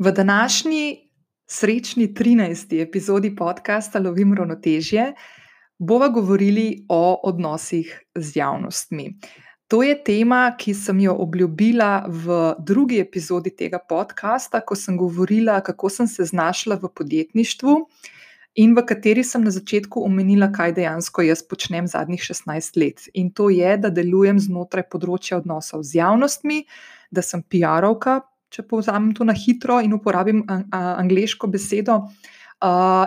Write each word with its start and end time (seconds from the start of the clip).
V 0.00 0.12
današnji 0.12 0.98
srečni 1.46 2.14
13. 2.14 2.82
epizodi 2.82 3.36
podcasta 3.36 3.98
Lovim 3.98 4.34
ravnotežje 4.34 5.14
bova 5.78 6.08
govorili 6.08 6.86
o 6.88 7.20
odnosih 7.24 8.00
z 8.14 8.36
javnostmi. 8.36 9.18
To 9.68 9.82
je 9.82 10.04
tema, 10.04 10.54
ki 10.58 10.74
sem 10.74 11.00
jo 11.00 11.14
obljubila 11.14 12.06
v 12.08 12.54
drugi 12.58 13.00
epizodi 13.00 13.52
tega 13.56 13.78
podcasta, 13.88 14.60
ko 14.60 14.74
sem 14.74 14.96
govorila, 14.96 15.60
kako 15.60 15.88
sem 15.88 16.08
se 16.08 16.24
znašla 16.24 16.80
v 16.82 16.88
podjetništvu 16.94 17.76
in 18.54 18.72
v 18.76 18.86
kateri 18.86 19.24
sem 19.24 19.44
na 19.44 19.50
začetku 19.50 20.00
omenila, 20.04 20.48
kaj 20.52 20.72
dejansko 20.72 21.22
jaz 21.22 21.42
počnem 21.42 21.86
zadnjih 21.86 22.20
16 22.20 22.80
let. 22.80 23.04
In 23.14 23.30
to 23.30 23.50
je, 23.50 23.76
da 23.76 23.90
delujem 23.90 24.40
znotraj 24.40 24.88
področja 24.88 25.42
odnosov 25.44 25.84
z 25.84 26.00
javnostmi, 26.00 26.64
da 27.10 27.22
sem 27.22 27.42
PR-ovka, 27.42 28.22
če 28.50 28.66
povzamem 28.66 29.14
to 29.14 29.24
na 29.24 29.34
hitro 29.36 29.80
in 29.80 29.94
uporabim 29.94 30.42
angliško 30.70 31.48
besedo. 31.48 32.00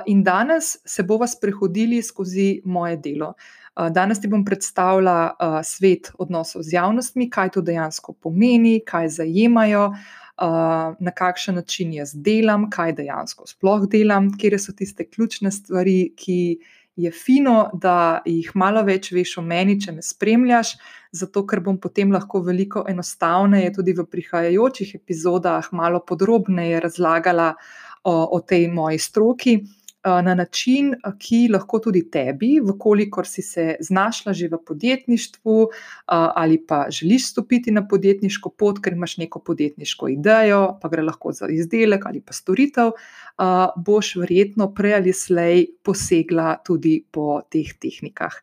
In 0.10 0.24
danes 0.24 0.78
se 0.86 1.04
bova 1.04 1.28
sprehodili 1.28 2.02
skozi 2.02 2.62
moje 2.66 2.98
delo. 2.98 3.34
Danes 3.74 4.22
ti 4.22 4.30
bom 4.30 4.46
predstavila 4.46 5.36
svet 5.66 6.12
odnosov 6.18 6.64
z 6.64 6.76
javnostmi, 6.78 7.30
kaj 7.30 7.56
to 7.56 7.62
dejansko 7.62 8.14
pomeni, 8.14 8.80
kaj 8.86 9.10
zajemajo, 9.20 9.92
na 11.00 11.12
kakšen 11.16 11.56
način 11.56 11.94
jaz 11.94 12.14
delam, 12.16 12.70
kaj 12.73 12.96
dejansko 12.98 13.46
sploh 13.48 13.86
delam, 13.90 14.32
kje 14.38 14.60
so 14.60 14.73
tiste 14.73 15.06
ključne 15.06 15.52
stvari, 15.52 16.14
ki 16.18 16.58
je 16.96 17.12
fino, 17.12 17.70
da 17.74 18.22
jih 18.26 18.52
malo 18.56 18.84
več 18.86 19.12
veš 19.12 19.38
o 19.42 19.44
meni, 19.46 19.80
če 19.82 19.96
me 19.96 20.04
spremljaš, 20.06 20.76
zato 21.14 21.46
ker 21.50 21.62
bom 21.66 21.78
potem 21.82 22.12
lahko 22.14 22.42
veliko 22.46 22.84
enostavneje 22.90 23.74
tudi 23.78 23.96
v 23.98 24.06
prihajajočih 24.10 24.96
epizodah 25.00 25.72
malo 25.72 26.04
podrobneje 26.06 26.82
razlagala 26.84 27.54
o, 28.04 28.14
o 28.38 28.40
tej 28.42 28.68
moji 28.74 29.00
stroki 29.02 29.58
na 30.04 30.36
način, 30.36 30.94
ki 31.20 31.48
lahko 31.52 31.80
tudi 31.80 32.04
tebi, 32.12 32.58
vkolikor 32.64 33.28
si 33.28 33.42
se 33.42 33.76
znašla 33.80 34.34
že 34.34 34.48
v 34.52 34.60
podjetništvu 34.66 35.68
ali 36.08 36.58
pa 36.68 36.86
želiš 36.90 37.30
stopiti 37.32 37.72
na 37.72 37.88
podjetniško 37.88 38.50
pot, 38.50 38.80
ker 38.84 38.94
imaš 38.94 39.18
neko 39.18 39.40
podjetniško 39.40 40.08
idejo, 40.08 40.78
pa 40.82 40.90
gre 40.90 41.02
lahko 41.02 41.32
za 41.32 41.48
izdelek 41.50 42.06
ali 42.06 42.22
pa 42.22 42.34
storitev, 42.34 42.92
boš 43.86 44.16
verjetno 44.16 44.73
prej 44.73 44.95
ali 44.95 45.14
slej 45.14 45.66
posegla 45.84 46.58
tudi 46.66 47.06
po 47.12 47.42
teh 47.50 47.73
tehnikah. 47.80 48.36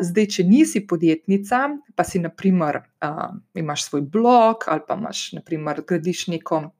Zdaj, 0.00 0.26
če 0.26 0.44
nisi 0.44 0.86
podjetnica, 0.86 1.68
pa 1.94 2.04
si 2.04 2.18
naprimer 2.22 2.80
imaš 3.54 3.88
svoj 3.88 4.02
blog 4.02 4.64
ali 4.66 4.80
pa 4.88 4.94
imaš, 4.94 5.32
naprimer, 5.32 5.82
gradiš 5.88 6.28
neko 6.28 6.70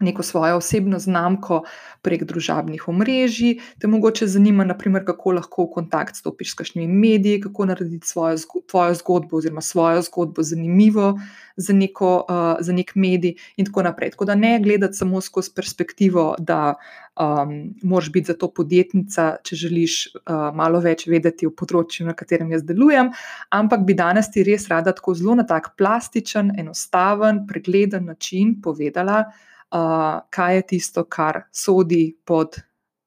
neko 0.00 0.22
svojo 0.22 0.56
osebno 0.56 0.98
znamko 0.98 1.62
prek 2.02 2.24
družabnih 2.24 2.88
omrežij, 2.88 3.58
te 3.80 3.88
mogoče 3.88 4.26
zanima, 4.26 4.64
naprimer, 4.64 5.04
kako 5.06 5.32
lahko 5.38 5.64
v 5.64 5.72
kontakt 5.78 6.16
stopiš 6.16 6.52
s 6.52 6.58
kakšnimi 6.60 6.88
mediji, 6.92 7.40
kako 7.40 7.66
narediti 7.72 8.06
svojo 8.08 8.36
tvojo 8.70 8.94
zgodbo 8.94 9.40
oziroma 9.40 9.60
svojo 9.60 10.02
zgodbo 10.02 10.42
zanimivo 10.42 11.14
za, 11.56 11.72
neko, 11.72 12.12
uh, 12.28 12.60
za 12.60 12.72
nek 12.72 12.92
medij, 12.94 13.34
in 13.56 13.66
tako 13.66 13.82
naprej. 13.82 14.10
Tako 14.10 14.24
da 14.24 14.34
ne 14.34 14.60
gledati 14.62 14.94
samo 14.94 15.20
skozi 15.20 15.50
perspektivo, 15.56 16.34
da 16.38 16.74
um, 17.16 17.74
moraš 17.82 18.12
biti 18.12 18.26
za 18.26 18.36
to 18.36 18.50
podjetnica, 18.52 19.36
če 19.42 19.56
želiš 19.56 19.96
uh, 20.14 20.54
malo 20.54 20.80
več 20.84 21.06
vedeti 21.08 21.48
o 21.48 21.54
področju, 21.56 22.06
na 22.06 22.14
katerem 22.14 22.52
jaz 22.52 22.62
delujem, 22.68 23.10
ampak 23.50 23.88
bi 23.88 23.96
danes 23.96 24.30
ti 24.30 24.44
res 24.44 24.68
rada 24.68 24.92
tako 24.92 25.16
zelo 25.16 25.34
na 25.40 25.46
tak 25.48 25.72
plastičen, 25.80 26.52
enostaven, 26.60 27.46
pregleden 27.48 28.06
način 28.12 28.58
povedala 28.62 29.24
uh, 29.70 30.20
kaj 30.30 30.56
je 30.56 30.66
tisto, 30.66 31.04
kar 31.04 31.42
sodi 31.52 32.16
pod 32.24 32.58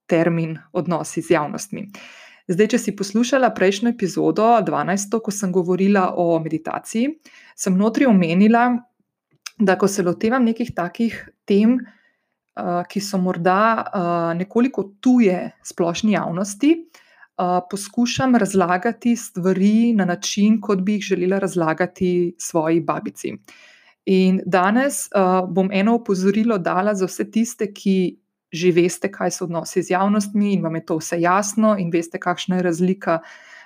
termin 0.09 0.57
odnosi 0.73 1.21
z 1.21 1.37
javnostmi. 1.37 1.85
Zdaj, 2.49 2.67
če 2.73 2.79
si 2.81 2.95
poslušala 2.97 3.51
prejšnjo 3.53 3.91
epizodo, 3.93 4.47
12. 4.65 5.19
ko 5.21 5.31
sem 5.31 5.51
govorila 5.53 6.15
o 6.17 6.39
meditaciji, 6.41 7.11
sem 7.55 7.77
notri 7.77 8.09
omenila, 8.09 8.71
da 9.59 9.75
ko 9.77 9.87
se 9.87 10.01
lotevam 10.03 10.47
nekih 10.47 10.71
takih 10.73 11.19
tem, 11.45 11.77
ki 12.89 12.99
so 12.99 13.19
morda 13.21 14.33
nekoliko 14.35 14.87
tuje 14.99 15.37
splošni 15.63 16.15
javnosti, 16.15 16.73
poskušam 17.69 18.35
razlagati 18.35 19.13
stvari 19.15 19.93
na 19.95 20.09
način, 20.09 20.57
kot 20.61 20.81
bi 20.81 20.97
jih 20.97 21.05
želela 21.11 21.39
razlagati 21.39 22.33
svoji 22.39 22.81
babici. 22.81 23.31
Uh, 23.31 23.69
In 24.09 24.41
danes 24.45 25.05
uh, 25.13 25.45
bom 25.45 25.69
eno 25.71 25.99
opozorilo 25.99 26.57
dala 26.57 26.95
za 26.97 27.05
vse 27.05 27.27
tiste, 27.29 27.67
ki 27.73 28.17
že 28.49 28.71
veste, 28.73 29.11
kaj 29.13 29.29
so 29.35 29.45
odnosi 29.45 29.83
z 29.85 29.93
javnostmi 29.93 30.55
in 30.55 30.63
vam 30.65 30.75
je 30.79 30.85
to 30.89 30.95
vse 30.97 31.19
jasno, 31.21 31.75
in 31.77 31.91
veste, 31.93 32.17
kakšna 32.17 32.57
je 32.57 32.65
razlika 32.65 33.19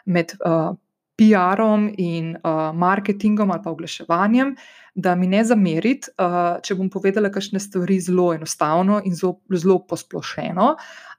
med 0.05 0.33
uh, 0.43 0.75
PR-om 1.15 1.87
in 1.97 2.33
uh, 2.35 2.73
marketingom 2.75 3.51
ali 3.51 3.63
pa 3.63 3.71
oglaševanjem. 3.71 4.55
Da 4.95 5.15
mi 5.15 5.27
ne 5.27 5.45
zamerite, 5.45 6.11
uh, 6.19 6.59
če 6.59 6.75
bom 6.75 6.89
povedala 6.91 7.31
kakšne 7.31 7.61
stvari 7.63 8.01
zelo 8.03 8.33
enostavno 8.35 8.99
in 9.05 9.15
zelo, 9.15 9.37
zelo 9.53 9.79
posplošeno. 9.87 10.73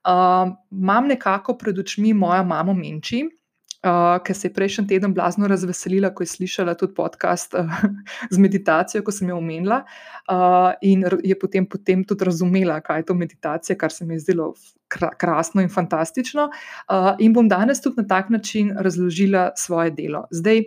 Uh, 0.04 0.52
imam 0.70 1.08
nekako 1.08 1.56
pred 1.58 1.78
očmi 1.78 2.12
moja 2.12 2.42
mama 2.44 2.76
Menči, 2.76 3.24
uh, 3.84 4.18
ker 4.24 4.36
se 4.36 4.48
je 4.48 4.54
prejšnji 4.54 4.86
teden 4.88 5.14
blazno 5.14 5.48
razveselila, 5.48 6.10
ko 6.14 6.22
je 6.22 6.32
slišala 6.32 6.74
tudi 6.74 6.94
podcast 6.94 7.54
uh, 7.54 7.70
z 8.34 8.38
meditacijo, 8.38 9.02
ko 9.04 9.12
sem 9.12 9.28
jo 9.28 9.38
omenila, 9.38 9.82
uh, 10.28 10.72
in 10.82 11.04
je 11.22 11.38
potem, 11.38 11.66
potem 11.66 12.04
tudi 12.04 12.24
razumela, 12.24 12.80
kaj 12.80 13.02
je 13.02 13.08
to 13.10 13.14
meditacija, 13.14 13.76
kar 13.76 13.92
se 13.92 14.04
mi 14.04 14.14
je 14.14 14.24
zdelo 14.26 14.52
krasno 15.18 15.62
in 15.62 15.68
fantastično. 15.68 16.48
Uh, 16.88 17.12
in 17.18 17.32
bom 17.34 17.48
danes 17.48 17.82
tudi 17.82 18.02
na 18.02 18.08
tak 18.08 18.30
način 18.30 18.72
razložila 18.78 19.50
svoje 19.56 19.90
delo. 19.90 20.26
Zdaj, 20.30 20.64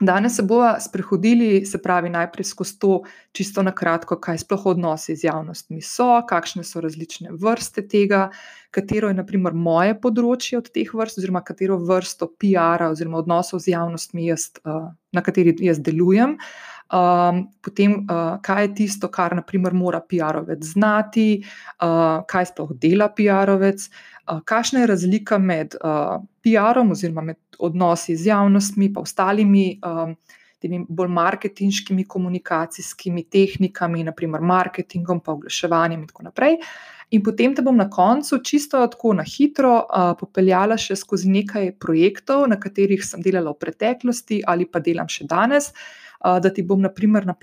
Danes 0.00 0.36
se 0.36 0.42
bomo 0.42 0.76
sprehodili, 0.80 1.66
se 1.66 1.78
pravi, 1.82 2.10
najprej 2.10 2.44
skozi 2.44 2.78
to, 2.78 3.00
čisto 3.32 3.62
na 3.66 3.72
kratko, 3.74 4.16
kaj 4.22 4.38
sploh 4.38 4.66
odnosi 4.70 5.16
z 5.16 5.26
javnostmi 5.26 5.82
so, 5.82 6.22
kakšne 6.28 6.62
so 6.64 6.80
različne 6.80 7.34
vrste 7.34 7.82
tega, 7.88 8.28
katero 8.70 9.10
je, 9.10 9.16
naprimer, 9.18 9.56
moje 9.58 9.96
področje 9.98 10.60
od 10.60 10.70
teh 10.70 10.92
vrst, 10.94 11.18
oziroma 11.18 11.42
katero 11.42 11.80
vrsto 11.82 12.30
PR-a 12.38 12.92
oziroma 12.92 13.18
odnosov 13.24 13.64
z 13.64 13.74
javnostmi, 13.74 14.28
jaz, 14.30 14.52
na 15.10 15.24
kateri 15.24 15.56
jaz 15.66 15.82
delujem. 15.82 16.38
Um, 16.88 17.42
potem, 17.60 18.06
uh, 18.08 18.38
kaj 18.40 18.62
je 18.62 18.68
tisto, 18.74 19.10
kar 19.12 19.34
naprimer, 19.36 19.74
mora 19.76 20.00
PR-ovec 20.00 20.62
znati, 20.64 21.42
uh, 21.84 22.24
kaj 22.24 22.46
sploh 22.48 22.70
dela 22.80 23.10
PR-ovec, 23.12 23.84
uh, 23.84 24.40
kakšna 24.40 24.80
je 24.80 24.88
razlika 24.88 25.38
med 25.38 25.76
uh, 25.84 26.16
PR-om 26.40 26.94
oziroma 26.96 27.26
med 27.26 27.36
odnosi 27.58 28.16
z 28.16 28.32
javnostmi 28.32 28.88
in 28.88 28.96
ostalimi. 29.04 29.68
Um, 29.84 30.16
Temi 30.58 30.80
bolj 30.88 31.12
marketinškimi 31.14 32.02
komunikacijskimi 32.10 33.22
tehnikami, 33.30 34.00
naprimer 34.02 34.40
marketingom, 34.42 35.20
pa 35.22 35.36
oglaševanjem, 35.36 36.00
in 36.00 36.08
tako 36.08 36.24
naprej. 36.26 36.56
In 37.14 37.22
potem 37.22 37.54
te 37.54 37.62
bom 37.62 37.76
na 37.78 37.86
koncu, 37.86 38.40
čisto 38.42 38.80
tako 38.90 39.12
na 39.14 39.22
hitro, 39.22 39.76
uh, 39.84 40.16
popeljala 40.18 40.74
še 40.74 40.96
skozi 40.98 41.30
nekaj 41.30 41.76
projektov, 41.78 42.48
na 42.50 42.58
katerih 42.58 43.04
sem 43.06 43.22
delala 43.22 43.54
v 43.54 43.60
preteklosti 43.60 44.40
ali 44.42 44.66
pa 44.66 44.82
delam 44.82 45.06
še 45.06 45.28
danes, 45.30 45.70
uh, 45.70 46.07
da 46.18 46.50
ti 46.50 46.62
bom 46.62 46.80
naprimer, 46.82 47.26
na, 47.26 47.34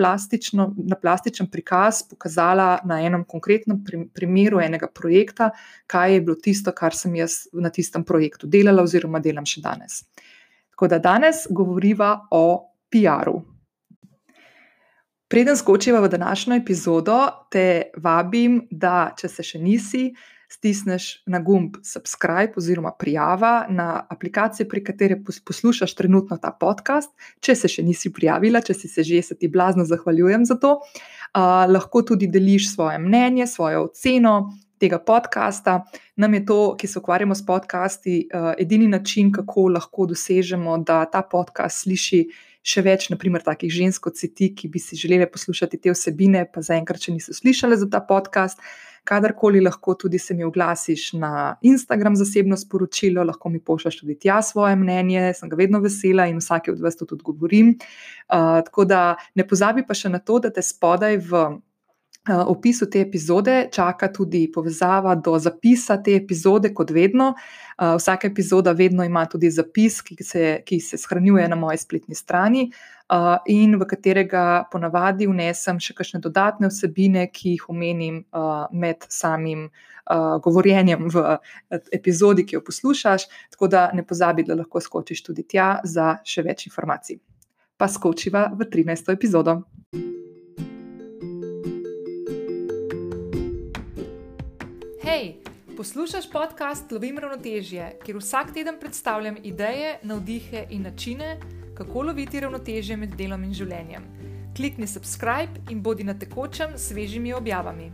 na 0.78 0.96
plastičen 1.02 1.48
prikaz 1.52 2.02
pokazala 2.10 2.80
na 2.86 3.00
enem 3.02 3.24
konkretnem 3.24 3.80
primeru 4.14 4.60
enega 4.60 4.88
projekta, 4.88 5.50
kaj 5.88 6.14
je 6.14 6.22
bilo 6.22 6.36
tisto, 6.36 6.72
kar 6.76 6.96
sem 6.96 7.16
jaz 7.16 7.46
na 7.54 7.70
tistem 7.70 8.04
projektu 8.04 8.48
delala, 8.48 8.84
oziroma 8.84 9.20
delam 9.24 9.48
še 9.48 9.64
danes. 9.64 10.04
Tako 10.76 10.92
da 10.92 11.00
danes 11.00 11.46
govoriva 11.50 12.28
o 12.32 12.76
PR-u. 12.92 13.42
Preden 15.32 15.58
skočiva 15.58 16.00
v 16.04 16.10
današnjo 16.12 16.56
epizodo, 16.56 17.18
te 17.52 17.92
vabim, 17.98 18.60
da 18.72 19.16
če 19.18 19.30
se 19.32 19.44
še 19.44 19.60
nisi, 19.60 20.10
stisneš 20.50 21.24
na 21.26 21.40
gumb 21.40 21.76
subscribe 21.84 22.54
oziroma 22.58 22.92
prijava 23.00 23.66
na 23.70 24.06
aplikacijo, 24.10 24.68
pri 24.70 24.84
kateri 24.84 25.18
poslušaš 25.46 25.96
trenutno 25.96 26.38
ta 26.38 26.52
podcast. 26.60 27.12
Če 27.40 27.56
se 27.56 27.72
še 27.72 27.84
nisi 27.84 28.12
prijavila, 28.14 28.62
če 28.62 28.74
si 28.74 28.88
se 28.88 29.04
že, 29.04 29.22
se 29.22 29.38
ti 29.38 29.48
blazno 29.48 29.86
zahvaljujem 29.86 30.46
za 30.46 30.60
to. 30.62 30.80
Uh, 30.80 31.66
lahko 31.70 32.02
tudi 32.02 32.28
deliš 32.28 32.74
svoje 32.74 33.00
mnenje, 33.00 33.48
svojo 33.48 33.90
oceno. 33.90 34.54
Tega 34.80 35.00
podcasta. 35.00 35.86
Nam 36.20 36.34
je 36.34 36.42
to, 36.46 36.76
ki 36.76 36.88
se 36.88 37.00
ukvarjamo 37.00 37.36
s 37.36 37.46
podcasti, 37.46 38.28
edini 38.60 38.90
način, 38.92 39.32
kako 39.32 39.70
lahko 39.72 40.06
dosežemo, 40.06 40.78
da 40.84 41.06
ta 41.08 41.22
podcast 41.24 41.86
sliši 41.86 42.20
še 42.66 42.82
več, 42.82 43.08
naprimer, 43.14 43.44
takih 43.46 43.72
žensk 43.72 44.04
kot 44.08 44.20
si 44.20 44.32
ti, 44.34 44.50
ki 44.58 44.68
bi 44.74 44.82
si 44.82 44.98
želeli 45.00 45.30
poslušati 45.32 45.80
te 45.80 45.94
vsebine, 45.94 46.44
pa 46.52 46.66
zaenkrat 46.66 47.08
še 47.08 47.14
niso 47.16 47.36
slišali 47.38 47.78
za 47.78 47.88
ta 47.94 48.02
podcast 48.04 48.60
kadarkoli 49.06 49.62
lahko 49.62 49.96
tudi 49.96 50.20
se 50.20 50.34
mi 50.34 50.44
oglasiš 50.44 51.14
na 51.14 51.56
Instagram 51.62 52.16
zasebno 52.16 52.58
sporočilo, 52.58 53.24
lahko 53.24 53.50
mi 53.50 53.60
pošljaš 53.60 54.00
tudi 54.00 54.18
tja 54.20 54.42
svoje 54.42 54.76
mnenje, 54.76 55.34
sem 55.38 55.50
ga 55.50 55.60
vedno 55.60 55.80
vesela 55.80 56.28
in 56.28 56.42
vsake 56.42 56.74
od 56.74 56.82
vas 56.82 56.98
to 56.98 57.06
tudi 57.06 57.24
govorim. 57.24 57.76
Uh, 58.30 58.62
tako 58.66 58.86
da 58.86 59.16
ne 59.36 59.48
pozabi 59.48 59.86
pa 59.88 59.94
še 59.94 60.10
na 60.10 60.20
to, 60.20 60.40
da 60.40 60.50
te 60.54 60.62
spodaj 60.66 61.22
v 61.30 61.46
opisu 62.30 62.90
te 62.90 63.02
epizode 63.02 63.68
čaka 63.72 64.08
tudi 64.14 64.52
povezava 64.52 65.16
do 65.16 65.38
zapisa 65.40 65.98
te 66.04 66.16
epizode, 66.16 66.74
kot 66.74 66.92
vedno. 66.92 67.34
Vsaka 67.78 68.28
epizoda 68.28 68.72
vedno 68.72 69.04
ima 69.04 69.26
tudi 69.26 69.52
zapis, 69.52 70.02
ki 70.02 70.24
se, 70.24 70.46
ki 70.66 70.80
se 70.80 70.98
shranjuje 70.98 71.48
na 71.48 71.56
moji 71.56 71.78
spletni 71.78 72.16
strani. 72.16 72.70
Uh, 73.06 73.38
in 73.46 73.76
v 73.78 73.86
katerega 73.86 74.66
ponavadi 74.72 75.28
vnesem 75.30 75.78
še 75.78 75.94
kakšne 75.94 76.24
dodatne 76.24 76.72
vsebine, 76.72 77.28
ki 77.30 77.54
jih 77.54 77.68
omenim 77.70 78.24
med 78.74 79.06
samim 79.10 79.70
govorjenjem 80.42 81.08
v 81.10 81.38
epizodi, 81.94 82.46
ki 82.46 82.58
jo 82.58 82.64
poslušaš. 82.66 83.28
Tako 83.54 83.68
da 83.68 83.92
ne 83.94 84.06
pozabi, 84.06 84.44
da 84.44 84.58
lahko 84.58 84.82
skočiš 84.82 85.24
tudi 85.26 85.46
tja 85.46 85.80
za 85.84 86.18
še 86.26 86.46
več 86.46 86.68
informacij. 86.70 87.22
Pa 87.78 87.90
skočiva 87.90 88.50
v 88.54 88.70
13. 88.70 89.14
epizodo. 89.14 89.62
Hej, 95.16 95.36
poslušaj 95.78 96.22
podcast 96.32 96.92
Lovim 96.92 97.18
ravnotežje, 97.20 97.86
kjer 98.04 98.18
vsak 98.18 98.50
teden 98.54 98.76
predstavljam 98.80 99.36
ideje, 99.44 100.00
navdihe 100.04 100.66
in 100.70 100.82
načine, 100.84 101.38
kako 101.78 102.02
loviti 102.02 102.40
ravnotežje 102.40 102.98
med 102.98 103.14
delom 103.16 103.44
in 103.48 103.54
življenjem. 103.56 104.04
Klikni 104.58 104.88
subscribe 104.88 105.72
in 105.72 105.80
bodi 105.82 106.04
na 106.04 106.18
tekočem 106.20 106.74
s 106.76 106.90
svežimi 106.90 107.32
objavami. 107.34 107.88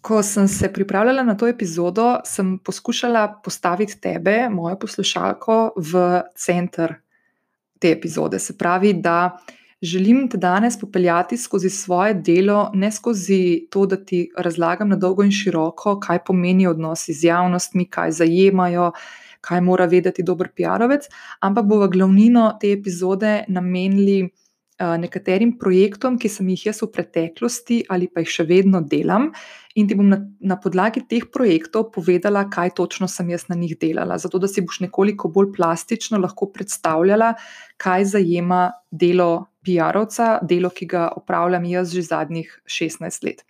Ko 0.00 0.20
sem 0.22 0.48
se 0.48 0.68
pripravljala 0.72 1.24
na 1.24 1.36
to 1.36 1.48
epizodo, 1.48 2.18
sem 2.24 2.58
poskušala 2.58 3.40
postaviti 3.44 3.96
tebe, 4.00 4.50
mojo 4.52 4.76
poslušalko, 4.84 5.56
v 5.76 6.04
center 6.36 6.92
te 7.80 7.94
epizode. 7.96 8.38
Se 8.38 8.58
pravi, 8.58 8.92
da 8.92 9.38
želim 9.82 10.28
te 10.28 10.38
danes 10.38 10.78
popeljati 10.80 11.36
skozi 11.36 11.70
svoje 11.70 12.14
delo, 12.14 12.70
ne 12.74 12.92
skozi 12.92 13.66
to, 13.70 13.86
da 13.86 13.96
ti 14.04 14.30
razlagam 14.36 14.88
na 14.88 14.96
dolgo 14.96 15.24
in 15.24 15.30
široko, 15.30 15.98
kaj 16.00 16.24
pomenijo 16.24 16.70
odnosi 16.70 17.12
z 17.12 17.24
javnostmi, 17.24 17.84
kaj 17.84 18.10
zajemajo, 18.10 18.92
kaj 19.40 19.60
mora 19.60 19.86
vedeti 19.86 20.22
dober 20.22 20.48
PR-ovec, 20.56 21.08
ampak 21.40 21.64
bomo 21.64 21.88
glavnino 21.88 22.50
te 22.60 22.72
epizode 22.72 23.44
namenili. 23.48 24.28
Nekaterim 24.80 25.58
projektom, 25.60 26.16
ki 26.16 26.28
sem 26.32 26.48
jih 26.54 26.70
jaz 26.70 26.78
v 26.80 26.88
preteklosti 26.94 27.82
ali 27.92 28.08
pa 28.08 28.22
jih 28.24 28.30
še 28.32 28.46
vedno 28.48 28.80
delam, 28.80 29.28
in 29.76 29.88
ti 29.88 29.94
bom 29.94 30.08
na, 30.08 30.18
na 30.40 30.56
podlagi 30.56 31.02
teh 31.08 31.26
projektov 31.30 31.90
povedala, 31.94 32.46
kaj 32.50 32.72
točno 32.78 33.08
sem 33.08 33.28
jaz 33.30 33.44
na 33.50 33.58
njih 33.60 33.76
delala, 33.78 34.16
zato 34.18 34.40
da 34.40 34.48
si 34.48 34.64
boš 34.64 34.80
nekoliko 34.86 35.28
bolj 35.28 35.52
plastično 35.56 36.18
lahko 36.18 36.48
predstavljala, 36.54 37.34
kaj 37.76 38.08
zajema 38.14 38.70
delo 38.90 39.50
PR-ovca, 39.66 40.38
delo, 40.42 40.72
ki 40.72 40.88
ga 40.88 41.10
opravljam 41.16 41.68
jaz 41.68 41.92
že 41.92 42.06
zadnjih 42.08 42.56
16 42.64 43.28
let. 43.28 43.44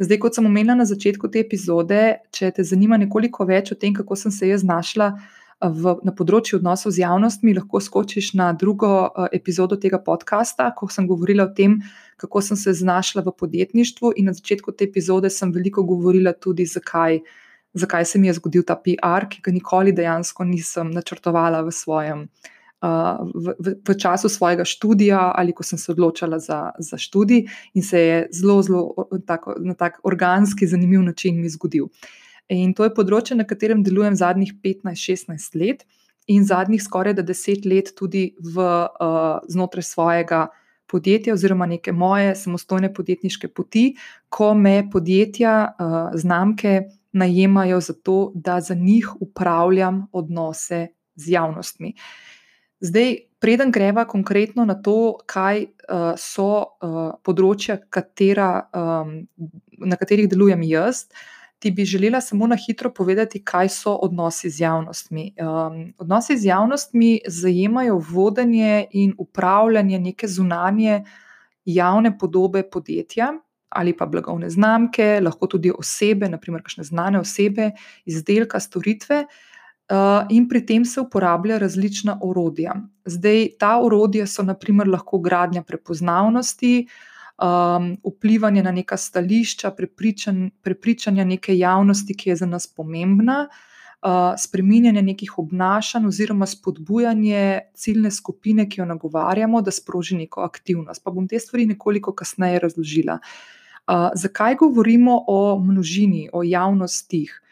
Zdaj, 0.00 0.16
kot 0.16 0.34
sem 0.34 0.46
omenila 0.48 0.78
na 0.78 0.86
začetku 0.88 1.28
te 1.28 1.42
epizode, 1.44 2.22
če 2.32 2.54
te 2.56 2.64
zanima 2.64 2.96
nekoliko 2.96 3.44
več 3.44 3.74
o 3.74 3.76
tem, 3.76 3.92
kako 3.92 4.16
sem 4.16 4.32
se 4.32 4.48
jaz 4.48 4.64
znašla 4.64 5.12
v, 5.60 5.94
na 6.06 6.12
področju 6.16 6.58
odnosov 6.58 6.94
z 6.96 7.02
javnostmi, 7.04 7.52
lahko 7.58 7.80
skočiš 7.84 8.32
na 8.38 8.50
drugo 8.56 9.10
epizodo 9.32 9.76
tega 9.76 10.00
podcasta, 10.00 10.70
ko 10.76 10.88
sem 10.88 11.04
govorila 11.08 11.50
o 11.50 11.52
tem, 11.52 11.78
kako 12.20 12.40
sem 12.40 12.56
se 12.56 12.72
znašla 12.80 13.22
v 13.26 13.34
podjetništvu. 13.36 14.14
In 14.16 14.30
na 14.30 14.36
začetku 14.36 14.72
te 14.72 14.88
epizode 14.88 15.30
sem 15.30 15.52
veliko 15.52 15.84
govorila 15.84 16.32
tudi, 16.32 16.64
zakaj, 16.64 17.20
zakaj 17.76 18.08
se 18.08 18.18
mi 18.18 18.30
je 18.30 18.38
zgodil 18.40 18.64
ta 18.64 18.78
PR, 18.80 19.28
ki 19.28 19.44
ga 19.44 19.52
nikoli 19.52 19.92
dejansko 19.92 20.48
nisem 20.48 20.94
načrtovala 20.96 21.60
v 21.68 21.76
svojem. 21.76 22.24
V, 22.80 23.52
v, 23.60 23.74
v 23.84 23.92
času 24.00 24.30
svojega 24.32 24.64
študija, 24.64 25.36
ali 25.36 25.52
ko 25.52 25.60
sem 25.60 25.76
se 25.76 25.92
odločila 25.92 26.38
za, 26.40 26.72
za 26.80 26.96
študij, 26.96 27.44
in 27.76 27.84
se 27.84 28.00
je 28.00 28.16
zelo, 28.32 28.56
zelo 28.64 29.10
tako, 29.28 29.60
na 29.60 29.76
tak 29.76 30.00
organski, 30.08 30.64
zanimiv 30.64 31.04
način 31.04 31.36
mi 31.36 31.52
zgodil. 31.52 31.92
In 32.50 32.74
to 32.74 32.86
je 32.86 32.94
področje, 32.94 33.36
na 33.38 33.46
katerem 33.46 33.84
delujem 33.86 34.16
zadnjih 34.18 34.56
15-16 34.64 35.58
let, 35.60 35.84
in 36.30 36.44
zadnjih 36.46 36.82
skoraj 36.82 37.14
10 37.18 37.66
let 37.70 37.92
tudi 37.98 38.34
v, 38.38 38.62
uh, 38.62 39.38
znotraj 39.48 39.86
svojega 39.86 40.48
podjetja, 40.90 41.34
oziroma 41.34 41.66
neke 41.66 41.92
moje 41.92 42.34
samostojne 42.34 42.92
podjetniške 42.94 43.48
poti, 43.54 43.94
ko 44.28 44.54
me 44.54 44.82
podjetja, 44.90 45.54
uh, 45.70 45.98
znamke 46.14 46.80
najemajo 47.12 47.80
za 47.80 47.94
to, 47.94 48.32
da 48.34 48.60
za 48.60 48.74
njih 48.74 49.08
upravljam 49.20 50.06
odnose 50.12 50.88
z 51.14 51.32
javnostmi. 51.32 51.94
Zdaj, 52.80 53.16
preden 53.40 53.70
greva 53.70 54.04
konkretno 54.04 54.64
na 54.64 54.74
to, 54.74 55.18
kaj 55.26 55.66
uh, 55.66 56.14
so 56.16 56.50
uh, 56.62 57.00
področja, 57.26 57.80
katera, 57.90 58.52
um, 58.72 59.12
na 59.78 59.98
katerih 60.00 60.30
delujem 60.30 60.62
jaz. 60.68 61.08
Ti 61.60 61.70
bi 61.70 61.84
želela 61.84 62.20
samo 62.20 62.46
na 62.46 62.56
hitro 62.56 62.90
povedati, 62.94 63.42
kaj 63.44 63.68
so 63.68 63.92
odnosi 63.94 64.50
z 64.50 64.60
javnostmi. 64.60 65.34
Um, 65.36 65.92
odnosi 65.98 66.36
z 66.36 66.46
javnostmi 66.46 67.20
zajemajo 67.28 68.00
vodenje 68.10 68.86
in 68.92 69.12
upravljanje 69.18 69.98
neke 69.98 70.28
zunanje 70.28 71.04
javne 71.64 72.18
podobe 72.18 72.62
podjetja 72.70 73.32
ali 73.70 73.96
pa 73.96 74.06
blagovne 74.06 74.48
znamke, 74.50 75.20
lahko 75.22 75.46
tudi 75.46 75.70
osebe, 75.78 76.28
naprimer, 76.28 76.62
kakšne 76.62 76.84
znane 76.84 77.20
osebe, 77.20 77.70
izdelka, 78.04 78.58
storitve. 78.60 79.20
Uh, 79.90 80.26
in 80.30 80.48
pri 80.48 80.64
tem 80.66 80.84
se 80.84 81.00
uporablja 81.00 81.58
različna 81.58 82.18
orodja. 82.22 82.74
Zdaj, 83.04 83.46
ta 83.58 83.76
orodja 83.78 84.26
so 84.26 84.42
naprimer 84.42 84.88
lahko 84.88 85.18
gradnja 85.18 85.62
prepoznavnosti, 85.62 86.72
uh, 86.86 87.09
um, 87.40 87.96
vplivanje 88.04 88.62
na 88.62 88.72
neka 88.72 88.96
stališča, 88.96 89.70
prepričan, 89.70 90.50
prepričanja 90.62 91.24
neke 91.24 91.58
javnosti, 91.58 92.14
ki 92.14 92.30
je 92.30 92.36
za 92.36 92.46
nas 92.46 92.66
pomembna, 92.66 93.48
uh, 94.02 94.10
spreminjanje 94.38 95.02
nekih 95.02 95.38
obnašanj 95.38 96.06
oziroma 96.06 96.46
spodbujanje 96.46 97.60
ciljne 97.74 98.10
skupine, 98.10 98.68
ki 98.68 98.80
jo 98.80 98.86
nagovarjamo, 98.86 99.62
da 99.62 99.70
sproži 99.70 100.16
neko 100.16 100.40
aktivnost. 100.40 101.04
Pa 101.04 101.10
bom 101.10 101.28
te 101.28 101.38
stvari 101.38 101.66
nekoliko 101.66 102.14
kasneje 102.14 102.58
razložila. 102.58 103.18
Uh, 103.88 104.10
zakaj 104.14 104.54
govorimo 104.54 105.24
o 105.26 105.58
množini, 105.58 106.28
o 106.32 106.42
javnostih? 106.42 107.42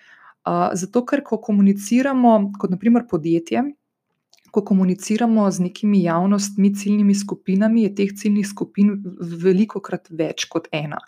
Uh, 0.47 0.69
zato, 0.73 1.05
ker 1.05 1.23
ko 1.25 1.37
komuniciramo, 1.41 2.53
kot 2.59 2.71
naprimer 2.71 3.05
podjetje, 3.11 3.65
ko 4.51 4.63
komuniciramo 4.65 5.51
z 5.51 5.67
nekimi 5.69 6.03
javnostmi, 6.03 6.73
ciljnimi 6.75 7.15
skupinami, 7.15 7.83
je 7.83 7.95
teh 7.95 8.15
ciljnih 8.17 8.47
skupin 8.49 8.95
veliko 9.43 9.81
krat 9.81 10.09
več 10.11 10.49
kot 10.51 10.69
ena. 10.73 10.99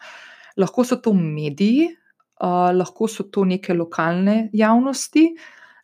Lahko 0.56 0.84
so 0.84 1.00
to 1.00 1.14
mediji, 1.14 1.88
lahko 2.74 3.08
so 3.08 3.24
to 3.32 3.44
neke 3.44 3.74
lokalne 3.74 4.50
javnosti, 4.52 5.26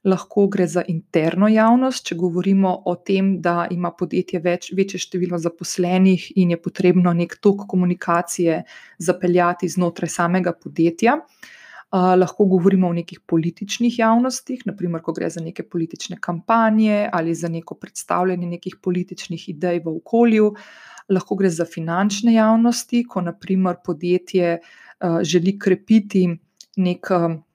lahko 0.06 0.46
gre 0.48 0.66
za 0.70 0.84
interno 0.88 1.48
javnost, 1.50 2.04
če 2.06 2.14
govorimo 2.18 2.72
o 2.86 2.94
tem, 2.96 3.40
da 3.42 3.66
ima 3.70 3.90
podjetje 3.90 4.40
več, 4.40 4.70
večje 4.76 5.00
število 5.02 5.38
zaposlenih 5.42 6.30
in 6.36 6.54
je 6.54 6.60
potrebno 6.62 7.12
nek 7.12 7.38
tok 7.42 7.66
komunikacije 7.68 8.62
zapeljati 8.98 9.68
znotraj 9.68 10.12
samega 10.14 10.54
podjetja. 10.54 11.18
Uh, 11.18 11.54
lahko 11.92 12.44
govorimo 12.44 12.88
o 12.88 12.92
nekih 12.92 13.20
političnih 13.26 13.98
javnostih, 13.98 14.62
naprimer, 14.66 15.02
ko 15.02 15.12
gre 15.12 15.30
za 15.30 15.40
neke 15.40 15.62
politične 15.62 16.16
kampanje 16.20 17.08
ali 17.12 17.34
za 17.34 17.48
neko 17.48 17.74
predstavljanje 17.74 18.46
nekih 18.46 18.76
političnih 18.82 19.48
idej 19.48 19.80
v 19.84 19.96
okolju. 19.96 20.54
Lahko 21.08 21.36
gre 21.36 21.50
za 21.50 21.64
finančne 21.64 22.34
javnosti, 22.34 23.04
ko 23.08 23.20
naprimer 23.20 23.76
podjetje 23.84 24.58
želi 25.22 25.58
krepiti 25.58 26.26
nek, 26.76 27.06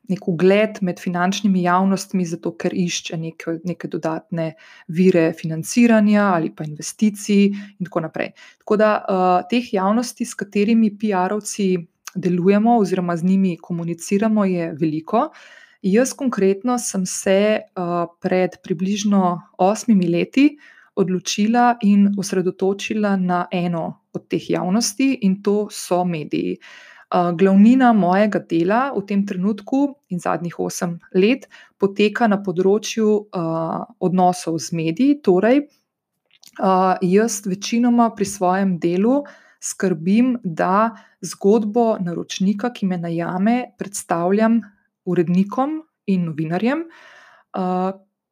nek 0.10 0.28
ugled 0.28 0.80
med 0.82 1.00
finančnimi 1.00 1.64
javnostmi, 1.64 2.26
zato 2.26 2.54
ker 2.58 2.74
išče 2.74 3.18
neke, 3.18 3.58
neke 3.68 3.88
dodatne 3.88 4.54
vire 4.88 5.34
financiranja 5.34 6.32
ali 6.36 6.54
pa 6.56 6.64
investicij, 6.64 7.46
in 7.80 7.86
tako 7.86 8.08
naprej. 8.08 8.32
Tako 8.64 8.78
da 8.78 8.92
uh, 8.98 9.50
teh 9.50 9.74
javnosti, 9.74 10.26
s 10.26 10.34
katerimi 10.34 10.94
PR-ovci 10.98 11.91
delujemo 12.16 12.78
oziroma 12.78 13.18
z 13.18 13.24
njimi 13.24 13.58
komuniciramo, 13.58 14.46
je 14.46 14.72
veliko. 14.80 15.30
Jaz 15.82 16.14
konkretno 16.14 16.78
sem 16.78 17.06
se 17.06 17.60
uh, 17.60 18.06
pred 18.22 18.60
približno 18.64 19.42
osmimi 19.58 20.08
leti 20.08 20.58
odločila 20.96 21.78
in 21.82 22.12
osredotočila 22.20 23.16
na 23.16 23.46
eno 23.52 24.02
od 24.14 24.28
teh 24.28 24.50
javnosti, 24.50 25.20
in 25.22 25.42
to 25.44 25.68
so 25.72 26.04
mediji. 26.06 26.58
Uh, 27.12 27.32
glavnina 27.36 27.94
mojega 27.94 28.40
dela 28.40 28.92
v 28.96 29.02
tem 29.08 29.26
trenutku 29.28 29.96
in 30.10 30.20
zadnjih 30.20 30.60
osem 30.60 31.00
let 31.16 31.48
poteka 31.78 32.28
na 32.28 32.38
področju 32.44 33.08
uh, 33.08 33.84
odnosov 34.00 34.60
z 34.60 34.78
mediji, 34.78 35.18
torej 35.24 35.66
uh, 36.60 36.96
jaz 37.02 37.42
večinoma 37.48 38.12
pri 38.16 38.26
svojem 38.26 38.78
delu 38.80 39.24
skrbim, 39.62 40.38
da 40.44 40.96
zgodbo 41.22 41.98
naročnika, 42.02 42.72
ki 42.74 42.90
me 42.90 42.98
najame, 42.98 43.74
predstavljam 43.78 44.62
urednikom 45.06 45.82
in 46.10 46.26
novinarjem, 46.26 46.86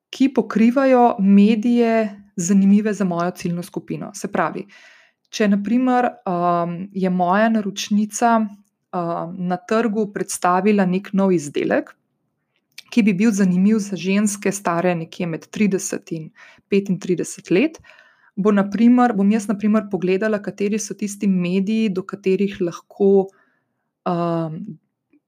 ki 0.09 0.33
pokrivajo 0.33 1.15
medije, 1.19 2.23
zanimive 2.35 2.93
za 2.93 3.05
mojo 3.05 3.31
ciljno 3.31 3.63
skupino. 3.63 4.11
Se 4.15 4.31
pravi, 4.31 4.65
če 5.29 5.47
naprimer, 5.51 6.07
um, 6.25 6.75
je 6.93 7.09
moja 7.09 7.49
naročnica 7.49 8.37
um, 8.39 9.35
na 9.37 9.57
trgu 9.57 10.07
predstavila 10.13 10.85
nek 10.85 11.11
nov 11.13 11.33
izdelek, 11.35 11.91
ki 12.89 13.03
bi 13.05 13.13
bil 13.13 13.31
zanimiv 13.35 13.77
za 13.83 13.99
ženske, 13.99 14.51
stare 14.51 14.95
nekje 14.95 15.27
med 15.29 15.45
30 15.53 16.13
in 16.15 16.29
35 16.71 17.51
let. 17.53 17.77
Bo 18.39 18.53
naprimer, 18.55 19.13
bom 19.17 19.31
jaz, 19.33 19.49
naprimer, 19.49 19.89
pogledala, 19.91 20.39
kateri 20.43 20.79
so 20.79 20.95
tisti 20.95 21.27
mediji, 21.27 21.89
do 21.91 22.05
katerih 22.07 22.55
lahko 22.63 23.27
um, 24.07 24.61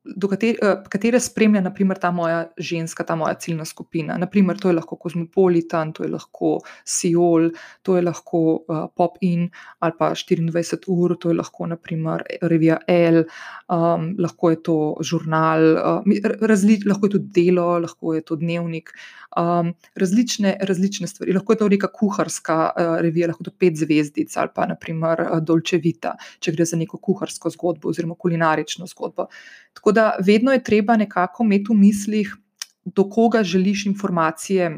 do 0.03 0.27
katere, 0.27 0.57
uh, 0.65 0.79
katere 0.89 1.19
spremlja 1.21 1.61
naprimer, 1.61 1.99
ta 2.01 2.09
moja 2.11 2.45
ženska, 2.57 3.03
ta 3.05 3.15
moja 3.15 3.35
ciljna 3.39 3.65
skupina. 3.65 4.17
Naprimer, 4.17 4.57
to 4.57 4.71
je 4.71 4.75
lahko 4.75 4.97
Kozmopolitan, 4.97 5.93
to 5.93 6.03
je 6.03 6.09
lahko 6.09 6.55
Siol, 6.85 7.51
to 7.85 7.97
je 7.97 8.01
lahko 8.01 8.41
uh, 8.67 8.87
Pop 8.95 9.19
In 9.21 9.49
ali 9.79 9.93
pa 9.97 10.11
24 10.17 10.89
ur, 10.89 11.15
to 11.21 11.29
je 11.29 11.37
lahko 11.37 11.67
naprimer 11.69 12.23
Revija 12.41 12.79
L, 12.87 13.23
um, 13.69 14.11
lahko 14.19 14.49
je 14.49 14.61
to 14.63 14.77
žurnal, 15.05 15.67
uh, 15.77 16.21
razli, 16.41 16.79
lahko 16.85 17.05
je 17.05 17.17
to 17.17 17.23
delo, 17.37 17.67
lahko 17.79 18.15
je 18.17 18.25
to 18.25 18.39
dnevnik. 18.41 18.89
Um, 19.37 19.69
različne, 19.95 20.57
različne 20.67 21.07
stvari. 21.07 21.31
Lahko 21.33 21.53
je 21.53 21.57
to 21.61 21.67
neka 21.71 21.87
kuharska 21.87 22.57
uh, 22.69 22.97
revija, 22.99 23.29
lahko 23.31 23.45
je 23.45 23.47
to 23.47 23.53
pet 23.59 23.77
zvezdic 23.79 24.35
ali 24.37 24.51
pa 24.55 24.65
naprimer 24.67 25.21
Dolce 25.47 25.79
Vita, 25.79 26.17
če 26.39 26.51
gre 26.51 26.65
za 26.67 26.75
neko 26.77 26.99
kuharsko 26.99 27.49
zgodbo 27.53 27.93
oziroma 27.93 28.17
kulinarično 28.19 28.89
zgodbo. 28.91 29.29
Tako 29.73 29.91
da 29.95 30.09
vedno 30.19 30.51
je 30.51 30.63
treba 30.63 30.97
nekako 30.99 31.47
imeti 31.47 31.71
v 31.71 31.77
mislih, 31.79 32.35
do 32.85 33.07
koga 33.09 33.43
želiš 33.43 33.85
informacije 33.85 34.73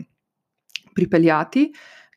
pripeljati, 0.94 1.72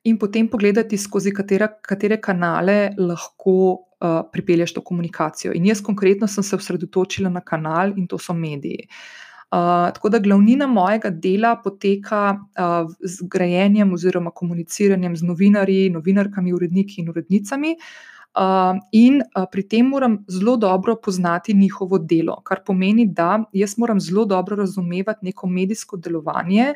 in 0.06 0.18
potem 0.18 0.48
pogledati, 0.48 0.98
skozi 0.98 1.32
katera, 1.34 1.68
katere 1.82 2.20
kanale 2.22 2.90
lahko 2.98 3.54
uh, 3.72 4.20
pripelješ 4.32 4.76
to 4.76 4.82
komunikacijo. 4.84 5.54
In 5.54 5.66
jaz 5.66 5.82
konkretno 5.82 6.28
sem 6.30 6.44
se 6.46 6.56
osredotočila 6.56 7.30
na 7.30 7.40
kanal 7.40 7.96
in 7.96 8.06
to 8.06 8.18
so 8.18 8.34
mediji. 8.34 8.86
Uh, 9.46 9.92
tako 9.94 10.08
da 10.08 10.18
glavnina 10.18 10.66
mojega 10.66 11.10
dela 11.10 11.56
poteka 11.64 12.34
uh, 12.34 12.90
z 13.00 13.22
grajenjem 13.30 13.92
oziroma 13.92 14.30
komuniciranjem 14.30 15.16
z 15.16 15.22
novinarji, 15.22 15.90
novinarkami, 15.90 16.52
uredniki 16.52 17.00
in 17.00 17.10
urednicami. 17.10 17.76
Uh, 18.34 18.74
in 18.92 19.22
pri 19.52 19.62
tem 19.62 19.86
moram 19.86 20.18
zelo 20.28 20.56
dobro 20.56 20.96
poznati 20.96 21.54
njihovo 21.54 21.98
delo, 21.98 22.40
kar 22.44 22.64
pomeni, 22.66 23.06
da 23.06 23.44
jaz 23.52 23.78
moram 23.78 24.00
zelo 24.00 24.24
dobro 24.24 24.56
razumevati 24.56 25.24
neko 25.24 25.46
medijsko 25.46 25.96
delovanje, 25.96 26.74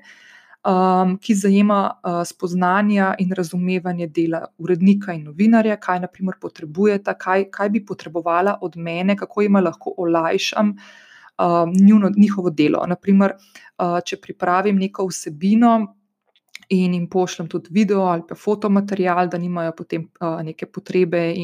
um, 0.65 1.19
ki 1.19 1.35
zajema 1.35 1.83
uh, 1.91 2.23
spoznanja 2.25 3.15
in 3.19 3.33
razumevanje 3.33 4.07
dela 4.07 4.45
urednika 4.59 5.13
in 5.13 5.25
novinarja, 5.25 5.77
kaj 5.77 6.01
naprimer 6.07 6.39
potrebujeta, 6.41 7.19
kaj, 7.19 7.51
kaj 7.51 7.69
bi 7.69 7.85
potrebovala 7.85 8.59
od 8.63 8.77
mene, 8.77 9.17
kako 9.17 9.43
jim 9.43 9.59
lahko 9.59 9.95
olajšam. 9.99 10.71
Uh, 10.71 11.10
njuno, 11.81 12.11
njihovo 12.17 12.51
delo. 12.51 12.85
Naprimer, 12.87 13.37
uh, 13.37 13.99
če 14.05 14.21
pripravim 14.21 14.77
neko 14.77 15.07
vsebino, 15.09 15.79
in 16.71 16.95
jim 16.95 17.07
pošljem 17.11 17.49
tudi 17.49 17.69
video 17.75 18.05
ali 18.07 18.23
pa 18.29 18.35
fotomaterial, 18.35 19.29
da 19.29 19.39
nimajo 19.39 19.73
potem 19.77 20.05
uh, 20.21 20.43
neke 20.43 20.67
potrebe 20.67 21.35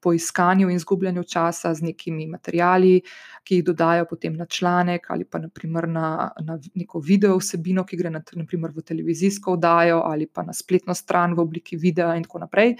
po 0.00 0.12
iskanju 0.12 0.70
in 0.70 0.76
izgubljanju 0.76 1.22
časa 1.24 1.74
z 1.74 1.86
nekimi 1.86 2.26
materiali, 2.26 3.00
ki 3.44 3.60
jih 3.60 3.64
dodajo 3.64 4.08
potem 4.10 4.36
na 4.36 4.46
članek 4.46 5.06
ali 5.10 5.24
pa 5.24 5.38
naprimer 5.38 5.88
na, 5.88 6.30
na 6.40 6.58
neko 6.74 6.98
video 6.98 7.38
vsebino, 7.38 7.84
ki 7.86 7.96
gre 7.96 8.10
na, 8.10 8.22
naprimer 8.34 8.74
v 8.74 8.82
televizijsko 8.82 9.52
oddajo 9.52 10.02
ali 10.04 10.26
pa 10.26 10.42
na 10.42 10.52
spletno 10.52 10.94
stran 10.94 11.34
v 11.34 11.46
obliki 11.46 11.76
videa 11.76 12.16
in 12.16 12.26
tako 12.26 12.42
naprej. 12.42 12.74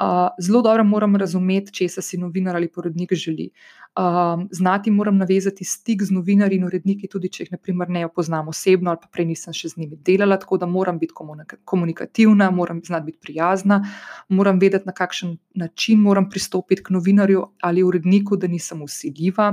Uh, 0.00 0.28
zelo 0.40 0.62
dobro 0.62 0.84
moram 0.84 1.16
razumeti, 1.16 1.72
če 1.76 1.88
se 1.92 2.02
si 2.02 2.18
novinar 2.18 2.56
ali 2.56 2.70
porodnik 2.72 3.12
želi. 3.12 3.50
Um, 4.00 4.46
znati 4.52 4.90
moram 4.90 5.18
navezati 5.18 5.64
stik 5.64 6.02
z 6.02 6.14
novinarji 6.14 6.56
in 6.56 6.64
uredniki, 6.64 7.08
tudi 7.10 7.28
če 7.28 7.42
jih 7.42 7.50
naprimer, 7.52 7.90
ne 7.92 8.06
poznam 8.08 8.48
osebno 8.48 8.94
ali 8.94 9.02
pa 9.02 9.10
prej 9.12 9.26
nisem 9.28 9.52
še 9.52 9.74
z 9.74 9.80
njimi 9.82 9.98
delala, 10.06 10.38
tako 10.40 10.56
da 10.62 10.66
moram 10.66 10.98
biti 10.98 11.12
komunikativna, 11.64 12.48
moram 12.50 12.80
znati 12.86 13.10
biti 13.10 13.18
prijazna, 13.26 13.82
moram 14.28 14.62
vedeti, 14.62 14.88
na 14.88 14.96
kakšen 14.96 15.36
način 15.54 16.00
moram 16.00 16.30
pristopiti 16.30 16.86
k 16.86 16.96
novinarju 16.96 17.44
ali 17.60 17.84
uredniku, 17.84 18.40
da 18.40 18.48
nisem 18.48 18.80
usiljiva. 18.82 19.52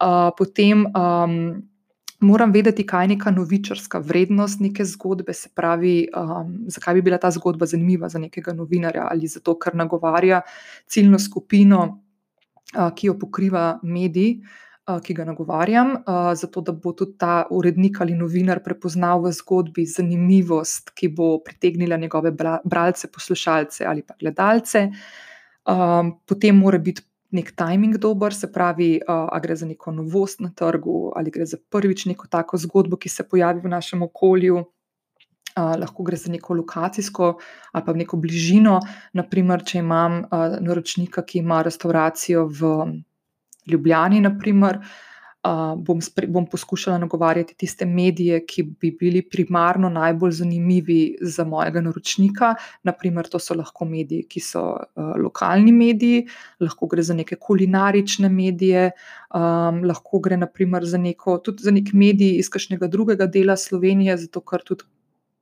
Uh, 0.00 0.30
potem 0.38 0.86
um, 0.86 1.36
moram 2.20 2.52
vedeti, 2.52 2.86
kaj 2.86 3.04
je 3.04 3.08
neka 3.08 3.30
novičarska 3.30 3.98
vrednost 3.98 4.60
neke 4.60 4.84
zgodbe, 4.84 5.34
se 5.34 5.48
pravi, 5.54 6.08
um, 6.16 6.56
zakaj 6.68 6.94
bi 6.94 7.02
bila 7.02 7.18
ta 7.18 7.30
zgodba 7.30 7.66
zanimiva 7.66 8.08
za 8.08 8.18
nekega 8.18 8.52
novinarja 8.52 9.08
ali 9.10 9.26
zato, 9.26 9.58
ker 9.58 9.74
nagovarja 9.74 10.40
ciljno 10.86 11.18
skupino 11.18 12.06
ki 12.72 13.06
jo 13.06 13.16
pokriva 13.18 13.78
medij, 13.82 14.40
ki 15.02 15.14
ga 15.18 15.24
nagovarjam, 15.26 15.96
zato 16.38 16.62
da 16.62 16.72
bo 16.72 16.92
tudi 16.94 17.16
ta 17.18 17.46
urednik 17.50 18.00
ali 18.00 18.14
novinar 18.14 18.60
prepoznal 18.62 19.24
v 19.24 19.32
zgodbi 19.34 19.86
zanimivost, 19.86 20.92
ki 20.94 21.08
bo 21.08 21.40
pritegnila 21.42 21.98
njegove 21.98 22.30
bralce, 22.64 23.10
poslušalce 23.10 23.86
ali 23.86 24.04
pa 24.06 24.14
gledalce. 24.20 24.86
Potem 26.26 26.56
mora 26.56 26.78
biti 26.78 27.02
nek 27.32 27.52
timing 27.56 27.96
dober, 27.98 28.34
se 28.34 28.52
pravi, 28.52 29.00
ali 29.06 29.42
gre 29.42 29.56
za 29.56 29.66
neko 29.66 29.92
novost 29.92 30.40
na 30.40 30.50
trgu, 30.54 31.12
ali 31.16 31.30
gre 31.30 31.46
za 31.46 31.58
prvič 31.70 32.06
neko 32.06 32.28
tako 32.30 32.58
zgodbo, 32.58 32.96
ki 32.96 33.08
se 33.08 33.28
pojavi 33.28 33.60
v 33.64 33.72
našem 33.72 34.02
okolju 34.02 34.64
lahko 35.56 36.02
gre 36.04 36.16
za 36.20 36.28
neko 36.32 36.54
lokacijsko 36.54 37.38
ali 37.72 37.84
pa 37.84 37.92
neko 37.92 38.16
bližino. 38.20 38.80
Naprimer, 39.16 39.64
če 39.64 39.78
imam 39.78 40.18
uh, 40.20 40.58
naročnika, 40.60 41.24
ki 41.24 41.38
ima 41.38 41.62
restauracijo 41.64 42.44
v 42.52 42.72
Ljubljani, 43.66 44.20
naprimer, 44.20 44.76
uh, 44.76 45.15
bom, 45.76 46.00
bom 46.28 46.46
poskušala 46.46 46.98
nagovarjati 46.98 47.54
tiste 47.54 47.86
medije, 47.86 48.40
ki 48.46 48.62
bi 48.62 48.90
bili 49.00 49.22
primarno 49.22 49.88
najbolj 49.88 50.32
zanimivi 50.40 51.16
za 51.20 51.44
mojega 51.44 51.80
naročnika. 51.80 52.54
Naprimer, 52.82 53.28
to 53.28 53.38
so 53.38 53.54
lahko 53.54 53.84
mediji, 53.84 54.26
ki 54.28 54.40
so 54.40 54.64
uh, 54.72 55.12
lokalni 55.22 55.72
mediji, 55.72 56.26
lahko 56.60 56.86
gre 56.86 57.02
za 57.02 57.14
neke 57.14 57.36
kulinarične 57.36 58.28
medije, 58.28 58.90
um, 59.34 59.82
lahko 59.84 60.20
gre 60.24 60.36
naprimer, 60.36 60.84
za, 60.84 60.98
neko, 60.98 61.40
za 61.58 61.70
nek 61.70 61.92
medij 61.92 62.38
iz 62.40 62.50
kakšnega 62.50 62.86
drugega 62.86 63.26
dela 63.26 63.56
Slovenije, 63.56 64.16
zato 64.26 64.40
ker 64.40 64.64
tudi 64.64 64.84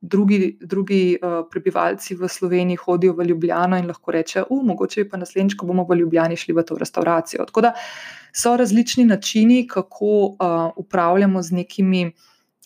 drugi, 0.05 0.59
drugi 0.61 1.17
uh, 1.17 1.45
prebivalci 1.51 2.15
v 2.15 2.29
Sloveniji 2.29 2.77
hodijo 2.77 3.15
v 3.17 3.25
Ljubljano 3.25 3.79
in 3.79 3.89
lahko 3.89 4.13
rečejo, 4.13 4.45
uh, 4.51 4.63
mogoče 4.65 5.09
pa 5.09 5.21
naslednjič, 5.21 5.57
ko 5.57 5.67
bomo 5.67 5.87
v 5.89 5.99
Ljubljani 6.03 6.37
šli 6.37 6.55
v 6.55 6.65
to 6.67 6.77
restauracijo. 6.79 7.47
Tako 7.49 7.65
da 7.65 7.73
so 8.33 8.57
različni 8.57 9.05
načini, 9.05 9.67
kako 9.69 10.07
uh, 10.07 10.71
upravljamo 10.77 11.43
z 11.43 11.61
nekimi. 11.63 12.13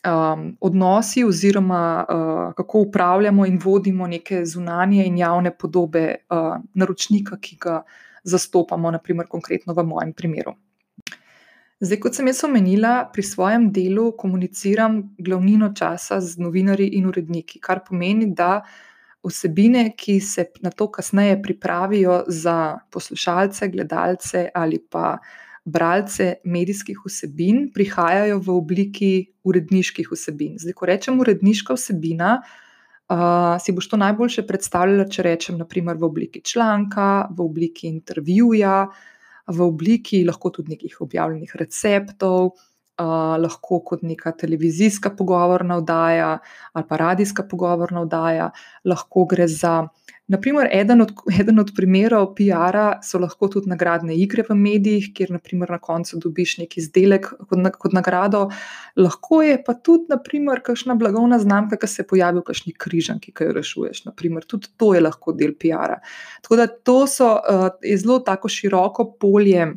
Um, 0.06 0.52
odnosi, 0.60 1.24
oziroma 1.26 2.04
uh, 2.06 2.54
kako 2.54 2.84
upravljamo 2.86 3.46
in 3.46 3.58
vodimo 3.64 4.06
neke 4.06 4.44
zunanje 4.46 5.02
in 5.06 5.18
javne 5.18 5.50
podobe 5.50 6.14
uh, 6.30 6.54
naročnika, 6.74 7.36
ki 7.40 7.56
ga 7.60 7.82
zastopamo, 8.22 8.90
naprimer, 8.94 9.26
konkretno 9.26 9.74
v 9.74 9.84
mojem 9.84 10.12
primeru. 10.12 10.54
Zdaj, 11.78 11.98
kot 12.02 12.16
sem 12.18 12.26
jaz 12.26 12.40
omenila, 12.42 12.92
pri 13.14 13.22
svojem 13.22 13.68
delu 13.70 14.08
komuniciram 14.18 14.96
glavnino 15.14 15.70
časa 15.78 16.16
z 16.18 16.40
novinarji 16.42 16.88
in 16.98 17.04
uredniki, 17.06 17.60
kar 17.62 17.84
pomeni, 17.86 18.26
da 18.34 18.64
vsebine, 19.22 19.84
ki 19.94 20.16
se 20.18 20.48
na 20.64 20.72
to 20.74 20.88
kasneje 20.90 21.36
pripravijo 21.42 22.24
za 22.26 22.80
poslušalce, 22.90 23.68
gledalce 23.70 24.48
ali 24.54 24.80
pa 24.90 25.18
bralce 25.64 26.40
medijskih 26.44 26.98
vsebin, 27.06 27.68
prihajajo 27.74 28.40
v 28.42 28.56
obliki 28.56 29.10
uredniških 29.46 30.10
vsebin. 30.10 30.56
Zdaj, 30.58 30.74
ko 30.74 30.88
rečem 30.90 31.20
uredniška 31.22 31.76
vsebina, 31.78 32.40
uh, 32.42 33.54
si 33.62 33.76
boš 33.76 33.92
to 33.92 34.00
najboljše 34.02 34.46
predstavljala, 34.50 35.06
če 35.06 35.26
rečem, 35.28 35.62
naprimer, 35.62 35.94
v 35.94 36.10
obliki 36.10 36.42
članka, 36.42 37.28
v 37.30 37.46
obliki 37.46 37.86
intervjuja 37.86 38.88
v 39.48 39.62
obliki 39.64 40.24
lahko 40.24 40.50
tudi 40.50 40.74
nekih 40.74 41.00
objavljenih 41.00 41.54
receptov, 41.60 42.52
uh, 42.98 43.36
lahko 43.40 43.80
kot 43.84 44.02
neka 44.02 44.32
televizijska 44.32 45.14
pogovorna 45.16 45.78
oddaja 45.82 46.38
ali 46.72 46.86
pa 46.88 46.96
radijska 46.96 47.46
pogovorna 47.50 48.04
oddaja, 48.06 48.50
lahko 48.84 49.24
gre 49.24 49.48
za 49.48 49.88
Naprimer, 50.28 50.68
eden 50.72 51.00
od, 51.00 51.12
eden 51.40 51.58
od 51.58 51.70
primerov 51.76 52.34
PR-a 52.36 53.00
so 53.02 53.18
lahko 53.20 53.48
tudi 53.48 53.70
nagradne 53.72 54.16
igre 54.20 54.44
v 54.48 54.56
medijih, 54.58 55.08
kjer 55.16 55.32
naprimer, 55.32 55.72
na 55.72 55.78
koncu 55.80 56.20
dobiš 56.20 56.58
neki 56.60 56.82
izdelek 56.82 57.30
kot, 57.48 57.64
kot 57.80 57.96
nagrado. 57.96 58.44
Lahko 59.00 59.40
je 59.46 59.56
pa 59.64 59.74
tudi, 59.74 60.10
naprimer, 60.12 60.60
kakšna 60.64 60.98
blagovna 61.00 61.40
znamka, 61.40 61.80
ki 61.80 61.88
se 61.88 62.06
pojavi 62.06 62.42
v 62.42 62.46
kakšni 62.50 62.76
križanki, 62.76 63.32
ki 63.32 63.48
jo 63.48 63.56
rešuješ. 63.56 64.04
Naprimer, 64.10 64.44
tudi 64.44 64.68
to 64.76 64.92
je 64.94 65.02
lahko 65.04 65.32
del 65.32 65.56
PR-a. 65.56 66.00
Tako 66.44 66.60
da 66.60 66.68
to 66.68 67.00
so, 67.08 67.32
uh, 67.38 67.68
je 67.82 67.96
zelo 67.96 68.20
tako 68.20 68.52
široko 68.52 69.12
polje. 69.20 69.72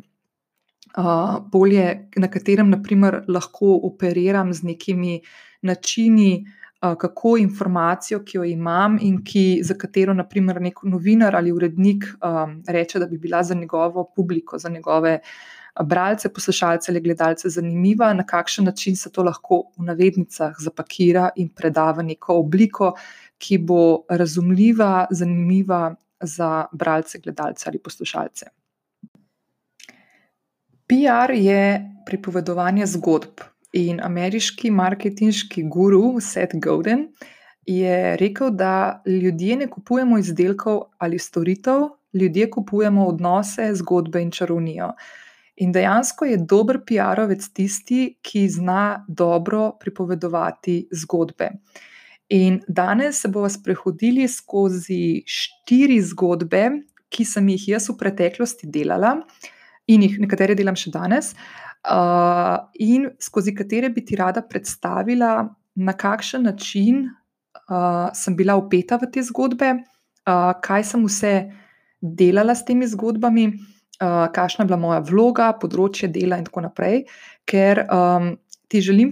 Uh, 0.92 1.38
polje, 1.48 2.10
na 2.20 2.28
katerem 2.28 2.68
naprimer, 2.68 3.22
lahko 3.24 3.78
operiram 3.88 4.52
z 4.52 4.74
nekimi 4.74 5.22
načini 5.64 6.44
kako 6.82 7.36
informacijo, 7.38 8.24
ki 8.24 8.36
jo 8.36 8.44
imam 8.44 8.98
in 9.00 9.20
ki, 9.24 9.60
za 9.62 9.74
katero, 9.78 10.14
naprimer, 10.14 10.60
nek 10.60 10.82
novinar 10.82 11.36
ali 11.36 11.52
urednik 11.52 12.04
um, 12.18 12.56
reče, 12.68 12.98
da 12.98 13.06
bi 13.06 13.18
bila 13.18 13.42
za 13.42 13.54
njegovo 13.54 14.04
publiko, 14.16 14.58
za 14.58 14.68
njegove 14.68 15.20
bralce, 15.80 16.28
poslušalce 16.28 16.92
ali 16.92 17.00
gledalce 17.00 17.48
zanimiva, 17.48 18.12
na 18.14 18.26
kakšen 18.26 18.64
način 18.64 18.96
se 18.96 19.12
to 19.12 19.22
lahko 19.22 19.62
v 19.78 19.84
navednicah 19.84 20.58
zapakira 20.58 21.30
in 21.36 21.48
preda 21.48 21.90
v 21.92 22.02
neko 22.02 22.34
obliko, 22.42 22.92
ki 23.38 23.58
bo 23.58 24.04
razumljiva, 24.10 25.06
zanimiva 25.10 25.94
za 26.20 26.66
bralce, 26.72 27.18
gledalce 27.18 27.64
ali 27.70 27.78
poslušalce. 27.78 28.46
PR 30.86 31.32
je 31.34 31.90
pripovedovanje 32.06 32.86
zgodb. 32.86 33.51
In 33.72 34.00
ameriški 34.04 34.70
marketinški 34.70 35.62
guru 35.72 36.20
Seth 36.20 36.58
Godin 36.60 37.06
je 37.66 38.16
rekel, 38.20 38.50
da 38.50 39.02
ljudje 39.06 39.56
ne 39.56 39.66
kupujemo 39.70 40.18
izdelkov 40.18 40.82
ali 40.98 41.18
storitev, 41.18 41.88
ljudje 42.12 42.50
kupujemo 42.50 43.06
odnose, 43.06 43.70
zgodbe 43.74 44.22
in 44.22 44.30
čarovnijo. 44.30 44.92
In 45.56 45.72
dejansko 45.72 46.24
je 46.24 46.36
dober 46.36 46.80
PR-ovec 46.84 47.48
tisti, 47.54 48.16
ki 48.22 48.48
zna 48.48 49.04
dobro 49.08 49.72
pripovedovati 49.80 50.88
zgodbe. 50.92 51.50
In 52.28 52.60
danes 52.68 53.20
se 53.20 53.28
bomo 53.28 53.48
sprehodili 53.48 54.28
skozi 54.28 55.22
štiri 55.26 56.00
zgodbe, 56.00 56.70
ki 57.12 57.24
sem 57.24 57.48
jih 57.52 57.68
jaz 57.74 57.90
v 57.90 57.96
preteklosti 58.00 58.68
delala 58.72 59.18
in 59.86 60.04
jih 60.04 60.16
nekatere 60.22 60.56
delam 60.56 60.76
še 60.78 60.92
danes 60.94 61.34
uh, 61.90 62.56
in 62.78 63.10
skozi 63.20 63.54
katere 63.54 63.90
bi 63.90 64.04
ti 64.04 64.16
rada 64.16 64.42
predstavila, 64.42 65.48
na 65.74 65.92
kakšen 65.96 66.42
način 66.42 67.06
uh, 67.70 68.10
sem 68.14 68.36
bila 68.36 68.56
upeta 68.60 68.98
v 69.00 69.08
te 69.12 69.22
zgodbe, 69.24 69.72
uh, 69.72 70.52
kaj 70.62 70.84
sem 70.84 71.04
vse 71.06 71.34
delala 72.02 72.54
s 72.54 72.66
temi 72.68 72.86
zgodbami, 72.88 73.46
uh, 73.48 74.28
kakšna 74.34 74.64
je 74.64 74.70
bila 74.70 74.80
moja 74.80 75.00
vloga, 75.08 75.52
področje 75.58 76.10
dela 76.12 76.38
in 76.38 76.48
tako 76.48 76.66
naprej. 76.66 77.04
Ker 77.48 77.86
um, 77.86 78.34
ti 78.72 78.80
želim 78.80 79.10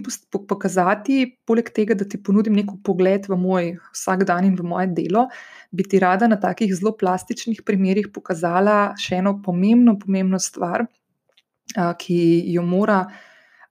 pokazati, 0.49 1.37
poleg 1.45 1.67
tega, 1.73 1.93
da 1.93 2.05
ti 2.05 2.17
ponudim 2.17 2.55
neko 2.57 2.79
pogled 2.85 3.27
v 3.29 3.37
moj 3.37 3.67
vsakdan 3.93 4.47
in 4.47 4.55
v 4.57 4.65
moje 4.65 4.87
delo, 4.97 5.27
bi 5.69 5.85
ti 5.85 5.99
rada 6.01 6.29
na 6.29 6.39
takih 6.41 6.71
zelo 6.73 6.95
plastičnih 6.97 7.61
primerih 7.65 8.09
pokazala 8.13 8.95
še 8.97 9.19
eno 9.21 9.37
pomembno, 9.45 9.99
pomembno 10.01 10.39
stvar 10.41 10.87
ki 11.73 12.43
jo 12.53 12.63
mora 12.63 13.05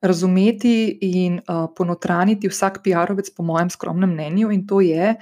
razumeti 0.01 0.99
in 1.01 1.41
ponotraniti 1.77 2.49
vsak 2.49 2.81
PR-ovec, 2.85 3.31
po 3.37 3.45
mojem 3.45 3.71
skromnem 3.71 4.11
mnenju, 4.15 4.51
in 4.51 4.67
to 4.67 4.81
je, 4.81 5.15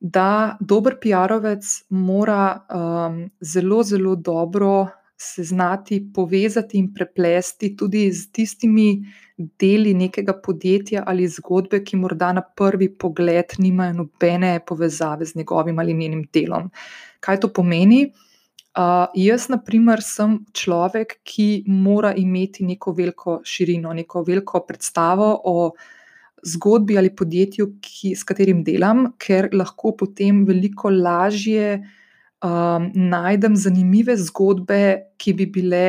da 0.00 0.56
dober 0.60 0.98
PR-ovec 1.02 1.64
mora 1.90 2.66
um, 2.68 3.30
zelo, 3.40 3.82
zelo 3.82 4.16
dobro 4.16 4.88
se 5.16 5.44
znati 5.44 6.10
povezati 6.14 6.78
in 6.78 6.90
preplesti 6.94 7.76
tudi 7.76 8.10
z 8.12 8.32
tistimi 8.32 9.00
deli 9.36 9.94
nekega 9.94 10.34
podjetja 10.44 11.04
ali 11.06 11.28
zgodbe, 11.28 11.80
ki 11.84 11.96
morda 11.96 12.32
na 12.32 12.42
prvi 12.42 12.90
pogled 12.98 13.56
nimajo 13.58 13.92
nobene 14.02 14.60
povezave 14.66 15.24
z 15.24 15.36
njegovim 15.36 15.78
ali 15.78 15.94
njenim 15.94 16.26
delom. 16.32 16.70
Kaj 17.20 17.40
to 17.40 17.52
pomeni? 17.52 18.12
Uh, 18.76 19.06
jaz, 19.16 19.46
na 19.48 19.56
primer, 19.56 20.02
sem 20.04 20.34
človek, 20.52 21.14
ki 21.24 21.64
mora 21.64 22.10
imeti 22.12 22.64
neko 22.68 22.92
veliko 22.92 23.38
širino, 23.40 23.94
neko 23.96 24.20
veliko 24.26 24.60
predstavo 24.68 25.30
o 25.48 25.70
zgodbi 26.44 26.98
ali 27.00 27.08
podjetju, 27.16 27.70
ki, 27.80 28.12
s 28.12 28.26
katerim 28.28 28.60
delam, 28.66 29.14
ker 29.16 29.48
lahko 29.56 29.94
potem 29.96 30.42
veliko 30.44 30.92
lažje 30.92 31.78
um, 32.44 32.90
najdem 32.92 33.56
zanimive 33.56 34.18
zgodbe, 34.20 34.82
ki 35.16 35.32
bi 35.38 35.46
bile 35.54 35.86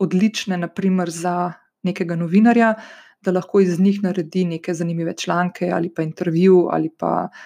odlične, 0.00 0.56
naprimer, 0.56 1.12
za 1.12 1.52
nekega 1.84 2.16
novinarja, 2.16 2.72
da 3.20 3.36
lahko 3.36 3.60
iz 3.60 3.76
njih 3.76 4.00
naredi 4.06 4.46
neke 4.56 4.72
zanimive 4.72 5.12
članke 5.20 5.68
ali 5.68 5.92
pa 5.92 6.00
intervju 6.02 6.64
ali 6.72 6.88
pa 6.88 7.28
uh, 7.28 7.44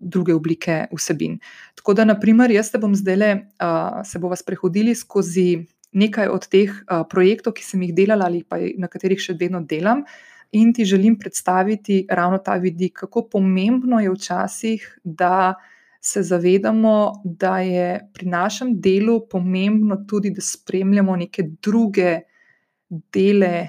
druge 0.00 0.34
oblike 0.34 0.86
vsebin. 0.92 1.38
Tako 1.74 1.94
da, 1.94 2.04
naprimer, 2.04 2.50
jaz 2.50 2.70
se 2.70 2.78
bom 2.82 2.94
zdaj 2.94 3.16
le, 3.16 3.32
uh, 3.62 4.00
se 4.04 4.18
bomo 4.18 4.36
sprehodili 4.36 4.94
skozi 4.94 5.64
nekaj 5.92 6.28
od 6.28 6.48
teh 6.50 6.72
uh, 6.72 7.04
projektov, 7.10 7.54
ki 7.56 7.64
sem 7.64 7.82
jih 7.86 7.94
delala 7.94 8.26
ali 8.26 8.42
pa 8.44 8.58
na 8.78 8.90
katerih 8.90 9.20
še 9.22 9.36
vedno 9.38 9.62
delam, 9.62 10.04
in 10.52 10.72
ti 10.74 10.84
želim 10.84 11.18
predstaviti 11.18 12.04
ravno 12.10 12.38
ta 12.38 12.56
vidik, 12.60 12.98
kako 12.98 13.28
pomembno 13.32 14.00
je 14.00 14.10
včasih, 14.10 14.84
da 15.04 15.54
se 16.00 16.22
zavedamo, 16.22 17.22
da 17.24 17.58
je 17.60 18.10
pri 18.14 18.26
našem 18.26 18.76
delu 18.80 19.20
pomembno 19.30 20.04
tudi, 20.08 20.30
da 20.30 20.40
spremljamo 20.40 21.16
neke 21.16 21.42
druge 21.62 22.20
dele. 22.88 23.68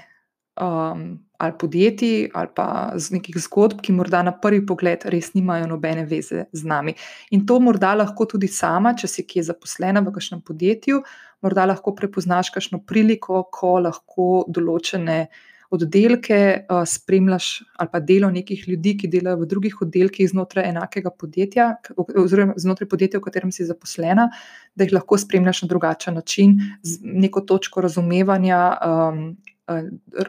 Um, 0.60 1.18
ali 1.38 1.52
podjetij, 1.58 2.30
ali 2.34 2.48
pa 2.54 2.92
z 2.98 3.14
nekih 3.14 3.36
zgodb, 3.38 3.78
ki 3.82 3.92
morda 3.94 4.24
na 4.26 4.32
prvi 4.34 4.64
pogled 4.66 5.04
res 5.06 5.30
nimajo 5.36 5.68
nobene 5.70 6.02
veze 6.06 6.48
z 6.52 6.66
nami. 6.66 6.96
In 7.30 7.44
to 7.46 7.60
morda 7.62 7.92
lahko 7.94 8.26
tudi 8.26 8.48
sama, 8.50 8.90
če 8.98 9.06
si 9.06 9.22
kje 9.22 9.44
zaposlena 9.52 10.02
v 10.02 10.12
kakšnem 10.16 10.40
podjetju, 10.42 11.04
morda 11.46 11.68
lahko 11.70 11.94
prepoznaš 11.94 12.50
kakšno 12.50 12.82
priliko, 12.82 13.44
ko 13.54 13.76
lahko 13.84 14.26
določene 14.50 15.28
oddelke 15.70 16.64
uh, 16.64 16.82
spremljaš, 16.88 17.48
ali 17.78 17.92
pa 17.92 18.00
delo 18.00 18.30
nekih 18.34 18.64
ljudi, 18.66 18.96
ki 18.98 19.10
delajo 19.12 19.42
v 19.42 19.48
drugih 19.50 19.76
oddelkih 19.84 20.30
znotraj 20.32 20.66
enakega 20.72 21.12
podjetja, 21.12 21.68
oziroma 21.96 22.56
znotraj 22.58 22.88
podjetja, 22.88 23.20
v 23.20 23.26
katerem 23.28 23.52
si 23.54 23.68
zaposlena, 23.68 24.30
da 24.74 24.88
jih 24.88 24.96
lahko 24.96 25.20
spremljaš 25.20 25.62
na 25.66 25.70
drugačen 25.70 26.18
način, 26.18 26.56
z 26.82 26.98
neko 27.04 27.44
točko 27.46 27.84
razumevanja. 27.84 28.62
Um, 28.82 29.22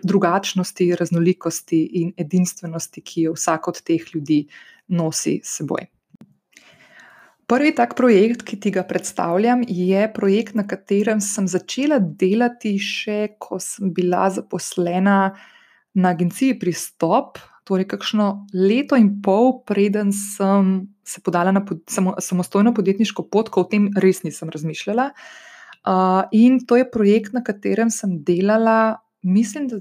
drugačnosti, 0.04 0.92
raznolikosti 1.00 1.80
in 2.02 2.12
edinstvenosti, 2.18 3.02
ki 3.02 3.30
jo 3.30 3.38
vsak 3.38 3.72
od 3.72 3.82
teh 3.86 4.04
ljudi 4.14 4.44
nosi 4.88 5.40
s 5.44 5.60
seboj. 5.60 5.88
Prvi 7.50 7.72
tak 7.74 7.96
projekt, 7.98 8.44
ki 8.46 8.60
ti 8.62 8.70
ga 8.70 8.84
predstavljam, 8.86 9.64
je 9.66 10.04
projekt, 10.14 10.54
na 10.54 10.68
katerem 10.70 11.22
sem 11.22 11.48
začela 11.50 11.98
delati, 11.98 12.76
še 12.78 13.40
ko 13.42 13.58
sem 13.58 13.90
bila 13.94 14.28
zaposlena 14.30 15.16
na 15.98 16.12
agenciji 16.14 16.60
Pristop, 16.62 17.40
torej 17.66 17.88
kakšno 17.90 18.28
leto 18.54 18.98
in 18.98 19.16
pol, 19.26 19.64
preden 19.66 20.14
sem 20.14 20.90
se 21.06 21.22
podala 21.26 21.50
na 21.54 21.64
pod, 21.66 21.82
samo, 21.90 22.14
samostojno 22.22 22.74
podjetniško 22.78 23.26
pot, 23.34 23.50
ko 23.50 23.66
o 23.66 23.70
tem 23.70 23.90
res 23.98 24.22
nisem 24.26 24.54
razmišljala. 24.54 25.10
Uh, 25.80 26.30
in 26.36 26.60
to 26.70 26.78
je 26.78 26.86
projekt, 26.86 27.34
na 27.34 27.42
katerem 27.46 27.90
sem 27.90 28.20
delala 28.26 29.00
mislim, 29.22 29.68
da 29.68 29.80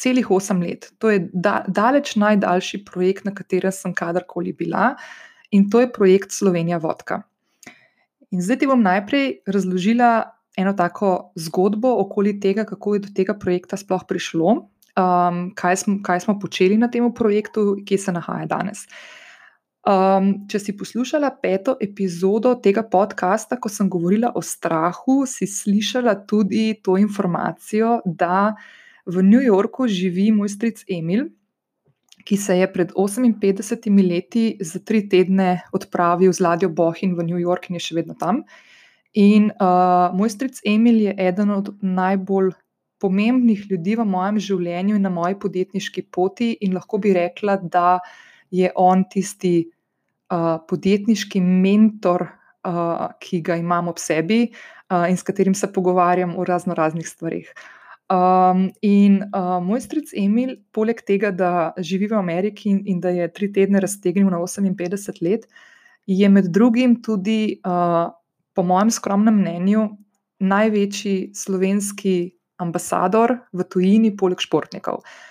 celih 0.00 0.30
osem 0.30 0.62
let. 0.62 0.92
To 0.98 1.10
je 1.10 1.28
da, 1.32 1.64
daleč 1.68 2.14
najdaljši 2.16 2.84
projekt, 2.84 3.24
na 3.24 3.34
katerem 3.34 3.72
sem 3.72 3.94
kadarkoli 3.94 4.52
bila, 4.56 4.94
in 5.50 5.68
to 5.70 5.80
je 5.80 5.92
projekt 5.92 6.32
Slovenija 6.32 6.78
Vodka. 6.78 7.22
In 8.30 8.42
zdaj 8.42 8.60
ti 8.62 8.68
bom 8.70 8.82
najprej 8.82 9.40
razložila 9.46 10.30
eno 10.56 10.72
tako 10.78 11.32
zgodbo 11.36 11.92
okoli 12.00 12.38
tega, 12.40 12.64
kako 12.64 12.94
je 12.94 13.06
do 13.06 13.14
tega 13.14 13.34
projekta 13.38 13.76
sploh 13.76 14.04
prišlo, 14.08 14.52
um, 14.98 15.40
kaj, 15.56 15.76
smo, 15.84 15.98
kaj 16.02 16.24
smo 16.26 16.38
počeli 16.40 16.78
na 16.78 16.88
tem 16.90 17.06
projektu, 17.14 17.76
kje 17.86 17.98
se 17.98 18.12
nahaja 18.12 18.46
danes. 18.46 18.86
Um, 19.80 20.44
če 20.44 20.58
si 20.60 20.72
poslušala 20.76 21.30
peto 21.40 21.72
epizodo 21.80 22.52
tega 22.60 22.82
podcasta, 22.84 23.56
ko 23.56 23.70
sem 23.72 23.88
govorila 23.88 24.34
o 24.36 24.42
strahu, 24.44 25.24
si 25.24 25.48
slišala 25.48 26.18
tudi 26.28 26.74
to 26.84 26.98
informacijo, 27.00 28.02
da 28.04 28.52
v 29.08 29.24
New 29.24 29.40
Yorku 29.40 29.88
živi 29.88 30.28
moj 30.36 30.52
stric 30.52 30.84
Emil, 30.84 31.30
ki 32.28 32.36
se 32.36 32.58
je 32.58 32.68
pred 32.68 32.92
58 32.92 33.88
leti 34.04 34.44
za 34.60 34.84
tri 34.84 35.06
tedne 35.08 35.62
odpravil 35.72 36.28
z 36.28 36.44
ladjo 36.44 36.68
Bohin 36.68 37.16
v 37.16 37.24
New 37.24 37.40
York 37.40 37.70
in 37.70 37.80
je 37.80 37.86
še 37.88 37.96
vedno 37.96 38.12
tam. 38.20 38.44
In 39.16 39.48
uh, 39.48 40.12
moj 40.12 40.28
stric 40.28 40.60
Emil 40.60 41.00
je 41.08 41.16
eden 41.16 41.56
od 41.56 41.72
najbolj 41.80 42.52
pomembnih 43.00 43.64
ljudi 43.70 43.96
v 43.96 44.04
mojem 44.04 44.38
življenju 44.44 45.00
in 45.00 45.08
na 45.08 45.10
moji 45.10 45.40
podjetniški 45.40 46.04
poti, 46.12 46.52
in 46.60 46.76
lahko 46.76 47.00
bi 47.00 47.16
rekla, 47.16 47.56
da 47.64 48.02
je 48.50 48.70
on 48.74 49.04
tisti 49.10 49.70
uh, 50.30 50.58
podjetniški 50.68 51.40
mentor, 51.40 52.26
uh, 52.66 53.08
ki 53.22 53.40
ga 53.46 53.56
imam 53.60 53.90
ob 53.92 54.00
sebi 54.02 54.42
uh, 54.90 55.06
in 55.10 55.16
s 55.16 55.26
katerim 55.26 55.54
se 55.54 55.70
pogovarjam 55.72 56.36
o 56.38 56.44
razno 56.44 56.74
raznih 56.74 57.08
stvarih. 57.08 57.52
Um, 58.10 58.72
in 58.82 59.20
uh, 59.22 59.60
moj 59.62 59.84
stric 59.84 60.10
Emil, 60.18 60.56
poleg 60.74 60.98
tega, 61.06 61.30
da 61.30 61.70
živi 61.78 62.08
v 62.10 62.18
Ameriki 62.18 62.72
in, 62.72 62.82
in 62.90 62.98
da 63.00 63.12
je 63.14 63.28
tri 63.30 63.52
tedne 63.54 63.80
raztegnil 63.80 64.26
na 64.32 64.40
58 64.42 65.22
let, 65.22 65.46
je 66.06 66.28
med 66.28 66.50
drugim 66.50 66.98
tudi, 67.02 67.60
uh, 67.62 68.10
po 68.54 68.62
mojem 68.66 68.90
skromnem 68.90 69.36
mnenju, 69.38 69.86
največji 70.42 71.30
slovenski 71.36 72.32
ambasador 72.58 73.36
v 73.52 73.64
tujini, 73.70 74.10
poleg 74.16 74.42
športnikov. 74.42 75.04
Uh, 75.04 75.29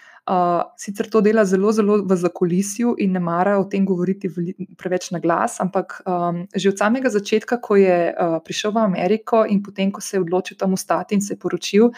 sicer 0.77 1.09
to 1.09 1.21
dela 1.21 1.45
zelo, 1.45 1.71
zelo 1.71 2.03
v 2.05 2.15
zakolisju 2.15 2.95
in 2.97 3.11
ne 3.11 3.19
mara 3.19 3.57
o 3.59 3.65
tem 3.65 3.85
govoriti 3.85 4.29
preveč 4.77 5.09
na 5.11 5.19
glas, 5.19 5.59
ampak 5.59 6.01
um, 6.05 6.45
že 6.55 6.69
od 6.69 6.77
samega 6.77 7.09
začetka, 7.09 7.57
ko 7.57 7.75
je 7.75 8.13
uh, 8.13 8.37
prišel 8.45 8.71
v 8.71 8.83
Ameriko 8.83 9.45
in 9.49 9.63
potem, 9.63 9.91
ko 9.91 10.01
se 10.01 10.17
je 10.17 10.21
odločil 10.21 10.57
tam 10.57 10.73
ostati 10.73 11.15
in 11.15 11.21
se 11.21 11.33
je 11.33 11.39
poročil, 11.39 11.89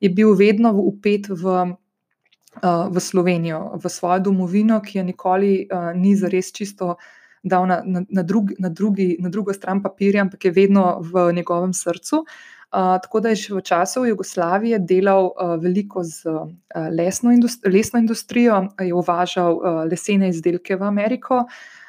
je 0.00 0.08
bil 0.08 0.32
vedno 0.32 0.72
upet 0.72 1.28
v, 1.28 1.44
uh, 1.44 2.88
v 2.88 2.96
Slovenijo, 3.00 3.76
v 3.76 3.84
svojo 3.92 4.30
domovino, 4.30 4.80
ki 4.80 4.98
je 4.98 5.04
nikoli 5.04 5.52
uh, 5.68 5.92
ni 5.92 6.16
zares 6.16 6.52
čisto 6.52 6.96
dal 7.44 7.68
na, 7.68 7.82
na, 7.84 8.00
na, 8.08 8.22
drugi, 8.22 8.56
na, 8.58 8.72
drugi, 8.72 9.16
na 9.20 9.28
drugo 9.28 9.52
stran 9.52 9.82
papirja, 9.84 10.24
ampak 10.24 10.48
je 10.48 10.56
vedno 10.56 11.04
v 11.04 11.32
njegovem 11.36 11.76
srcu. 11.76 12.24
Uh, 12.24 12.53
tako 12.74 13.20
da 13.22 13.30
je 13.30 13.38
še 13.38 13.54
v 13.54 13.62
času 13.62 14.02
Jugoslavije 14.08 14.80
delal 14.82 15.30
uh, 15.30 15.54
veliko 15.62 16.02
z 16.02 16.26
uh, 16.26 16.48
lesno, 16.90 17.30
industri 17.30 17.70
lesno 17.70 18.00
industrijo, 18.02 18.64
je 18.80 18.94
uvažal 18.94 19.58
uh, 19.60 19.80
lesene 19.90 20.28
izdelke 20.34 20.76
v 20.76 20.90
Ameriko. 20.90 21.44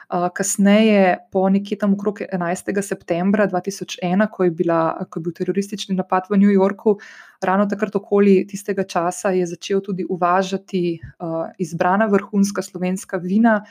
Kasneje, 0.06 1.16
po 1.34 1.48
nekje 1.50 1.80
tam 1.82 1.96
okrog 1.96 2.20
11. 2.22 2.68
septembra 2.86 3.48
2001, 3.50 4.28
ko 4.32 4.46
je, 4.46 4.52
bila, 4.54 4.94
ko 5.10 5.18
je 5.18 5.24
bil 5.26 5.34
teroristični 5.34 5.96
napad 5.98 6.30
v 6.30 6.38
New 6.38 6.54
Yorku, 6.54 6.94
ravno 7.42 7.66
takrat 7.66 7.98
okoli 7.98 8.36
tistega 8.46 8.86
časa 8.86 9.34
je 9.34 9.48
začel 9.50 9.82
tudi 9.82 10.06
uvažati 10.06 11.02
izbrana 11.58 12.06
vrhunska 12.06 12.62
slovenska 12.62 13.18
vina, 13.18 13.64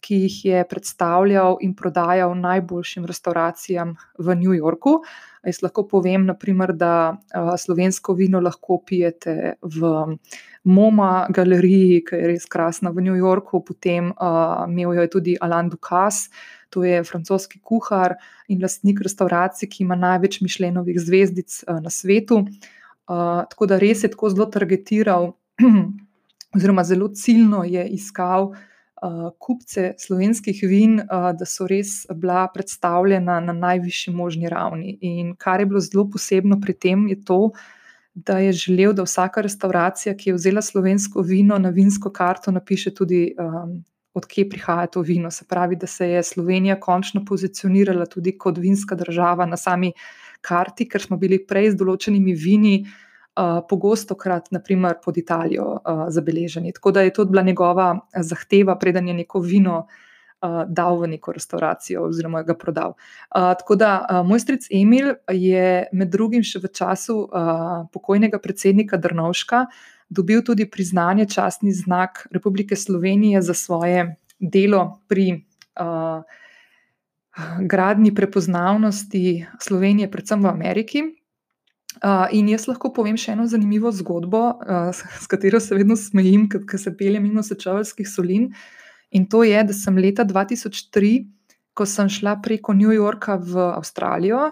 ki 0.00 0.20
jih 0.24 0.44
je 0.44 0.64
predstavljal 0.68 1.58
in 1.60 1.74
prodajal 1.74 2.34
najboljšim 2.38 3.06
restauracijam 3.06 3.96
v 4.18 4.36
New 4.38 4.54
Yorku. 4.54 5.00
Jaz 5.46 5.62
lahko 5.62 5.86
povem, 5.88 6.26
naprimer, 6.26 6.72
da 6.76 7.16
slovensko 7.58 8.14
vino 8.14 8.40
lahko 8.40 8.80
pijete 8.86 9.54
v 9.62 9.92
MoMA 10.68 11.26
galeriji, 11.34 12.02
ki 12.04 12.20
je 12.20 12.30
res 12.32 12.46
krasna 12.50 12.92
v 12.94 13.06
New 13.06 13.16
Yorku, 13.16 13.62
potem 13.64 14.10
uh, 14.12 14.66
imel 14.68 14.98
jo 14.98 15.06
je 15.06 15.10
tudi 15.10 15.36
Alain 15.40 15.70
Ducasse. 15.70 16.28
To 16.74 16.82
je 16.84 17.00
francoski 17.04 17.62
kuhar 17.64 18.18
in 18.52 18.60
lastnik 18.60 19.00
restauracij, 19.00 19.70
ki 19.72 19.86
ima 19.86 19.96
največ 19.96 20.42
mišljenovih 20.44 20.98
zvezdic 21.00 21.62
uh, 21.64 21.78
na 21.80 21.90
svetu. 21.90 22.42
Uh, 23.08 23.46
tako 23.48 23.70
da 23.70 23.78
res 23.80 24.04
je 24.04 24.10
tako 24.12 24.28
zelo 24.34 24.46
targetiral, 24.52 25.30
oziroma 26.56 26.84
zelo 26.84 27.08
ciljno 27.16 27.62
je 27.64 27.86
iskal 27.96 28.50
uh, 28.50 28.58
kupce 29.38 29.92
slovenskih 29.98 30.60
vin, 30.68 30.98
uh, 31.00 31.30
da 31.38 31.46
so 31.46 31.66
res 31.66 32.06
bila 32.14 32.46
predstavljena 32.54 33.40
na 33.40 33.52
najvišji 33.52 34.14
možni 34.14 34.48
ravni. 34.48 34.98
In 35.00 35.34
kar 35.36 35.60
je 35.60 35.66
bilo 35.66 35.80
zelo 35.80 36.08
posebno 36.10 36.60
pri 36.60 36.74
tem, 36.74 37.08
je 37.08 37.20
to, 37.24 37.50
da 38.14 38.38
je 38.38 38.52
želel, 38.52 38.92
da 38.92 39.04
vsaka 39.06 39.40
restauracija, 39.40 40.16
ki 40.16 40.30
je 40.30 40.34
vzela 40.34 40.62
slovensko 40.62 41.22
vino 41.22 41.58
na 41.58 41.70
vinsko 41.70 42.10
karto, 42.10 42.50
napiše 42.50 42.94
tudi, 42.94 43.34
um, 43.38 43.78
odkje 44.14 44.48
prihaja 44.50 44.86
to 44.86 45.00
vino. 45.00 45.30
Se 45.30 45.44
pravi, 45.48 45.76
da 45.76 45.86
se 45.86 46.08
je 46.08 46.22
Slovenija 46.22 46.80
končno 46.80 47.24
pozicionirala 47.24 48.06
tudi 48.06 48.38
kot 48.38 48.58
vinska 48.58 48.94
država 48.94 49.46
na 49.46 49.56
sami 49.56 49.92
karti, 50.40 50.88
ker 50.88 51.02
smo 51.02 51.16
bili 51.16 51.38
prej 51.46 51.72
z 51.74 51.78
določenimi 51.78 52.34
vini 52.34 52.74
pogosto 53.68 54.14
krat, 54.14 54.50
naprimer, 54.50 54.94
pod 55.04 55.18
Italijo 55.18 55.64
uh, 55.72 56.06
zabeleženi. 56.08 56.72
Tako 56.72 56.90
da 56.90 57.02
je 57.02 57.12
to 57.12 57.24
bila 57.24 57.42
njegova 57.42 57.98
zahteva, 58.16 58.78
preden 58.78 59.08
je 59.08 59.14
neko 59.14 59.40
vino 59.40 59.86
uh, 60.42 60.62
dal 60.68 60.98
v 60.98 61.08
neko 61.08 61.32
restauracijo 61.32 62.02
oziroma 62.08 62.42
ga 62.42 62.54
prodal. 62.54 62.94
Uh, 63.34 63.54
tako 63.58 63.76
da 63.76 63.92
uh, 64.00 64.26
moj 64.26 64.40
stric 64.40 64.66
Emil 64.70 65.14
je 65.28 65.86
med 65.92 66.10
drugim 66.10 66.42
še 66.42 66.62
v 66.62 66.72
času 66.74 67.20
uh, 67.26 67.86
pokojnega 67.92 68.38
predsednika 68.38 68.96
Drnovška 68.96 69.66
dobil 70.08 70.42
tudi 70.42 70.64
priznanje, 70.70 71.28
častni 71.28 71.72
znak 71.72 72.26
Republike 72.32 72.76
Slovenije 72.76 73.42
za 73.42 73.54
svoje 73.54 74.16
delo 74.38 75.00
pri. 75.08 75.44
Uh, 75.78 76.22
Gradni 77.60 78.10
prepoznavnosti 78.10 79.46
Slovenije, 79.62 80.08
predvsem 80.10 80.42
v 80.42 80.48
Ameriki, 80.50 81.02
Uh, 81.98 82.28
in 82.30 82.46
jaz 82.46 82.68
lahko 82.70 82.92
povem 82.94 83.16
še 83.18 83.32
eno 83.34 83.48
zanimivo 83.50 83.90
zgodbo, 83.90 84.42
uh, 84.62 84.90
s, 84.94 85.02
s 85.24 85.26
katero 85.26 85.58
se 85.58 85.74
vedno 85.74 85.96
smejim, 85.98 86.46
ker 86.46 86.78
se 86.78 86.92
peljem 86.94 87.24
mimo 87.26 87.42
sečevalskih 87.42 88.06
solin. 88.06 88.52
In 89.10 89.26
to 89.26 89.42
je, 89.42 89.58
da 89.66 89.74
sem 89.74 89.96
leta 89.98 90.22
2003, 90.28 91.24
ko 91.74 91.86
sem 91.86 92.10
šla 92.10 92.36
preko 92.44 92.74
New 92.76 92.94
Yorka 92.94 93.38
v 93.42 93.70
Avstralijo, 93.72 94.50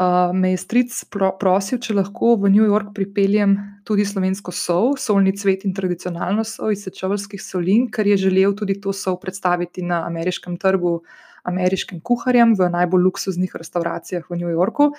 uh, 0.00 0.32
me 0.34 0.50
je 0.54 0.62
stric 0.64 0.96
pro, 1.14 1.30
prosil, 1.38 1.78
če 1.78 1.94
lahko 1.94 2.34
v 2.42 2.50
New 2.56 2.66
York 2.66 2.90
pripeljem 2.96 3.54
tudi 3.86 4.06
slovensko 4.06 4.50
sol, 4.54 4.94
solni 4.98 5.36
cvet 5.36 5.66
in 5.68 5.74
tradicionalno 5.76 6.42
sol 6.48 6.74
iz 6.74 6.82
sečevalskih 6.88 7.42
solin, 7.42 7.86
ker 7.92 8.08
je 8.08 8.18
želel 8.26 8.56
tudi 8.58 8.80
to 8.82 8.94
sol 8.96 9.20
predstaviti 9.22 9.86
na 9.86 10.02
ameriškem 10.10 10.58
trgu, 10.58 11.00
ameriškim 11.46 12.02
kuharjem 12.02 12.58
v 12.58 12.70
najbolj 12.72 13.06
luksuznih 13.06 13.54
restauracijah 13.54 14.26
v 14.26 14.42
New 14.42 14.50
Yorku. 14.50 14.90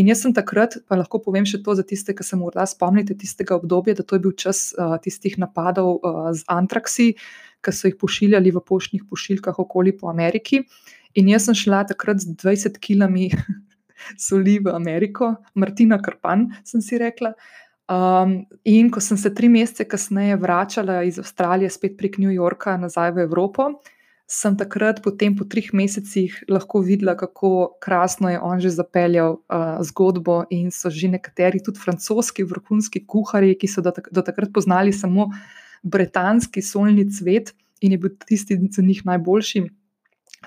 In 0.00 0.08
jaz 0.08 0.22
sem 0.24 0.32
takrat, 0.32 0.78
pa 0.88 0.96
lahko 0.96 1.20
povem 1.20 1.44
še 1.44 1.60
to 1.64 1.74
za 1.76 1.84
tiste, 1.84 2.14
ki 2.16 2.24
se 2.24 2.36
morda 2.40 2.64
spomnite 2.68 3.12
tistega 3.18 3.58
obdobja, 3.58 3.98
da 3.98 4.06
to 4.06 4.16
je 4.16 4.22
bil 4.24 4.32
čas 4.32 4.70
uh, 4.72 4.96
tistih 5.04 5.36
napadov 5.36 5.98
uh, 6.00 6.30
z 6.32 6.48
antraksi, 6.48 7.12
ki 7.60 7.74
so 7.76 7.90
jih 7.90 7.98
pošiljali 8.00 8.54
v 8.56 8.62
poštnih 8.64 9.04
pošiljkah 9.10 9.60
okoli 9.60 9.92
po 9.92 10.08
Ameriki. 10.08 10.62
In 11.20 11.28
jaz 11.28 11.44
sem 11.44 11.58
šla 11.58 11.84
takrat 11.90 12.24
z 12.24 12.32
20 12.40 12.80
kilami 12.80 13.28
soli 14.26 14.56
v 14.64 14.72
Ameriko, 14.72 15.34
Martina 15.54 16.00
Krpan, 16.00 16.48
sem 16.64 16.80
si 16.80 16.96
rekla. 16.96 17.34
Um, 17.92 18.46
in 18.64 18.88
ko 18.94 19.02
sem 19.04 19.18
se 19.20 19.28
tri 19.34 19.50
mesece 19.52 19.84
kasneje 19.84 20.38
vračala 20.40 21.02
iz 21.04 21.18
Avstralije, 21.20 21.68
spet 21.68 21.98
prek 22.00 22.16
New 22.22 22.32
Yorka 22.32 22.78
nazaj 22.80 23.12
v 23.12 23.26
Evropo, 23.26 23.74
sem 24.26 24.56
takrat, 24.56 25.02
potem 25.02 25.34
po 25.36 25.44
treh 25.44 25.72
mesecih, 25.76 26.32
lahko 26.48 26.80
videla, 26.80 27.14
kako 27.18 27.76
krasno 27.82 28.30
je 28.32 28.40
on 28.40 28.60
že 28.60 28.70
zapeljal 28.72 29.42
uh, 29.44 29.82
zgodbo. 29.84 30.44
In 30.50 30.70
so 30.70 30.90
že 30.90 31.08
nekateri, 31.08 31.60
tudi 31.60 31.78
francoski 31.78 32.44
vrhunski 32.44 33.04
kuhari, 33.06 33.54
ki 33.54 33.68
so 33.68 33.84
do, 33.84 33.92
tak 33.92 34.08
do 34.12 34.22
takrat 34.22 34.52
poznali 34.52 34.92
samo 34.92 35.30
britanski 35.82 36.62
solni 36.62 37.08
cvet 37.10 37.52
in 37.82 37.92
je 37.92 37.98
bil 37.98 38.10
tisti 38.26 38.56
za 38.70 38.82
njih 38.82 39.02
najboljši. 39.04 39.66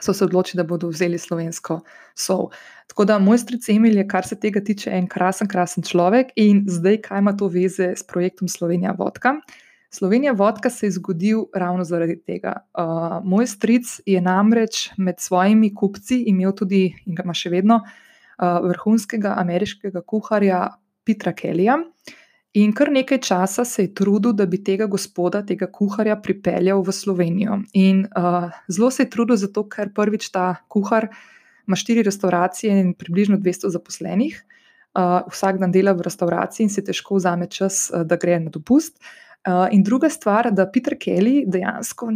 So 0.02 0.12
se 0.12 0.26
odločili, 0.26 0.60
da 0.60 0.68
bodo 0.68 0.90
vzeli 0.92 1.18
slovensko 1.18 1.80
sol. 2.16 2.50
Tako 2.88 3.06
da 3.06 3.20
moj 3.20 3.38
stric 3.40 3.70
Emil 3.70 3.96
je, 3.96 4.08
kar 4.08 4.28
se 4.28 4.36
tega 4.36 4.60
tiče, 4.60 4.92
en 4.92 5.08
krasen, 5.08 5.48
krasen 5.48 5.84
človek. 5.84 6.34
In 6.36 6.66
zdaj, 6.68 7.00
kaj 7.08 7.24
ima 7.24 7.32
to 7.38 7.48
veze 7.48 7.94
s 7.96 8.04
projektom 8.04 8.52
Slovenija 8.52 8.92
Vodka? 8.98 9.40
Uh, 9.40 9.65
Slovenija 9.96 10.32
vodka 10.32 10.70
se 10.70 10.86
je 10.86 10.92
zgodil 10.92 11.46
ravno 11.56 11.84
zaradi 11.84 12.18
tega. 12.20 12.54
Uh, 12.74 13.24
moj 13.24 13.48
stric 13.48 14.02
je 14.06 14.22
namreč 14.22 14.90
med 14.98 15.16
svojimi 15.20 15.70
kupci 15.76 16.24
imel 16.28 16.52
tudi, 16.52 16.90
in 17.06 17.16
ga 17.16 17.24
ima 17.24 17.34
še 17.34 17.52
vedno, 17.54 17.80
uh, 17.80 18.60
vrhunskega 18.68 19.38
ameriškega 19.40 20.04
kuharja 20.04 20.60
Petra 21.08 21.32
Kellija. 21.34 21.78
In 22.60 22.72
kar 22.76 22.92
nekaj 22.92 23.20
časa 23.24 23.66
se 23.68 23.84
je 23.84 23.94
trudil, 23.96 24.34
da 24.36 24.46
bi 24.48 24.62
tega 24.64 24.88
gospoda, 24.92 25.42
tega 25.48 25.68
kuharja, 25.72 26.20
pripeljal 26.24 26.84
v 26.84 26.92
Slovenijo. 26.96 27.62
In 27.74 28.06
uh, 28.08 28.52
zelo 28.68 28.92
se 28.92 29.04
je 29.04 29.12
trudil 29.16 29.40
zato, 29.40 29.64
ker 29.72 29.96
prvič 29.96 30.32
ta 30.32 30.56
kuhar 30.68 31.10
ima 31.68 31.76
štiri 31.80 32.04
restauracije 32.04 32.80
in 32.84 32.94
približno 33.00 33.40
200 33.40 33.72
zaposlenih. 33.76 34.44
Uh, 34.96 35.22
vsak 35.32 35.60
dan 35.60 35.72
dela 35.76 35.92
v 35.96 36.04
restauraciji 36.08 36.68
in 36.68 36.72
se 36.72 36.84
težko 36.84 37.20
vzame 37.20 37.48
čas, 37.52 37.90
uh, 37.92 38.04
da 38.08 38.20
gre 38.20 38.40
na 38.44 38.52
dopust. 38.52 39.00
Uh, 39.46 39.68
in 39.72 39.84
druga 39.84 40.10
stvar, 40.10 40.52
da 40.52 40.72
Peter 40.72 40.98
Kelly 40.98 41.44
dejansko 41.46 42.08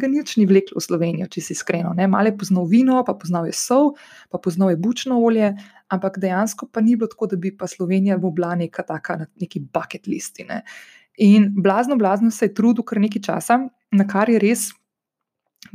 ga 0.00 0.08
nič 0.08 0.38
ni 0.40 0.46
vlekel 0.48 0.78
v 0.78 0.80
Slovenijo, 0.80 1.26
če 1.28 1.42
si 1.44 1.52
iskreno. 1.52 1.90
Malo 2.08 2.30
je 2.30 2.38
poznal 2.40 2.64
vino, 2.70 3.02
pa 3.04 3.12
poznal 3.12 3.44
je 3.44 3.52
sol, 3.52 3.92
pa 4.32 4.40
poznal 4.40 4.72
je 4.72 4.78
bučno 4.80 5.20
olje, 5.20 5.52
ampak 5.92 6.16
dejansko 6.16 6.72
pa 6.72 6.80
ni 6.80 6.96
bilo 6.96 7.12
tako, 7.12 7.28
da 7.28 7.36
bi 7.36 7.52
pa 7.52 7.68
Slovenija 7.68 8.16
bila 8.16 8.56
neka 8.56 8.80
taka, 8.82 9.28
neki 9.36 9.60
bucket 9.60 10.08
listi. 10.08 10.48
Ne. 10.48 10.64
In 11.20 11.52
blazno, 11.52 12.00
blazno 12.00 12.30
se 12.30 12.48
je 12.48 12.54
trudil 12.54 12.80
kar 12.80 12.96
nekaj 13.04 13.22
časa, 13.28 13.68
na 13.92 14.08
kar 14.08 14.32
je 14.32 14.40
res, 14.40 14.72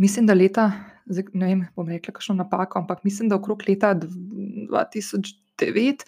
mislim, 0.01 0.25
da 0.25 0.33
leta, 0.33 0.71
ne 1.05 1.45
vem, 1.45 1.69
bom 1.77 1.85
rekla, 1.85 2.17
kakšno 2.17 2.41
napako, 2.41 2.81
ampak 2.81 3.05
mislim, 3.05 3.29
da 3.29 3.37
okrog 3.37 3.61
leta 3.69 3.93
2009 3.93 6.01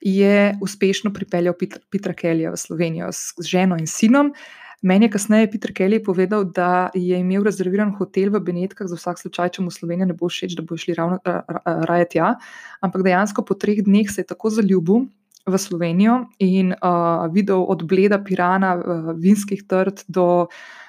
je 0.00 0.54
uspešno 0.62 1.12
pripeljal 1.12 1.54
Petra 1.90 2.14
Kellyja 2.14 2.52
v 2.52 2.60
Slovenijo 2.60 3.08
s 3.12 3.34
ženo 3.40 3.78
in 3.80 3.86
sinom. 3.86 4.32
Meni 4.82 5.08
je 5.08 5.10
kasneje 5.10 5.50
Peter 5.50 5.72
Kelly 5.72 6.02
povedal, 6.04 6.44
da 6.44 6.90
je 6.94 7.18
imel 7.18 7.42
rezerviran 7.42 7.94
hotel 7.96 8.30
v 8.30 8.40
Benetkah 8.44 8.86
za 8.86 8.96
vsak 8.96 9.18
slučaj, 9.18 9.56
če 9.56 9.64
mu 9.64 9.72
Slovenija 9.72 10.06
ne 10.06 10.14
bo 10.14 10.28
všeč, 10.28 10.54
da 10.54 10.62
bo 10.62 10.76
šli 10.76 10.94
ravno 10.94 11.18
raje 11.64 12.08
tja. 12.12 12.34
Ampak 12.84 13.02
dejansko 13.02 13.42
po 13.42 13.56
treh 13.56 13.80
dneh 13.82 14.10
se 14.12 14.20
je 14.20 14.28
tako 14.28 14.52
zaljubil 14.52 15.08
v 15.46 15.58
Slovenijo 15.58 16.26
in 16.38 16.74
uh, 16.74 17.26
videl 17.30 17.62
od 17.62 17.86
Bleda, 17.86 18.18
Pirana, 18.18 18.74
uh, 18.76 19.12
Vinskih 19.14 19.62
trd 19.62 20.02
do 20.08 20.46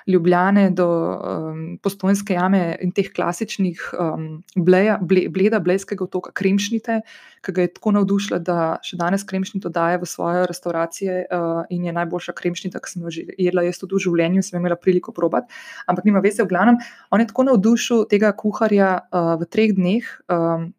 Ljubljane, 0.08 0.70
do 0.72 0.88
um, 0.88 1.80
Postojnske 1.84 2.34
jame 2.34 2.78
in 2.82 2.93
teh 2.96 3.10
klasičnih 3.12 3.82
um, 4.00 4.28
bleja, 4.56 4.96
ble, 5.04 5.26
Bleda, 5.30 5.60
Blejskega 5.60 6.06
otoka, 6.06 6.32
Kremšnite, 6.32 7.02
ki 7.43 7.52
ga 7.52 7.65
je 7.65 7.74
tako 7.76 7.91
navdušila, 7.98 8.39
da 8.39 8.78
še 8.88 8.96
danes 8.98 9.28
Kremšnito 9.28 9.70
daje 9.74 10.00
v 10.00 10.08
svoje 10.08 10.46
restauracije 10.48 11.17
uh, 11.28 11.67
in 11.70 11.89
je 11.89 11.96
najboljša 12.00 12.38
Kremšnita, 12.39 12.80
ki 12.80 12.93
sem 12.93 13.04
jo 13.04 13.12
že 13.12 13.26
jedla, 13.36 13.67
jaz 13.67 13.82
tudi 13.84 14.00
v 14.00 14.06
življenju, 14.08 14.46
sem 14.48 14.62
imela 14.62 14.80
priliko 14.80 15.12
probati. 15.12 15.52
Ampak 15.91 16.08
nima 16.08 16.24
veze, 16.24 16.39
v 16.46 16.54
glavnem, 16.56 16.80
on 17.12 17.22
je 17.22 17.28
tako 17.28 17.50
navdušil 17.52 18.08
tega 18.08 18.32
kuharja 18.32 18.93
uh, 19.12 19.36
v 19.43 19.52
treh 19.52 19.76
dneh. 19.76 20.08
Um, 20.32 20.72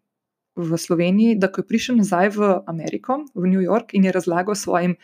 v 0.58 0.78
Sloveniji, 0.78 1.38
da 1.38 1.50
ko 1.52 1.62
je 1.62 1.70
prišel 1.70 1.98
nazaj 2.02 2.34
v 2.34 2.50
Ameriko, 2.66 3.22
v 3.34 3.46
New 3.46 3.62
York 3.62 3.94
in 3.94 4.04
je 4.04 4.12
razlagal 4.12 4.54
svojim 4.54 4.96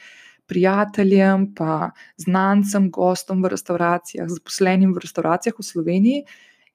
prijateljem, 0.47 1.55
pa 1.55 1.91
znancem, 2.17 2.91
gostom 2.91 3.43
v 3.43 3.55
restauracijah, 3.55 4.29
zaposlenim 4.29 4.93
v 4.93 5.05
restauracijah 5.05 5.57
v 5.59 5.65
Sloveniji, 5.65 6.25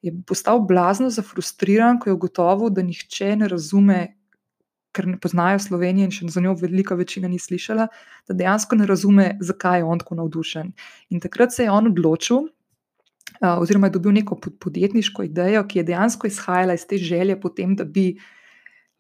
je 0.02 0.14
postal 0.26 0.64
blazno 0.64 1.10
zafrustriran, 1.12 2.00
ko 2.00 2.10
je 2.10 2.16
ugotovil, 2.16 2.72
da 2.72 2.82
nihče 2.82 3.36
ne 3.36 3.52
razume. 3.52 4.00
Ker 4.90 5.06
ne 5.06 5.20
poznajo 5.22 5.60
Slovenije 5.62 6.08
in 6.08 6.12
še 6.12 6.28
za 6.34 6.42
njo 6.42 6.56
velika 6.58 6.96
večina 6.98 7.30
ni 7.30 7.38
slišala, 7.38 7.86
da 8.26 8.34
dejansko 8.34 8.74
ne 8.80 8.88
razume, 8.90 9.26
zakaj 9.38 9.84
je 9.84 9.86
on 9.86 10.00
tako 10.02 10.16
navdušen. 10.18 10.72
In 11.14 11.22
takrat 11.22 11.54
se 11.54 11.68
je 11.68 11.70
on 11.70 11.92
odločil, 11.92 12.48
oziroma 13.38 13.88
je 13.88 13.94
dobil 14.00 14.16
neko 14.18 14.40
podjetniško 14.58 15.28
idejo, 15.30 15.62
ki 15.70 15.80
je 15.80 15.86
dejansko 15.92 16.28
izhajala 16.28 16.74
iz 16.74 16.88
te 16.90 16.98
želje, 16.98 17.38
potem, 17.38 17.76
da 17.78 17.86
bi 17.86 18.16
uh, 18.16 18.24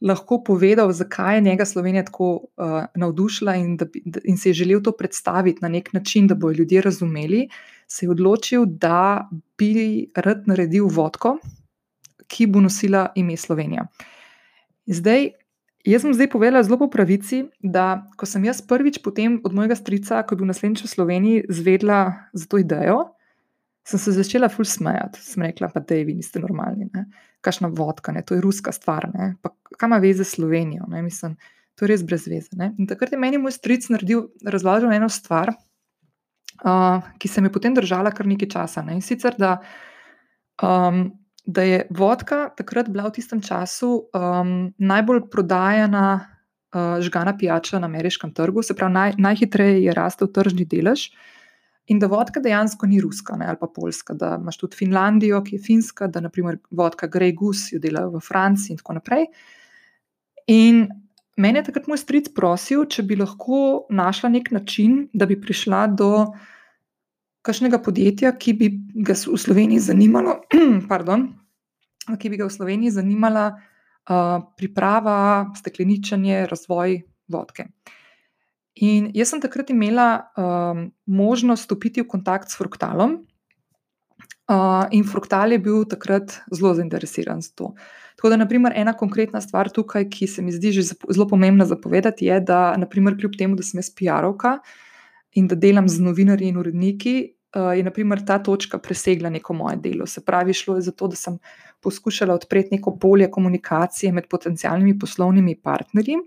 lahko 0.01 0.43
povedal, 0.43 0.91
zakaj 0.93 1.37
je 1.37 1.41
njega 1.41 1.65
Slovenija 1.65 2.05
tako 2.05 2.29
uh, 2.31 2.83
navdušila 2.95 3.55
in, 3.55 3.77
da, 3.77 3.85
da, 4.05 4.19
in 4.23 4.37
se 4.37 4.49
je 4.49 4.53
želel 4.53 4.81
to 4.83 4.91
predstaviti 4.91 5.59
na 5.61 5.67
nek 5.67 5.93
način, 5.93 6.27
da 6.27 6.35
bodo 6.35 6.57
ljudje 6.57 6.81
razumeli, 6.81 7.49
se 7.87 8.05
je 8.05 8.09
odločil, 8.09 8.65
da 8.65 9.29
bi 9.57 10.07
rad 10.15 10.47
naredil 10.47 10.87
vodko, 10.87 11.37
ki 12.27 12.47
bo 12.47 12.61
nosila 12.61 13.09
ime 13.15 13.37
Slovenija. 13.37 13.87
Zdaj, 14.85 15.29
jaz 15.85 16.01
sem 16.01 16.13
zdaj 16.13 16.29
povedala 16.29 16.63
zelo 16.63 16.77
po 16.77 16.89
pravici, 16.89 17.43
da 17.59 18.05
ko 18.17 18.25
sem 18.25 18.45
jaz 18.45 18.61
prvič 18.61 19.01
potem 19.03 19.41
od 19.43 19.53
mojega 19.53 19.75
strica, 19.75 20.23
ko 20.23 20.35
je 20.35 20.37
bil 20.37 20.47
naslednjič 20.47 20.83
v 20.83 20.87
Sloveniji, 20.87 21.45
zvedla 21.49 22.29
za 22.33 22.45
to 22.45 22.57
idejo 22.57 23.09
sem 23.89 23.99
se 23.99 24.11
začela 24.11 24.49
ful 24.49 24.65
smejati. 24.65 25.21
Sem 25.23 25.43
rekla, 25.43 25.69
pa 25.73 25.81
da 25.81 25.97
vi 26.05 26.13
niste 26.19 26.39
normalni, 26.39 26.89
ne? 26.93 27.05
Kašna 27.41 27.69
vodka, 27.71 28.11
ne? 28.11 28.23
to 28.25 28.35
je 28.35 28.41
ruska 28.41 28.71
stvar, 28.71 29.07
kaj 29.77 29.87
ima 29.87 29.97
veze 29.97 30.23
s 30.23 30.35
Slovenijo, 30.35 30.87
ne? 30.87 31.01
mislim, 31.01 31.37
to 31.75 31.85
je 31.85 31.93
res 31.93 32.03
brez 32.03 32.27
veze. 32.27 32.55
Ne? 32.59 32.73
In 32.77 32.87
takrat 32.87 33.13
je 33.15 33.19
meni 33.19 33.39
moj 33.39 33.55
stric 33.55 33.87
naredil, 33.89 34.27
razložil 34.45 34.91
eno 34.93 35.09
stvar, 35.09 35.53
uh, 36.63 37.05
ki 37.19 37.31
se 37.31 37.41
mi 37.41 37.47
je 37.47 37.55
potem 37.55 37.77
držala 37.77 38.11
kar 38.11 38.27
nekaj 38.27 38.51
časa. 38.51 38.83
Ne? 38.83 38.99
In 38.99 39.05
sicer, 39.05 39.37
da, 39.39 39.57
um, 40.63 41.05
da 41.45 41.63
je 41.63 41.85
vodka 41.95 42.49
takrat 42.57 42.91
bila 42.91 43.07
v 43.07 43.15
tistem 43.19 43.41
času 43.41 44.09
um, 44.11 44.73
najbolj 44.77 45.29
prodajana. 45.31 46.35
Uh, 46.69 46.99
žgana 47.01 47.31
pijača 47.33 47.79
na 47.81 47.87
ameriškem 47.89 48.29
trgu, 48.37 48.61
se 48.61 48.75
pravi, 48.77 48.93
naj, 48.93 49.13
najhitreje 49.17 49.79
je 49.87 49.93
rastel 49.97 50.27
tržni 50.29 50.67
delež, 50.69 51.07
uh, 51.09 51.38
In 51.89 51.99
da 51.99 52.07
vodka 52.07 52.41
dejansko 52.41 52.85
ni 52.85 52.99
ruska 53.01 53.37
ne, 53.37 53.47
ali 53.49 53.57
pa 53.59 53.67
polska, 53.73 54.13
da 54.13 54.35
imaš 54.37 54.59
tudi 54.61 54.77
Finlandijo, 54.77 55.41
ki 55.43 55.55
je 55.55 55.63
finska, 55.65 56.07
da 56.07 56.21
naprimer 56.21 56.59
vodka 56.69 57.09
Grey 57.09 57.33
Goose 57.35 57.75
jo 57.75 57.81
delajo 57.81 58.11
v 58.13 58.21
Franciji 58.21 58.75
in 58.75 58.81
tako 58.81 58.99
naprej. 58.99 59.25
In 60.53 60.85
mene 61.37 61.59
je 61.59 61.69
takrat 61.69 61.89
moj 61.89 62.01
stric 62.01 62.29
prosil, 62.35 62.85
če 62.85 63.05
bi 63.09 63.17
lahko 63.17 63.87
našla 63.89 64.29
nek 64.35 64.51
način, 64.53 65.07
da 65.13 65.25
bi 65.25 65.39
prišla 65.41 65.87
do 65.97 66.11
kakšnega 67.45 67.79
podjetja, 67.81 68.35
ki 68.37 68.53
bi 68.53 68.69
ga 69.05 69.15
v 69.17 69.39
Sloveniji 69.39 69.87
zanimalo, 69.89 70.41
pardon, 70.91 71.29
ki 72.19 72.29
bi 72.29 72.37
ga 72.37 72.45
v 72.45 72.53
Sloveniji 72.53 72.97
zanimala 72.99 73.47
uh, 73.55 74.43
priprava, 74.57 75.17
stekleničenje, 75.57 76.43
razvoj 76.51 76.99
vodke. 77.33 77.69
In 78.75 79.09
jaz 79.13 79.33
sem 79.33 79.41
takrat 79.41 79.69
imela 79.69 80.31
um, 80.37 80.91
možnost 81.05 81.63
stopiti 81.63 82.01
v 82.01 82.05
stik 82.05 82.49
s 82.49 82.55
fruktalom, 82.55 83.17
uh, 84.49 84.87
in 84.91 85.03
fruktal 85.03 85.51
je 85.51 85.59
bil 85.59 85.85
takrat 85.85 86.41
zelo 86.51 86.73
zainteresiran 86.73 87.41
za 87.41 87.51
to. 87.55 87.73
Tako 88.15 88.29
da, 88.29 88.37
naprimer, 88.37 88.73
ena 88.75 88.93
konkretna 88.93 89.41
stvar 89.41 89.69
tukaj, 89.71 90.09
ki 90.09 90.27
se 90.27 90.41
mi 90.41 90.51
zdi 90.51 90.73
zelo 90.81 91.27
pomembna 91.27 91.65
zapovedati, 91.65 92.25
je, 92.25 92.39
da, 92.41 92.75
naprimer, 92.77 93.15
kljub 93.17 93.37
temu, 93.39 93.55
da 93.55 93.63
sem 93.63 93.79
jaz 93.79 93.91
PR-ovka 93.95 94.57
in 95.37 95.47
da 95.47 95.55
delam 95.55 95.87
z 95.87 96.01
novinarji 96.01 96.49
in 96.49 96.57
uredniki, 96.57 97.15
uh, 97.55 97.71
je 97.77 97.85
naprimer, 97.85 98.25
ta 98.25 98.39
točka 98.43 98.79
presegla 98.81 99.29
neko 99.29 99.53
moje 99.53 99.77
delo. 99.83 100.07
Se 100.09 100.25
pravi, 100.25 100.53
šlo 100.53 100.75
je 100.79 100.89
za 100.89 100.91
to, 100.91 101.07
da 101.07 101.15
sem 101.15 101.37
poskušala 101.85 102.33
odpreti 102.33 102.75
neko 102.75 102.97
polje 102.99 103.29
komunikacije 103.31 104.11
med 104.11 104.27
potencijalnimi 104.27 104.99
poslovnimi 104.99 105.55
partnerji. 105.55 106.17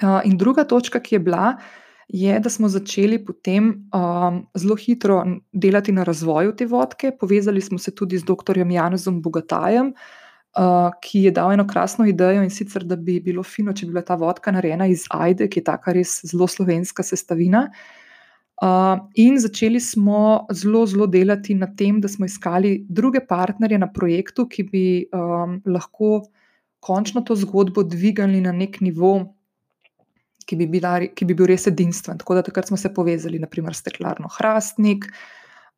In 0.00 0.36
druga 0.40 0.64
točka, 0.64 1.00
ki 1.00 1.14
je 1.14 1.18
bila, 1.20 1.56
je, 2.08 2.40
da 2.40 2.50
smo 2.50 2.68
začeli 2.68 3.18
potem 3.24 3.88
um, 3.94 4.42
zelo 4.54 4.76
hitro 4.76 5.22
delati 5.52 5.92
na 5.92 6.04
razvoju 6.04 6.56
te 6.56 6.66
vodke. 6.66 7.12
Povezali 7.20 7.60
smo 7.60 7.78
se 7.78 7.94
tudi 7.94 8.18
z 8.18 8.24
dr. 8.24 8.58
Janezom 8.58 9.22
Bogatajem, 9.22 9.92
uh, 10.58 10.90
ki 11.02 11.22
je 11.22 11.30
dal 11.30 11.52
eno 11.52 11.66
krasno 11.66 12.06
idejo 12.06 12.42
in 12.42 12.50
sicer, 12.50 12.84
da 12.84 12.96
bi 12.96 13.20
bilo 13.20 13.42
fino, 13.42 13.72
če 13.72 13.86
bi 13.86 13.96
bila 13.96 14.04
ta 14.04 14.14
vodka 14.20 14.52
narejena 14.52 14.86
iz 14.86 15.06
ajde, 15.10 15.48
ki 15.48 15.60
je 15.60 15.64
taka 15.64 15.96
res 15.96 16.20
zelo 16.28 16.48
slovenska 16.48 17.02
sestavina. 17.02 17.70
Uh, 18.62 19.00
in 19.18 19.40
začeli 19.40 19.80
smo 19.80 20.46
zelo, 20.52 20.84
zelo 20.86 21.08
delati 21.10 21.54
na 21.54 21.66
tem, 21.66 22.00
da 22.00 22.08
smo 22.08 22.28
iskali 22.28 22.84
druge 22.88 23.24
partnerje 23.26 23.78
na 23.78 23.88
projektu, 23.90 24.46
ki 24.46 24.68
bi 24.68 24.84
um, 25.16 25.62
lahko 25.66 26.22
končno 26.82 27.22
to 27.24 27.34
zgodbo 27.38 27.82
dvigali 27.82 28.40
na 28.44 28.52
nek 28.52 28.80
nivo, 28.84 29.32
ki 30.46 30.56
bi, 30.60 30.66
bila, 30.70 30.96
ki 31.06 31.26
bi 31.28 31.36
bil 31.38 31.48
res 31.50 31.66
edinstven. 31.70 32.18
Tako 32.20 32.38
da 32.38 32.42
takrat 32.46 32.68
smo 32.70 32.78
se 32.80 32.92
povezali, 32.94 33.40
naprimer, 33.42 33.74
s 33.74 33.84
teklarno 33.86 34.30
Hrastnik, 34.36 35.06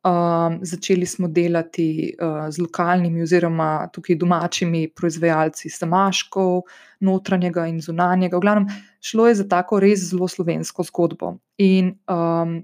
um, 0.05 0.59
začeli 0.61 1.05
smo 1.05 1.27
delati 1.27 1.87
uh, 2.13 2.45
z 2.49 2.61
lokalnimi, 2.61 3.23
oziroma 3.25 3.87
tukaj 3.93 4.19
domačimi 4.21 4.87
proizvajalci 4.95 5.69
samaškov, 5.69 6.61
notranjega 7.05 7.67
in 7.71 7.81
zunanjega. 7.81 8.37
V 8.37 8.45
glavnem, 8.45 8.69
šlo 9.01 9.27
je 9.27 9.41
za 9.41 9.47
tako 9.49 9.81
res 9.83 10.09
zelo 10.11 10.27
slovensko 10.27 10.85
zgodbo. 10.87 11.35
In 11.57 11.95
um, 12.11 12.59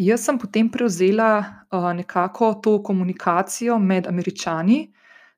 jaz 0.00 0.26
sem 0.26 0.38
potem 0.38 0.70
prevzela 0.72 1.32
uh, 1.42 1.90
nekako 1.96 2.54
to 2.64 2.78
komunikacijo 2.82 3.78
med 3.78 4.06
američani, 4.06 4.86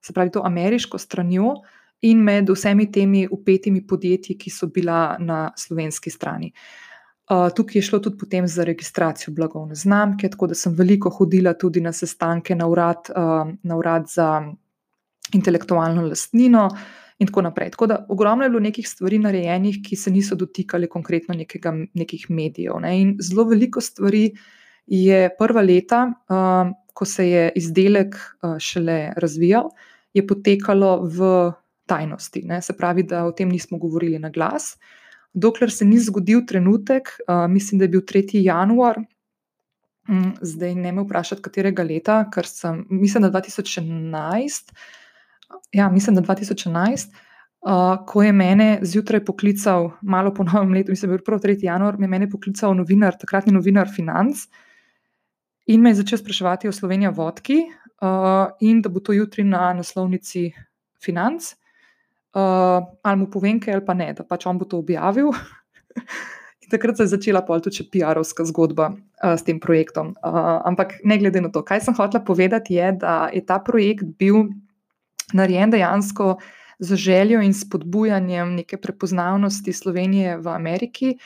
se 0.01 0.13
pravi, 0.13 0.31
to 0.31 0.43
ameriško 0.47 0.99
stranjo 0.99 1.57
in 2.03 2.19
med 2.25 2.51
vsemi 2.51 2.91
temi 2.93 3.27
upetimi 3.31 3.87
podjetji, 3.87 4.37
ki 4.39 4.51
so 4.51 4.67
bila 4.67 5.17
na 5.19 5.51
slovenski 5.57 6.11
strani. 6.11 6.53
Uh, 7.27 7.49
tukaj 7.51 7.81
je 7.81 7.83
šlo 7.83 7.99
tudi 7.99 8.19
potem 8.21 8.47
za 8.47 8.65
registracijo 8.65 9.33
blagovne 9.35 9.75
znamke, 9.75 10.29
tako 10.31 10.47
da 10.47 10.55
sem 10.55 10.75
veliko 10.75 11.11
hodila 11.11 11.57
tudi 11.59 11.81
na 11.81 11.93
sestanke 11.93 12.55
na 12.55 12.69
urad, 12.71 13.11
uh, 13.11 13.51
na 13.63 13.77
urad 13.77 14.07
za 14.07 14.29
intelektualno 15.35 16.05
lastnino 16.07 16.69
in 17.19 17.27
tako 17.27 17.43
naprej. 17.43 17.73
Tako 17.75 17.87
da 17.87 17.99
ogromno 18.09 18.45
je 18.45 18.51
bilo 18.51 18.61
nekih 18.61 18.89
stvari 18.89 19.19
narejenih, 19.19 19.81
ki 19.83 19.97
se 19.97 20.11
niso 20.11 20.39
dotikali 20.39 20.89
konkretno 20.89 21.35
nekega, 21.35 21.73
nekih 21.95 22.29
medijev. 22.31 22.79
Ne? 22.81 22.95
In 23.01 23.17
zelo 23.21 23.45
veliko 23.45 23.81
stvari 23.81 24.31
je 24.87 25.27
prva 25.39 25.63
leta, 25.67 26.07
uh, 26.31 26.71
ko 26.95 27.05
se 27.05 27.31
je 27.31 27.53
izdelek 27.57 28.15
uh, 28.15 28.55
šele 28.59 29.13
razvijal, 29.17 29.71
je 30.15 30.27
potekalo 30.27 31.01
v 31.03 31.33
tajnosti. 31.87 32.43
Ne? 32.45 32.61
Se 32.63 32.77
pravi, 32.77 33.03
da 33.03 33.25
o 33.27 33.33
tem 33.33 33.49
nismo 33.49 33.79
govorili 33.79 34.19
na 34.19 34.31
glas. 34.31 34.77
Dokler 35.33 35.71
se 35.71 35.85
ni 35.85 35.99
zgodil 36.01 36.47
trenutek, 36.47 37.13
uh, 37.29 37.45
mislim, 37.51 37.79
da 37.79 37.85
je 37.85 37.89
bil 37.89 38.01
3. 38.01 38.41
januar, 38.43 39.03
um, 40.09 40.33
zdaj 40.41 40.75
ne 40.75 40.93
me 40.93 41.05
vprašati, 41.05 41.43
katerega 41.45 41.85
leta, 41.85 42.23
ker 42.33 42.49
sem, 42.49 42.87
mislim, 42.91 43.27
da 43.27 43.31
2011. 43.35 44.73
Ja, 45.77 45.91
mislim, 45.93 46.17
da 46.17 46.23
2011, 46.23 47.13
uh, 47.67 47.99
ko 48.09 48.23
je 48.23 48.33
mene 48.33 48.71
zjutraj 48.83 49.25
poklical, 49.25 49.91
malo 50.03 50.33
po 50.35 50.45
novem 50.45 50.73
letu, 50.73 50.95
mislim, 50.95 51.11
da 51.11 51.15
je 51.15 51.19
bil 51.19 51.27
prav 51.27 51.43
3. 51.45 51.59
januar, 51.69 51.99
me 51.99 52.19
je 52.19 52.31
poklical 52.31 52.75
novinar, 52.75 53.19
takratni 53.21 53.53
novinar 53.53 53.93
Financ 53.93 54.47
in 55.67 55.83
me 55.83 55.91
je 55.91 56.01
začel 56.01 56.19
spraševati 56.19 56.69
o 56.69 56.73
Sloveniji 56.73 57.11
vodki 57.13 57.61
uh, 58.01 58.57
in 58.61 58.83
da 58.83 58.89
bo 58.89 59.01
to 59.01 59.13
jutri 59.13 59.45
na 59.45 59.73
naslovnici 59.75 60.53
Financ 61.03 61.53
uh, 62.37 62.85
ali 63.03 63.17
mu 63.19 63.31
povem, 63.33 63.61
kaj 63.61 63.79
ali 63.79 63.85
pa 63.85 63.95
ne, 63.97 64.11
da 64.17 64.25
pač 64.25 64.47
on 64.47 64.61
bo 64.61 64.69
to 64.69 64.81
objavil. 64.83 65.33
In 66.67 66.73
takrat 66.73 66.99
se 66.99 67.07
je 67.07 67.15
začela 67.15 67.45
pol 67.47 67.63
tudi 67.63 67.87
PR-ovska 67.87 68.45
zgodba 68.51 68.91
uh, 68.93 69.35
s 69.39 69.47
tem 69.47 69.61
projektom. 69.63 70.15
Uh, 70.21 70.61
ampak 70.67 70.99
ne 71.05 71.19
glede 71.23 71.41
na 71.41 71.53
to, 71.55 71.63
kaj 71.65 71.87
sem 71.87 71.97
hotela 71.97 72.25
povedati, 72.25 72.77
je, 72.77 72.93
da 73.01 73.31
je 73.33 73.45
ta 73.47 73.59
projekt 73.63 74.05
bil 74.19 74.51
narejen 75.35 75.73
dejansko 75.73 76.37
z 76.79 76.99
željo 77.01 77.41
in 77.41 77.55
spodbujanjem 77.57 78.53
neke 78.61 78.77
prepoznavnosti 78.77 79.73
Slovenije 79.73 80.37
v 80.39 80.53
Ameriki. 80.53 81.17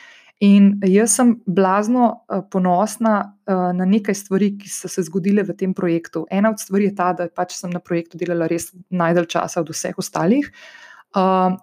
In 0.41 0.79
jaz 0.87 1.19
sem 1.19 1.35
blazno 1.45 2.23
ponosna 2.49 3.35
na 3.45 3.85
nekaj 3.85 4.15
stvari, 4.15 4.47
ki 4.57 4.71
so 4.73 4.89
se 4.89 5.03
zgodile 5.05 5.43
v 5.45 5.53
tem 5.53 5.73
projektu. 5.77 6.23
Ena 6.31 6.49
od 6.49 6.57
stvari 6.57 6.87
je 6.87 6.95
ta, 6.97 7.11
da 7.13 7.27
pač 7.29 7.53
sem 7.59 7.69
na 7.69 7.81
projektu 7.83 8.17
delala 8.17 8.47
res 8.49 8.71
najdalj 8.89 9.27
časa 9.35 9.61
od 9.61 9.69
vseh 9.69 9.99
ostalih. 10.01 10.47
Uh, 10.49 10.90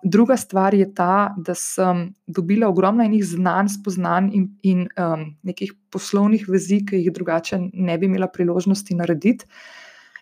druga 0.05 0.37
stvar 0.37 0.75
je 0.75 0.95
ta, 0.95 1.35
da 1.37 1.55
sem 1.55 2.15
dobila 2.27 2.69
ogromno 2.69 3.05
enih 3.05 3.25
znanj, 3.25 3.69
spoznanj 3.79 4.31
in, 4.33 4.49
in 4.63 4.89
um, 5.01 5.25
nekih 5.43 5.73
poslovnih 5.91 6.45
vezi, 6.49 6.83
ki 6.85 7.01
jih 7.01 7.13
drugače 7.13 7.59
ne 7.73 7.99
bi 7.99 8.07
imela 8.07 8.29
priložnosti 8.29 8.95
narediti. 8.95 9.47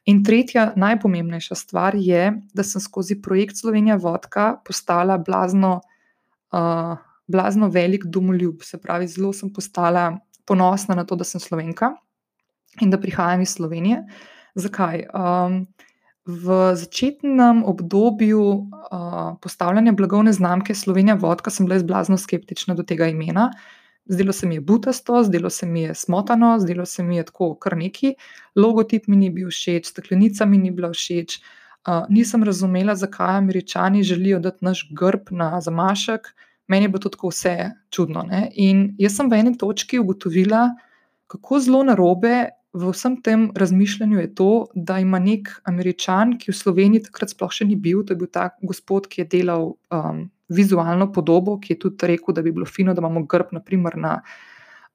In 0.07 0.23
tretja, 0.25 0.71
najpomembnejša 0.79 1.55
stvar 1.59 1.97
je, 1.99 2.31
da 2.55 2.63
sem 2.63 2.81
skozi 2.81 3.19
projekt 3.23 3.59
Slovenija 3.59 3.97
Vodka 3.97 4.61
postala 4.65 5.19
blazno, 5.19 5.81
uh, 6.55 6.95
blazno 7.27 7.69
velik 7.69 8.07
domoljub. 8.07 8.63
Se 8.63 8.79
pravi, 8.79 9.09
zelo 9.11 9.33
sem 9.33 9.51
postala 9.53 10.13
ponosna 10.47 10.95
na 10.95 11.05
to, 11.05 11.19
da 11.19 11.27
sem 11.27 11.43
slovenka 11.43 11.97
in 12.81 12.91
da 12.91 13.01
prihajam 13.01 13.43
iz 13.43 13.57
Slovenije. 13.59 14.05
Zakaj? 14.55 15.09
Um, 15.11 15.65
V 16.27 16.75
začetnem 16.75 17.63
obdobju 17.65 18.43
uh, 18.43 18.69
postavljanja 19.41 19.93
blagovne 19.93 20.33
znamke 20.33 20.75
Slovenija 20.75 21.15
Vodka 21.15 21.51
sem 21.51 21.67
bila 21.67 21.77
izblazno 21.77 22.19
skeptična 22.19 22.75
do 22.75 22.83
tega 22.83 23.07
imena. 23.07 23.53
Zdelo 24.07 24.33
se 24.33 24.47
mi 24.47 24.55
je 24.55 24.61
butasto, 24.61 25.23
zdelo 25.23 25.51
se 25.51 25.67
mi 25.67 25.83
je 25.83 25.95
smotano, 25.95 26.59
zdelo 26.59 26.87
se 26.87 27.03
mi 27.03 27.17
je 27.17 27.25
tako 27.25 27.55
kar 27.55 27.77
neki. 27.77 28.15
Logotip 28.57 29.07
mi 29.07 29.17
ni 29.17 29.31
bil 29.31 29.51
všeč, 29.51 29.87
steklenica 29.87 30.47
mi 30.47 30.59
ni 30.59 30.71
bila 30.71 30.91
všeč. 30.91 31.39
Uh, 31.87 32.03
nisem 32.09 32.43
razumela, 32.43 32.95
zakaj 32.95 33.37
američani 33.37 34.03
želijo 34.03 34.41
dati 34.41 34.65
naš 34.65 34.89
grb 34.91 35.31
na 35.31 35.61
zamašek. 35.61 36.35
Meni 36.67 36.85
je 36.85 36.89
bilo 36.89 37.01
to 37.01 37.09
tako 37.09 37.29
vse 37.29 37.71
čudno. 37.91 38.23
Ne? 38.23 38.49
In 38.55 38.97
jaz 38.99 39.15
sem 39.17 39.31
v 39.31 39.39
eni 39.39 39.59
točki 39.59 39.99
ugotovila, 39.99 40.71
kako 41.27 41.61
zelo 41.61 41.85
narobe 41.87 42.49
v 42.77 42.93
vsem 42.93 43.17
tem 43.25 43.51
razmišljanju 43.57 44.19
je 44.21 44.35
to, 44.35 44.51
da 44.75 44.99
ima 45.01 45.19
nek 45.19 45.49
američan, 45.65 46.37
ki 46.39 46.53
v 46.53 46.57
Sloveniji 46.57 47.07
takrat 47.09 47.33
sploh 47.33 47.53
še 47.53 47.65
ni 47.69 47.77
bil, 47.77 48.03
to 48.05 48.13
je 48.13 48.21
bil 48.21 48.29
ta 48.33 48.51
gospod, 48.61 49.09
ki 49.09 49.23
je 49.23 49.29
delal 49.39 49.73
um, 49.89 50.27
vizualno 50.53 51.09
podobo, 51.13 51.57
ki 51.63 51.73
je 51.75 51.79
tudi 51.87 52.11
rekel, 52.13 52.37
da 52.37 52.45
bi 52.45 52.53
bilo 52.53 52.69
fino, 52.69 52.95
da 52.95 53.01
imamo 53.01 53.25
grb, 53.25 53.55
naprimer 53.57 53.97
na, 53.97 54.19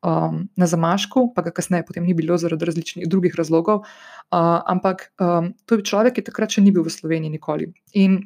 um, 0.06 0.44
na 0.56 0.70
zamašku, 0.70 1.32
pa 1.34 1.42
ga 1.48 1.56
kasneje 1.58 1.88
potem 1.88 2.06
ni 2.06 2.14
bilo 2.18 2.38
zaradi 2.38 2.70
različnih 2.70 3.10
drugih 3.10 3.36
razlogov. 3.40 3.82
Uh, 4.30 4.62
ampak 4.70 5.10
um, 5.18 5.50
to 5.66 5.82
je 5.82 5.90
človek, 5.90 6.20
ki 6.20 6.28
takrat 6.30 6.54
še 6.54 6.62
ni 6.62 6.76
bil 6.76 6.86
v 6.86 6.94
Sloveniji 6.94 7.34
nikoli. 7.40 7.74
In 7.98 8.22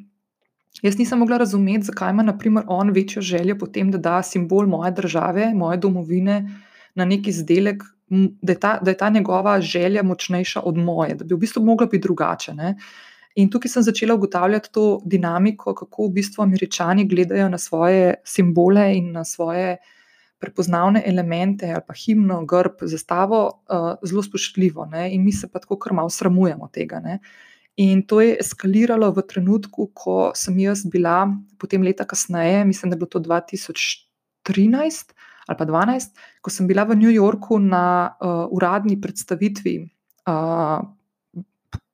Jaz 0.84 0.98
nisem 1.00 1.22
mogla 1.24 1.38
razumeti, 1.40 1.88
zakaj 1.88 2.10
ima 2.12 2.24
naprimer, 2.28 2.66
on 2.68 2.90
večjo 2.92 3.22
željo 3.24 3.56
po 3.56 3.68
tem, 3.72 3.94
da 3.94 3.98
da 3.98 4.18
simbol 4.28 4.68
moje 4.68 4.90
države, 4.92 5.54
moje 5.56 5.78
domovine 5.80 6.34
na 7.00 7.06
neki 7.06 7.32
izdelek, 7.32 7.84
da 8.42 8.54
je, 8.54 8.60
ta, 8.60 8.78
da 8.82 8.92
je 8.92 8.98
ta 8.98 9.10
njegova 9.10 9.60
želja 9.62 10.04
močnejša 10.04 10.62
od 10.66 10.78
moje, 10.78 11.16
da 11.16 11.26
bi 11.26 11.36
v 11.36 11.44
bistvu 11.44 11.64
mogla 11.64 11.88
biti 11.88 12.04
drugače. 12.04 12.54
Ne? 12.54 12.76
In 13.36 13.50
tukaj 13.52 13.70
sem 13.72 13.84
začela 13.84 14.16
ugotavljati 14.16 14.72
to 14.72 15.02
dinamiko, 15.06 15.74
kako 15.76 16.08
v 16.08 16.16
bistvu 16.20 16.44
američani 16.44 17.08
gledajo 17.08 17.50
na 17.50 17.58
svoje 17.58 18.14
simbole 18.24 18.94
in 18.98 19.12
na 19.12 19.26
svoje 19.26 19.78
prepoznavne 20.40 21.02
elemente, 21.06 21.68
ali 21.72 21.84
pa 21.88 21.94
himno, 21.94 22.46
grb, 22.46 22.86
zastavo, 22.92 23.42
uh, 23.70 24.08
zelo 24.08 24.24
spoštljivo. 24.24 24.86
Ne? 24.86 25.10
In 25.14 25.26
mi 25.26 25.32
se 25.32 25.52
pa 25.52 25.60
tako 25.60 25.80
kar 25.80 25.94
malo 25.94 26.10
sramujemo 26.10 26.70
tega. 26.74 27.00
Ne? 27.00 27.20
In 27.76 28.06
to 28.08 28.22
je 28.22 28.38
eskaliralo 28.40 29.12
v 29.12 29.24
trenutku, 29.28 29.90
ko 29.94 30.32
sem 30.36 30.60
jaz 30.64 30.86
bila, 30.88 31.26
potem 31.60 31.84
leta 31.84 32.06
kasneje, 32.08 32.64
mislim, 32.66 32.92
da 32.92 32.96
je 32.96 33.00
bilo 33.00 33.12
to 33.12 33.20
2013 33.20 35.12
ali 35.48 35.58
pa 35.58 35.66
12, 35.66 36.16
ko 36.42 36.50
sem 36.50 36.68
bila 36.68 36.86
v 36.86 36.98
New 36.98 37.12
Yorku 37.12 37.60
na 37.62 38.16
uh, 38.18 38.46
uradni 38.52 38.98
predstavitvi 39.02 39.76
uh, 40.30 40.82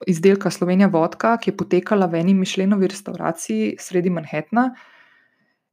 izdelka 0.08 0.50
Slovenija 0.50 0.88
Vodka, 0.88 1.36
ki 1.38 1.52
je 1.52 1.58
potekala 1.58 2.08
v 2.08 2.22
eni 2.22 2.34
mišljenovi 2.34 2.88
restauraciji 2.88 3.76
sredi 3.80 4.10
Manhattna. 4.10 4.72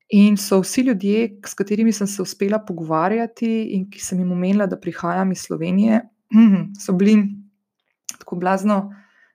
In 0.08 0.36
so 0.40 0.60
vsi 0.62 0.82
ljudje, 0.88 1.40
s 1.46 1.54
katerimi 1.54 1.92
sem 1.92 2.06
se 2.06 2.22
uspela 2.22 2.58
pogovarjati, 2.58 3.50
in 3.76 3.90
ki 3.90 4.00
sem 4.00 4.18
jim 4.18 4.32
omenila, 4.32 4.66
da 4.66 4.80
prihajam 4.80 5.32
iz 5.32 5.44
Slovenije, 5.44 6.00
so 6.84 6.92
bili 6.92 7.18
tako 8.18 8.36
blazno 8.36 8.78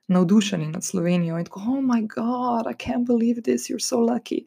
navdušeni 0.08 0.66
nad 0.68 0.84
Slovenijo 0.84 1.38
in 1.38 1.44
tako, 1.44 1.60
oh, 1.60 1.82
moj 1.82 2.02
bog, 2.16 2.66
I 2.70 2.74
can't 2.74 3.06
believe 3.06 3.42
this, 3.42 3.70
you're 3.70 3.80
so 3.80 4.00
lucky. 4.00 4.44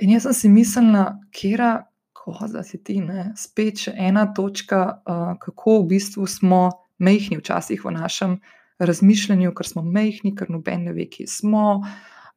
In 0.00 0.10
jaz 0.10 0.22
sem 0.22 0.34
si 0.34 0.48
mislila, 0.48 1.18
kera 1.30 1.84
koza 2.24 2.62
si 2.64 2.80
ti, 2.80 2.98
ne? 3.04 3.32
spet 3.36 3.84
še 3.84 3.92
ena 4.00 4.24
točka, 4.32 4.80
uh, 5.04 5.34
kako 5.40 5.82
v 5.82 5.88
bistvu 5.92 6.26
smo 6.30 6.60
mehki 7.04 7.36
včasih 7.36 7.84
v 7.84 7.92
našem 7.98 8.38
razmišljanju, 8.80 9.52
ker 9.54 9.68
smo 9.68 9.84
mehki, 9.84 10.32
ker 10.36 10.48
noben 10.52 10.88
ne 10.88 10.94
ve, 10.96 11.04
kje 11.10 11.28
smo. 11.28 11.82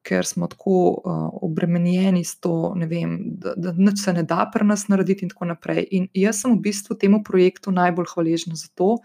Ker 0.07 0.27
smo 0.27 0.47
tako 0.47 0.79
uh, 0.91 1.23
obremenjeni 1.43 2.21
s 2.23 2.37
to, 2.43 2.73
vem, 2.87 3.17
da, 3.43 3.55
da 3.59 3.73
nič 3.75 4.03
se 4.03 4.13
ne 4.15 4.23
da 4.27 4.45
pri 4.53 4.67
nas 4.67 4.85
narediti, 4.91 5.25
in 5.25 5.31
tako 5.33 5.49
naprej. 5.49 5.87
In 5.95 6.05
jaz 6.15 6.43
sem 6.43 6.53
v 6.53 6.61
bistvu 6.67 6.95
temu 6.99 7.23
projektu 7.27 7.73
najbolj 7.75 8.11
hvaležna 8.13 8.59
za 8.59 8.69
to, 8.75 8.97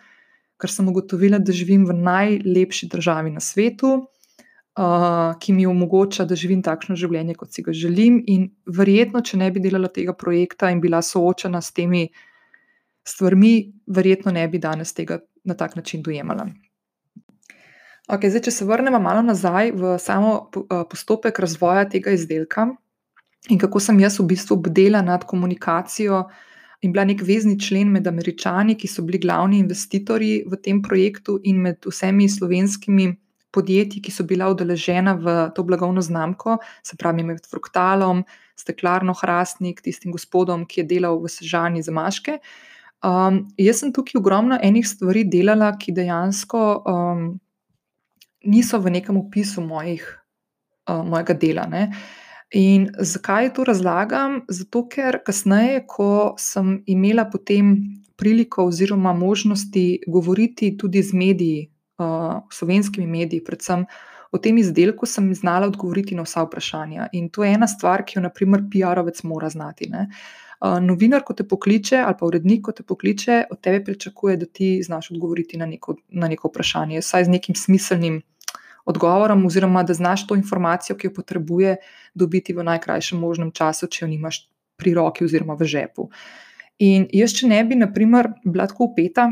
ker 0.62 0.70
sem 0.70 0.86
ugotovila, 0.90 1.40
da 1.42 1.54
živim 1.54 1.88
v 1.88 1.96
najlepši 1.98 2.90
državi 2.92 3.34
na 3.34 3.42
svetu, 3.42 3.96
uh, 4.78 5.34
ki 5.40 5.52
mi 5.52 5.66
omogoča, 5.66 6.24
da 6.24 6.36
živim 6.38 6.62
takšno 6.62 6.96
življenje, 6.96 7.36
kot 7.38 7.52
si 7.52 7.62
ga 7.62 7.74
želim. 7.76 8.22
In 8.26 8.48
verjetno, 8.66 9.20
če 9.20 9.40
ne 9.40 9.50
bi 9.52 9.60
delala 9.60 9.90
tega 9.92 10.14
projekta 10.16 10.70
in 10.72 10.80
bila 10.80 11.02
soočena 11.02 11.60
s 11.60 11.72
temi 11.72 12.06
stvarmi, 13.08 13.54
verjetno 13.86 14.32
ne 14.32 14.46
bi 14.48 14.60
danes 14.62 14.94
tega 14.94 15.20
na 15.44 15.54
tak 15.58 15.76
način 15.76 16.02
dojemala. 16.02 16.46
Okay, 18.12 18.30
zdaj, 18.30 18.46
če 18.48 18.52
se 18.52 18.64
vrnemo 18.66 18.98
malo 19.00 19.22
nazaj 19.22 19.72
v 19.78 19.96
samo 20.02 20.50
postopek 20.90 21.38
razvoja 21.38 21.84
tega 21.88 22.12
izdelka 22.12 22.66
in 23.50 23.58
kako 23.58 23.80
sem 23.82 23.98
jaz 24.02 24.18
v 24.20 24.26
bistvu 24.34 24.58
bdela 24.62 25.00
nad 25.02 25.24
komunikacijo 25.26 26.24
in 26.82 26.92
bila 26.92 27.04
nek 27.06 27.22
vezni 27.22 27.54
člen 27.62 27.90
med 27.94 28.06
američani, 28.10 28.74
ki 28.74 28.90
so 28.90 29.04
bili 29.06 29.20
glavni 29.22 29.60
investitorji 29.62 30.42
v 30.50 30.58
tem 30.58 30.82
projektu, 30.82 31.38
in 31.46 31.62
med 31.62 31.78
vsemi 31.86 32.26
slovenskimi 32.28 33.06
podjetij, 33.52 34.02
ki 34.02 34.12
so 34.14 34.24
bila 34.28 34.48
udeležena 34.52 35.14
v 35.20 35.36
to 35.56 35.64
blagovno 35.66 36.02
znamko, 36.02 36.58
se 36.82 36.96
pravi 36.96 37.24
med 37.26 37.46
Fruktalom, 37.50 38.24
Steklarno 38.56 39.14
Hrastnik, 39.16 39.82
tistim 39.84 40.12
gospodom, 40.12 40.66
ki 40.66 40.82
je 40.82 40.88
delal 40.96 41.20
v 41.22 41.30
Sežani 41.32 41.82
za 41.82 41.92
Maške. 41.92 42.38
Um, 43.02 43.48
jaz 43.58 43.82
sem 43.82 43.92
tukaj 43.92 44.20
ogromno 44.20 44.58
enih 44.62 44.86
stvari 44.86 45.24
delala, 45.26 45.72
ki 45.78 45.94
dejansko 45.96 46.60
um, 46.86 47.22
niso 48.46 48.78
v 48.78 48.92
nekem 48.94 49.18
opisu 49.18 49.64
mojih, 49.64 50.04
uh, 50.88 51.02
mojega 51.02 51.34
dela. 51.34 51.66
Ne. 51.66 51.88
In 52.54 52.90
zakaj 52.98 53.54
to 53.56 53.64
razlagam? 53.64 54.42
Zato, 54.48 54.84
ker 54.92 55.22
kasneje, 55.26 55.82
ko 55.88 56.34
sem 56.38 56.82
imela 56.86 57.24
potem 57.32 57.74
priliko 58.16 58.68
oziroma 58.68 59.12
možnosti 59.16 60.02
govoriti 60.06 60.76
tudi 60.78 61.02
z 61.02 61.16
mediji, 61.16 61.70
uh, 61.98 62.42
slovenskimi 62.50 63.06
mediji, 63.06 63.44
predvsem 63.44 63.86
o 64.32 64.38
tem 64.38 64.58
izdelku, 64.58 65.06
sem 65.06 65.28
znala 65.34 65.68
odgovoriti 65.68 66.16
na 66.16 66.24
vsa 66.24 66.46
vprašanja. 66.46 67.10
In 67.12 67.28
to 67.28 67.44
je 67.44 67.52
ena 67.52 67.68
stvar, 67.68 68.04
ki 68.06 68.16
jo, 68.18 68.24
naprimer, 68.24 68.64
PR-ovec 68.72 69.20
mora 69.28 69.50
znati. 69.52 69.90
Uh, 69.92 70.78
novinar, 70.80 71.24
ko 71.26 71.36
te 71.36 71.44
pokliče, 71.48 71.98
ali 72.00 72.16
pa 72.18 72.26
urednik, 72.26 72.64
ko 72.64 72.72
te 72.72 72.82
pokliče, 72.82 73.44
od 73.50 73.60
tebe 73.60 73.84
pričakuje, 73.84 74.36
da 74.36 74.46
ti 74.46 74.74
znaš 74.82 75.10
odgovoriti 75.10 75.60
na 75.60 75.66
neko, 75.66 75.96
na 76.08 76.28
neko 76.32 76.48
vprašanje, 76.48 77.02
vsaj 77.04 77.28
z 77.28 77.36
nekim 77.36 77.58
smiselnim. 77.58 78.22
Odgovorom, 78.84 79.44
oziroma 79.46 79.84
da 79.86 79.94
znaš 79.94 80.24
to 80.26 80.34
informacijo, 80.34 80.96
ki 80.98 81.06
jo 81.06 81.12
potrebuje, 81.14 81.76
dobiti 82.14 82.54
v 82.54 82.64
najkrajšem 82.66 83.20
možnem 83.20 83.52
času, 83.54 83.86
če 83.86 84.04
jo 84.04 84.08
nimaš 84.10 84.40
pri 84.76 84.94
roki 84.98 85.24
oziroma 85.24 85.54
v 85.54 85.68
žepu. 85.70 86.08
In 86.82 87.06
jaz, 87.14 87.36
če 87.38 87.46
ne 87.52 87.60
bi, 87.64 87.78
naprimer, 87.78 88.32
bila 88.42 88.66
tako 88.66 88.88
upeta 88.90 89.28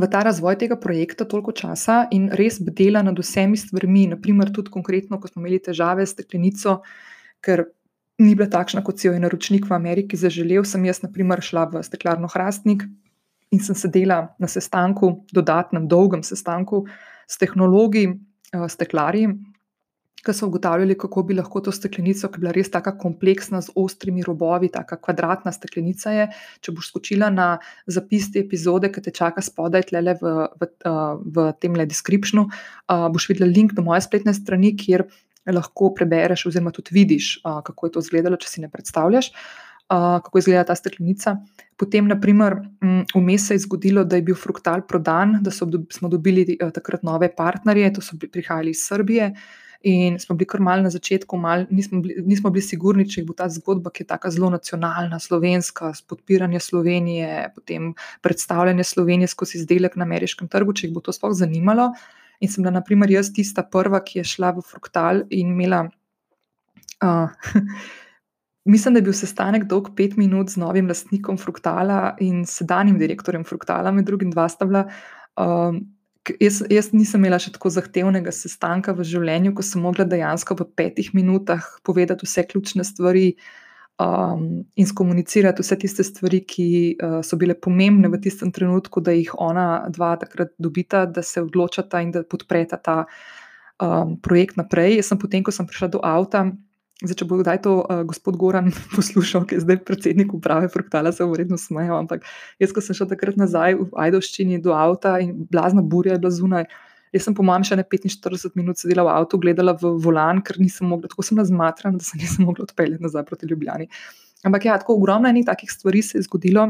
v 0.00 0.08
ta 0.10 0.22
razvoj 0.26 0.58
tega 0.58 0.76
projekta 0.80 1.26
toliko 1.28 1.52
časa 1.52 2.04
in 2.12 2.28
res 2.32 2.60
bdela 2.62 3.02
nad 3.02 3.18
vsemi 3.18 3.56
stvarmi, 3.56 4.06
naprimer 4.14 4.52
tudi 4.54 4.72
konkretno, 4.74 5.20
ko 5.20 5.28
smo 5.28 5.42
imeli 5.42 5.60
težave 5.62 6.06
s 6.06 6.14
steklenico, 6.16 6.80
ker 7.44 7.66
ni 8.18 8.34
bila 8.34 8.48
takšna, 8.50 8.82
kot 8.86 9.00
si 9.00 9.08
jo 9.08 9.14
je 9.14 9.22
naročnik 9.22 9.66
v 9.68 9.74
Ameriki 9.74 10.16
zaželel, 10.16 10.64
sem 10.64 10.84
jaz, 10.86 11.02
naprimer, 11.02 11.42
šla 11.42 11.66
v 11.72 11.82
steklarno 11.82 12.30
Hrastnik 12.30 12.84
in 13.54 13.62
sem 13.62 13.74
sedela 13.78 14.34
na 14.38 14.50
sestanku, 14.50 15.24
dodatnem, 15.34 15.88
dolgem 15.90 16.22
sestanku 16.26 16.84
s 17.26 17.38
tehnologi, 17.38 18.06
eh, 18.10 18.68
steklarji, 18.68 19.30
ki 20.24 20.34
so 20.34 20.48
ugotavljali, 20.48 20.96
kako 20.98 21.22
bi 21.28 21.36
lahko 21.36 21.60
to 21.64 21.72
steklenico, 21.72 22.28
ki 22.28 22.38
je 22.38 22.44
bila 22.44 22.54
res 22.56 22.70
tako 22.72 22.94
kompleksna, 23.00 23.60
z 23.64 23.74
ostrimi 23.80 24.24
robovi, 24.26 24.70
tako 24.72 24.98
kvadratna 25.04 25.52
steklenica 25.52 26.14
je. 26.14 26.28
Če 26.64 26.74
boš 26.76 26.90
skočila 26.92 27.30
na 27.34 27.50
zapis 27.86 28.30
te 28.32 28.40
epizode, 28.44 28.90
ki 28.92 29.04
te 29.04 29.12
čaka 29.14 29.44
spodaj, 29.44 29.88
tle 29.90 30.16
v, 30.20 30.32
v, 30.60 30.70
v 31.36 31.50
tem 31.60 31.76
le 31.76 31.86
descriptionu, 31.90 32.48
boš 32.88 33.28
videla 33.30 33.50
link 33.50 33.76
do 33.76 33.84
moje 33.84 34.04
spletne 34.06 34.34
strani, 34.36 34.74
kjer 34.78 35.06
lahko 35.52 35.92
prebereš, 35.94 36.46
oziroma 36.48 36.72
tudi 36.72 36.94
vidiš, 36.94 37.40
uh, 37.44 37.60
kako 37.64 37.86
je 37.86 37.92
to 37.92 38.02
izgledalo, 38.04 38.38
če 38.40 38.48
si 38.48 38.62
ne 38.62 38.70
predstavljaš, 38.72 39.28
uh, 39.28 40.22
kako 40.24 40.40
izgleda 40.40 40.64
ta 40.70 40.76
steklenica. 40.78 41.36
Potem, 41.76 42.06
naprimer, 42.08 42.56
vmes 43.14 43.48
se 43.48 43.58
je 43.58 43.64
zgodilo, 43.66 44.04
da 44.04 44.16
je 44.16 44.24
bil 44.30 44.38
fruktal 44.38 44.86
prodan, 44.88 45.40
da 45.42 45.52
so, 45.52 45.68
smo 45.92 46.08
dobili 46.08 46.46
uh, 46.54 46.72
takrat 46.72 47.04
nove 47.04 47.28
partnerje, 47.36 47.92
to 47.98 48.04
so 48.04 48.16
prihajali 48.16 48.72
iz 48.72 48.86
Srbije. 48.86 49.34
In 49.84 50.16
smo 50.18 50.32
bili 50.32 50.48
kar 50.48 50.62
mal 50.64 50.80
na 50.80 50.88
začetku, 50.88 51.36
mal, 51.36 51.66
nismo, 51.68 52.00
bili, 52.00 52.22
nismo 52.24 52.48
bili 52.50 52.64
sigurni, 52.64 53.04
če 53.04 53.26
bo 53.28 53.34
ta 53.36 53.50
zgodba, 53.52 53.90
ki 53.92 54.04
je 54.04 54.08
tako 54.14 54.30
zelo 54.32 54.48
nacionalna, 54.54 55.18
slovenska, 55.20 55.90
s 55.92 56.00
podpiranjem 56.08 56.62
Slovenije, 56.64 57.50
potem 57.52 57.90
predstavljanje 58.24 58.86
Slovenije 58.88 59.28
skozi 59.28 59.58
izdelek 59.60 59.98
na 60.00 60.06
ameriškem 60.08 60.48
trgu, 60.48 60.72
če 60.72 60.86
jih 60.86 60.94
bo 60.94 61.04
to 61.04 61.12
sploh 61.12 61.34
zanimalo. 61.36 61.90
In 62.40 62.48
sem 62.48 62.64
bila, 62.64 62.72
naprimer, 62.78 63.12
jaz 63.12 63.28
tista 63.36 63.66
prva, 63.68 64.00
ki 64.00 64.22
je 64.22 64.24
šla 64.32 64.54
v 64.56 64.64
Fruktal 64.64 65.22
in 65.28 65.52
imela. 65.52 65.82
Uh, 67.04 67.28
mislim, 68.72 68.96
da 68.96 69.02
je 69.02 69.08
bil 69.10 69.16
sestanek 69.20 69.68
dolg 69.68 69.92
pet 69.96 70.16
minut 70.16 70.48
z 70.54 70.64
novim 70.64 70.88
lastnikom 70.88 71.36
Fruktala 71.36 72.14
in 72.24 72.46
sedanjim 72.48 72.96
direktorjem 72.98 73.44
Fruktala, 73.44 73.92
med 73.92 74.08
drugim 74.08 74.32
dva 74.32 74.48
sta 74.48 74.64
bila. 74.64 74.86
Um, 75.36 75.84
Jaz, 76.40 76.62
jaz 76.72 76.88
nisem 76.96 77.20
imela 77.20 77.36
še 77.42 77.52
tako 77.52 77.68
zahtevnega 77.74 78.32
sestanka 78.32 78.94
v 78.96 79.04
življenju, 79.04 79.52
ko 79.56 79.64
sem 79.66 79.82
mogla 79.84 80.06
dejansko 80.08 80.56
v 80.56 80.66
petih 80.78 81.10
minutah 81.12 81.66
povedati 81.84 82.24
vse 82.24 82.46
ključne 82.48 82.86
stvari 82.88 83.34
um, 84.00 84.64
in 84.80 84.88
skomunicirati 84.88 85.60
vse 85.60 85.76
tiste 85.82 86.06
stvari, 86.08 86.40
ki 86.48 86.68
uh, 86.96 87.18
so 87.20 87.36
bile 87.36 87.52
pomembne 87.52 88.08
v 88.08 88.22
tistem 88.24 88.54
trenutku, 88.56 89.04
da 89.04 89.12
jih 89.12 89.34
ona 89.36 89.84
dva 89.92 90.14
takrat 90.20 90.54
dobita, 90.56 91.04
da 91.04 91.22
se 91.22 91.44
odločata 91.44 92.00
in 92.00 92.14
da 92.16 92.24
podpreta 92.24 92.80
ta 92.80 92.96
um, 93.04 94.16
projekt 94.16 94.56
naprej. 94.56 94.96
Jaz 95.02 95.12
sem 95.12 95.20
potem, 95.20 95.44
ko 95.44 95.52
sem 95.52 95.68
prišla 95.68 95.92
do 95.92 96.00
avta, 96.00 96.46
Zdaj, 97.02 97.16
če 97.18 97.26
bo 97.26 97.40
kdaj 97.40 97.58
to 97.64 97.72
uh, 97.82 98.04
gospod 98.06 98.36
Goran 98.38 98.70
poslušal, 98.96 99.48
ki 99.50 99.58
je 99.58 99.64
zdaj 99.64 99.80
predsednik 99.82 100.34
uprave 100.36 100.68
Fruktala, 100.70 101.10
se 101.12 101.26
bo 101.26 101.34
verjetno 101.34 101.58
smejal. 101.58 101.96
Ampak 102.04 102.22
jaz, 102.62 102.70
ko 102.70 102.84
sem 102.84 102.94
šel 102.94 103.08
takrat 103.10 103.38
nazaj 103.40 103.74
v 103.80 103.88
Ajdovščini 104.04 104.60
do 104.62 104.76
avta 104.78 105.16
in 105.22 105.32
blazna 105.50 105.82
burja 105.82 106.14
je 106.14 106.22
bila 106.22 106.30
zunaj, 106.34 106.68
jaz 107.14 107.26
sem 107.26 107.34
po 107.34 107.46
mojem 107.46 107.66
še 107.66 107.80
ne 107.80 107.86
45 107.86 108.54
minut 108.58 108.78
sedela 108.78 109.06
v 109.08 109.14
avtu, 109.16 109.40
gledala 109.42 109.74
v 109.80 109.90
volan, 110.04 110.38
ker 110.46 110.60
nisem 110.62 110.86
mogla, 110.90 111.10
tako 111.10 111.26
sem 111.26 111.40
razmatrana, 111.42 111.98
da 111.98 112.06
se 112.06 112.20
nisem 112.20 112.46
mogla 112.46 112.68
odpeljati 112.68 113.02
nazaj 113.02 113.26
proti 113.26 113.50
Ljubljani. 113.50 113.90
Ampak 114.46 114.68
ja, 114.68 114.78
tako 114.78 114.98
ogromno 115.00 115.26
enih 115.30 115.46
takih 115.48 115.72
stvari 115.72 116.02
se 116.02 116.18
je 116.20 116.28
zgodilo 116.28 116.68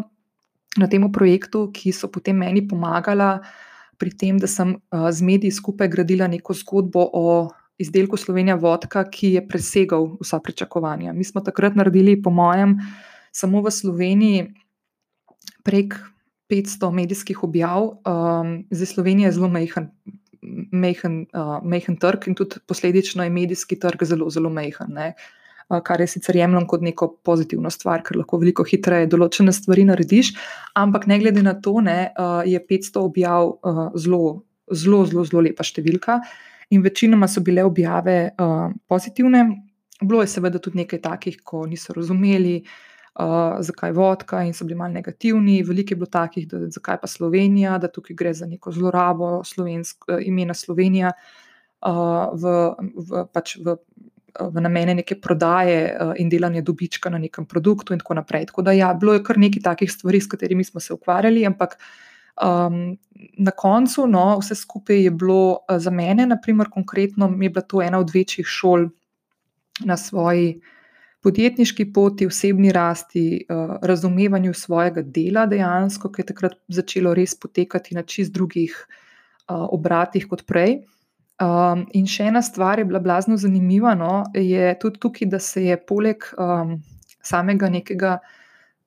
na 0.80 0.88
tem 0.88 1.04
projektu, 1.12 1.68
ki 1.74 1.92
so 1.92 2.08
potem 2.08 2.40
meni 2.40 2.64
pomagala 2.68 3.42
pri 4.00 4.10
tem, 4.10 4.40
da 4.40 4.48
sem 4.50 4.74
uh, 4.74 5.10
z 5.12 5.22
mediji 5.22 5.52
skupaj 5.54 5.90
gradila 5.92 6.26
neko 6.30 6.56
zgodbo 6.56 7.04
o 7.12 7.26
izdelku 7.78 8.16
Slovenija 8.16 8.54
vodka, 8.54 9.04
ki 9.10 9.34
je 9.38 9.42
presegal 9.48 10.08
vsa 10.20 10.38
pričakovanja. 10.40 11.12
Mi 11.12 11.24
smo 11.24 11.40
takrat 11.40 11.74
naredili, 11.74 12.20
po 12.22 12.30
mojem, 12.30 12.78
samo 13.32 13.62
v 13.62 13.70
Sloveniji 13.70 14.44
prek 15.64 15.96
500 16.50 16.92
medijskih 16.92 17.42
objav. 17.44 17.82
Um, 17.82 18.58
zdaj 18.70 18.86
Slovenija 18.86 19.28
je 19.28 19.32
zelo 19.32 19.48
mehen, 19.48 19.88
mehen, 20.72 21.24
uh, 21.32 21.58
mehen 21.64 21.96
trg 21.96 22.28
in 22.28 22.34
tudi 22.38 22.60
posledično 22.66 23.24
je 23.24 23.30
medijski 23.30 23.78
trg 23.80 24.04
zelo, 24.04 24.30
zelo 24.30 24.50
mehen. 24.50 24.92
Ne? 24.94 25.14
Uh, 25.68 25.80
kar 25.82 26.00
je 26.00 26.06
sicer 26.06 26.36
jemljem 26.36 26.66
kot 26.68 26.84
neko 26.84 27.08
pozitivno 27.24 27.70
stvar, 27.70 28.04
ker 28.04 28.20
lahko 28.20 28.38
veliko 28.38 28.64
hitreje 28.68 29.08
določene 29.10 29.52
stvari 29.52 29.86
narediš, 29.88 30.34
ampak 30.76 31.08
ne 31.10 31.18
glede 31.18 31.42
na 31.42 31.56
to, 31.58 31.80
ne, 31.80 32.12
uh, 32.12 32.42
je 32.46 32.60
500 32.60 33.00
objav 33.00 33.54
uh, 33.56 33.86
zelo, 33.96 34.44
zelo, 34.70 35.06
zelo 35.24 35.42
lepa 35.48 35.64
številka. 35.64 36.20
Uh, 36.20 36.53
in 36.70 36.82
večinoma 36.82 37.28
so 37.28 37.40
bile 37.40 37.64
objave 37.64 38.30
uh, 38.38 38.72
pozitivne. 38.88 39.44
Bilo 40.00 40.20
je 40.20 40.28
seveda 40.28 40.58
tudi 40.58 40.82
nekaj 40.82 41.00
takih, 41.00 41.38
ko 41.44 41.66
niso 41.66 41.92
razumeli, 41.92 42.62
uh, 43.20 43.56
zakaj 43.60 43.92
vodka 43.92 44.42
in 44.44 44.54
so 44.54 44.64
bili 44.64 44.78
malo 44.78 44.92
negativni. 44.92 45.62
Veliko 45.62 45.92
je 45.94 45.96
bilo 45.96 46.06
takih, 46.06 46.48
da 46.48 46.68
zakaj 46.70 47.00
pa 47.00 47.06
Slovenija, 47.06 47.78
da 47.78 47.88
tukaj 47.88 48.16
gre 48.16 48.34
za 48.34 48.46
neko 48.46 48.72
zlorabo 48.72 49.44
slovensk, 49.44 50.04
imena 50.20 50.54
Slovenija 50.54 51.12
uh, 51.12 52.32
v, 52.34 52.54
v, 52.94 53.26
pač 53.32 53.56
v, 53.64 53.76
v 54.40 54.60
namene 54.60 54.94
neke 54.94 55.20
prodaje 55.20 55.92
uh, 55.92 56.14
in 56.18 56.28
delanja 56.28 56.62
dobička 56.62 57.10
na 57.10 57.18
nekem 57.18 57.46
produktu 57.46 57.94
in 57.94 58.02
tako 58.02 58.14
naprej. 58.14 58.50
Tako 58.50 58.62
da 58.62 58.72
ja, 58.72 58.94
bilo 58.94 59.14
je 59.14 59.22
kar 59.22 59.38
nekaj 59.38 59.62
takih 59.62 59.92
stvari, 59.92 60.20
s 60.20 60.26
katerimi 60.26 60.64
smo 60.64 60.80
se 60.80 60.94
ukvarjali, 60.94 61.46
ampak 61.46 61.78
uh, 61.78 62.03
Um, 62.42 62.96
na 63.38 63.50
koncu, 63.50 64.06
no, 64.10 64.38
vse 64.40 64.56
skupaj 64.58 65.04
je 65.04 65.10
bilo 65.10 65.50
uh, 65.52 65.78
za 65.78 65.90
mene, 65.90 66.26
naprimer, 66.26 66.70
konkretno, 66.70 67.28
mi 67.30 67.46
je 67.46 67.50
bila 67.50 67.62
to 67.62 67.82
ena 67.82 67.98
od 67.98 68.10
večjih 68.14 68.46
šol 68.46 68.88
na 69.84 69.96
svoji 69.96 70.60
podjetniški 71.22 71.86
poti, 71.92 72.26
osebni 72.26 72.72
rasti, 72.72 73.46
uh, 73.48 73.76
razumevanju 73.82 74.54
svojega 74.54 75.02
dela, 75.02 75.46
dejansko, 75.46 76.10
ki 76.12 76.20
je 76.20 76.26
takrat 76.32 76.58
začelo 76.68 77.14
res 77.14 77.36
potekati 77.38 77.94
na 77.94 78.02
čist 78.02 78.34
drugih 78.34 78.74
uh, 78.74 79.64
obratih 79.70 80.26
kot 80.28 80.44
prej. 80.46 80.82
Um, 81.42 81.86
in 81.94 82.06
še 82.06 82.28
ena 82.30 82.42
stvar 82.42 82.78
je 82.78 82.84
bila 82.86 83.00
blazno 83.02 83.38
zanimiva, 83.40 83.94
no, 83.98 84.24
je 84.34 84.74
tudi 84.78 85.00
tukaj, 85.02 85.30
da 85.30 85.40
se 85.42 85.64
je 85.64 85.78
poleg 85.86 86.26
um, 86.38 86.76
samega 87.24 87.70
nekega 87.72 88.18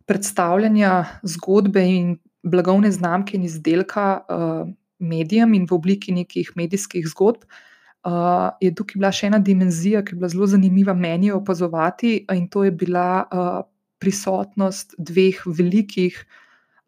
predstavljanja 0.08 0.94
zgodbe 1.28 1.84
in 1.84 2.16
blagovne 2.48 2.92
znamke 2.92 3.38
in 3.38 3.46
izdelka 3.48 4.08
uh, 4.20 4.68
medijem 5.00 5.54
in 5.54 5.68
v 5.70 5.76
obliki 5.76 6.14
nekih 6.16 6.52
medijskih 6.56 7.08
zgodb, 7.08 7.46
uh, 7.46 8.50
je 8.62 8.74
tukaj 8.76 9.00
bila 9.00 9.12
še 9.14 9.30
ena 9.30 9.40
dimenzija, 9.40 10.04
ki 10.04 10.16
je 10.16 10.20
bila 10.22 10.32
zelo 10.34 10.50
zanimiva 10.50 10.96
meni 10.98 11.32
opazovati, 11.32 12.26
in 12.34 12.48
to 12.50 12.66
je 12.68 12.72
bila 12.72 13.26
uh, 13.26 13.64
prisotnost 14.02 14.96
dveh 14.98 15.42
velikih 15.46 16.18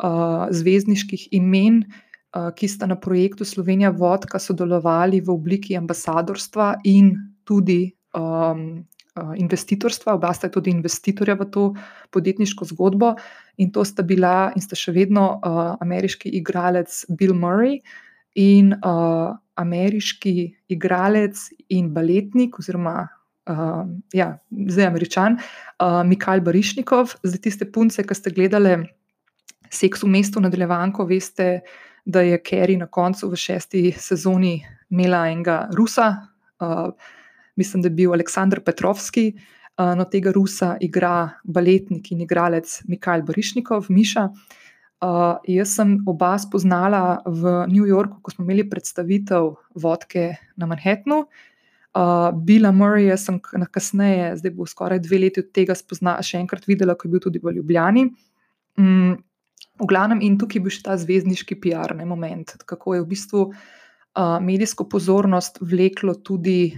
uh, 0.03 0.47
zvezdniških 0.51 1.33
imen. 1.39 1.83
Ki 2.29 2.67
sta 2.69 2.85
na 2.85 2.93
projektu 2.93 3.41
Slovenija 3.41 3.89
Vodka 3.89 4.37
sodelovali 4.37 5.17
v 5.17 5.31
obliki 5.33 5.73
ambasadorstva 5.73 6.75
in 6.85 7.07
tudi 7.41 7.89
um, 8.13 8.85
investitorstva, 9.37 10.15
oba 10.17 10.33
sta 10.33 10.49
tudi 10.49 10.71
investitorja 10.71 11.35
v 11.39 11.47
to 11.51 11.63
podjetniško 12.15 12.65
zgodbo. 12.71 13.15
In 13.57 13.71
to 13.71 13.85
sta 13.85 14.03
bila 14.03 14.51
in 14.55 14.63
sta 14.63 14.77
še 14.79 14.93
vedno 14.95 15.25
uh, 15.37 15.75
ameriški 15.83 16.31
igralec 16.39 17.05
Bill 17.09 17.35
Murray 17.35 17.79
in 18.39 18.73
uh, 18.77 19.35
ameriški 19.59 20.35
igralec 20.71 21.41
in 21.75 21.91
baletnik, 21.93 22.59
oziroma 22.59 23.09
uh, 23.49 23.83
ja, 24.13 24.31
zdaj 24.49 24.87
američan, 24.87 25.37
uh, 25.39 26.01
Mikhail 26.07 26.41
Barišnikov. 26.45 27.17
Zdaj, 27.23 27.43
tiste 27.43 27.67
punce, 27.67 28.05
ki 28.05 28.15
ste 28.15 28.33
gledali 28.35 28.79
Seks 29.69 30.01
v 30.01 30.09
mestu 30.09 30.41
nadaljevanko, 30.41 31.05
veste, 31.05 31.59
da 32.05 32.23
je 32.25 32.39
Kerry 32.41 32.73
na 32.79 32.87
koncu 32.89 33.27
v 33.29 33.37
šesti 33.37 33.81
sezoni 33.93 34.55
imela 34.89 35.27
enega 35.29 35.67
Rusa. 35.77 36.09
Uh, 36.59 36.89
mislim, 37.59 37.83
da 37.83 37.91
je 37.91 37.97
bil 37.99 38.13
Aleksandr 38.15 38.63
Petrovski, 38.65 39.33
uh, 39.35 39.93
no 39.99 40.05
tega 40.07 40.31
Rusa 40.35 40.75
igra 40.81 41.29
baletnik 41.43 42.11
in 42.13 42.23
igralec 42.23 42.79
Mikhail 42.87 43.25
Borišnikov, 43.27 43.91
Miša. 43.93 44.29
Uh, 44.99 45.37
jaz 45.47 45.77
sem 45.77 45.95
oba 46.11 46.33
spoznala 46.39 47.21
v 47.23 47.53
New 47.71 47.87
Yorku, 47.87 48.19
ko 48.23 48.33
smo 48.33 48.43
imeli 48.43 48.67
predstavitev 48.67 49.53
vodke 49.79 50.33
na 50.59 50.67
Manhattnu. 50.67 51.23
Uh, 51.95 52.29
Bila 52.35 52.71
Murraya 52.75 53.15
sem 53.17 53.39
kasneje, 53.39 54.35
zdaj 54.41 54.53
bo 54.55 54.67
skoraj 54.67 54.99
dve 55.03 55.23
leti 55.23 55.43
od 55.43 55.53
tega 55.55 55.75
spoznala, 55.75 56.23
še 56.23 56.41
enkrat 56.43 56.67
videla, 56.67 56.95
ko 56.99 57.07
je 57.07 57.15
bil 57.15 57.23
tudi 57.23 57.39
v 57.43 57.55
Ljubljani. 57.57 58.09
Um, 58.79 59.15
v 59.79 59.87
glavnem, 59.87 60.19
in 60.23 60.35
tukaj 60.39 60.59
je 60.59 60.65
bil 60.67 60.75
še 60.75 60.83
ta 60.85 60.99
zvezdniški 60.99 61.55
PR, 61.63 61.95
ne 61.95 62.05
moment, 62.07 62.57
kako 62.67 62.99
je 62.99 63.05
v 63.05 63.09
bistvu 63.15 63.45
uh, 63.47 63.63
medijsko 64.41 64.83
pozornost 64.89 65.57
vleklo 65.61 66.13
tudi, 66.13 66.73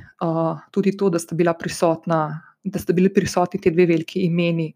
tudi 0.71 0.91
to, 0.97 1.09
da 1.09 1.19
sta, 1.19 1.35
prisotna, 1.59 2.41
da 2.63 2.79
sta 2.79 2.93
bili 2.93 3.13
prisotni 3.13 3.61
ti 3.61 3.71
dve 3.71 3.85
veliki 3.85 4.25
imeni 4.27 4.73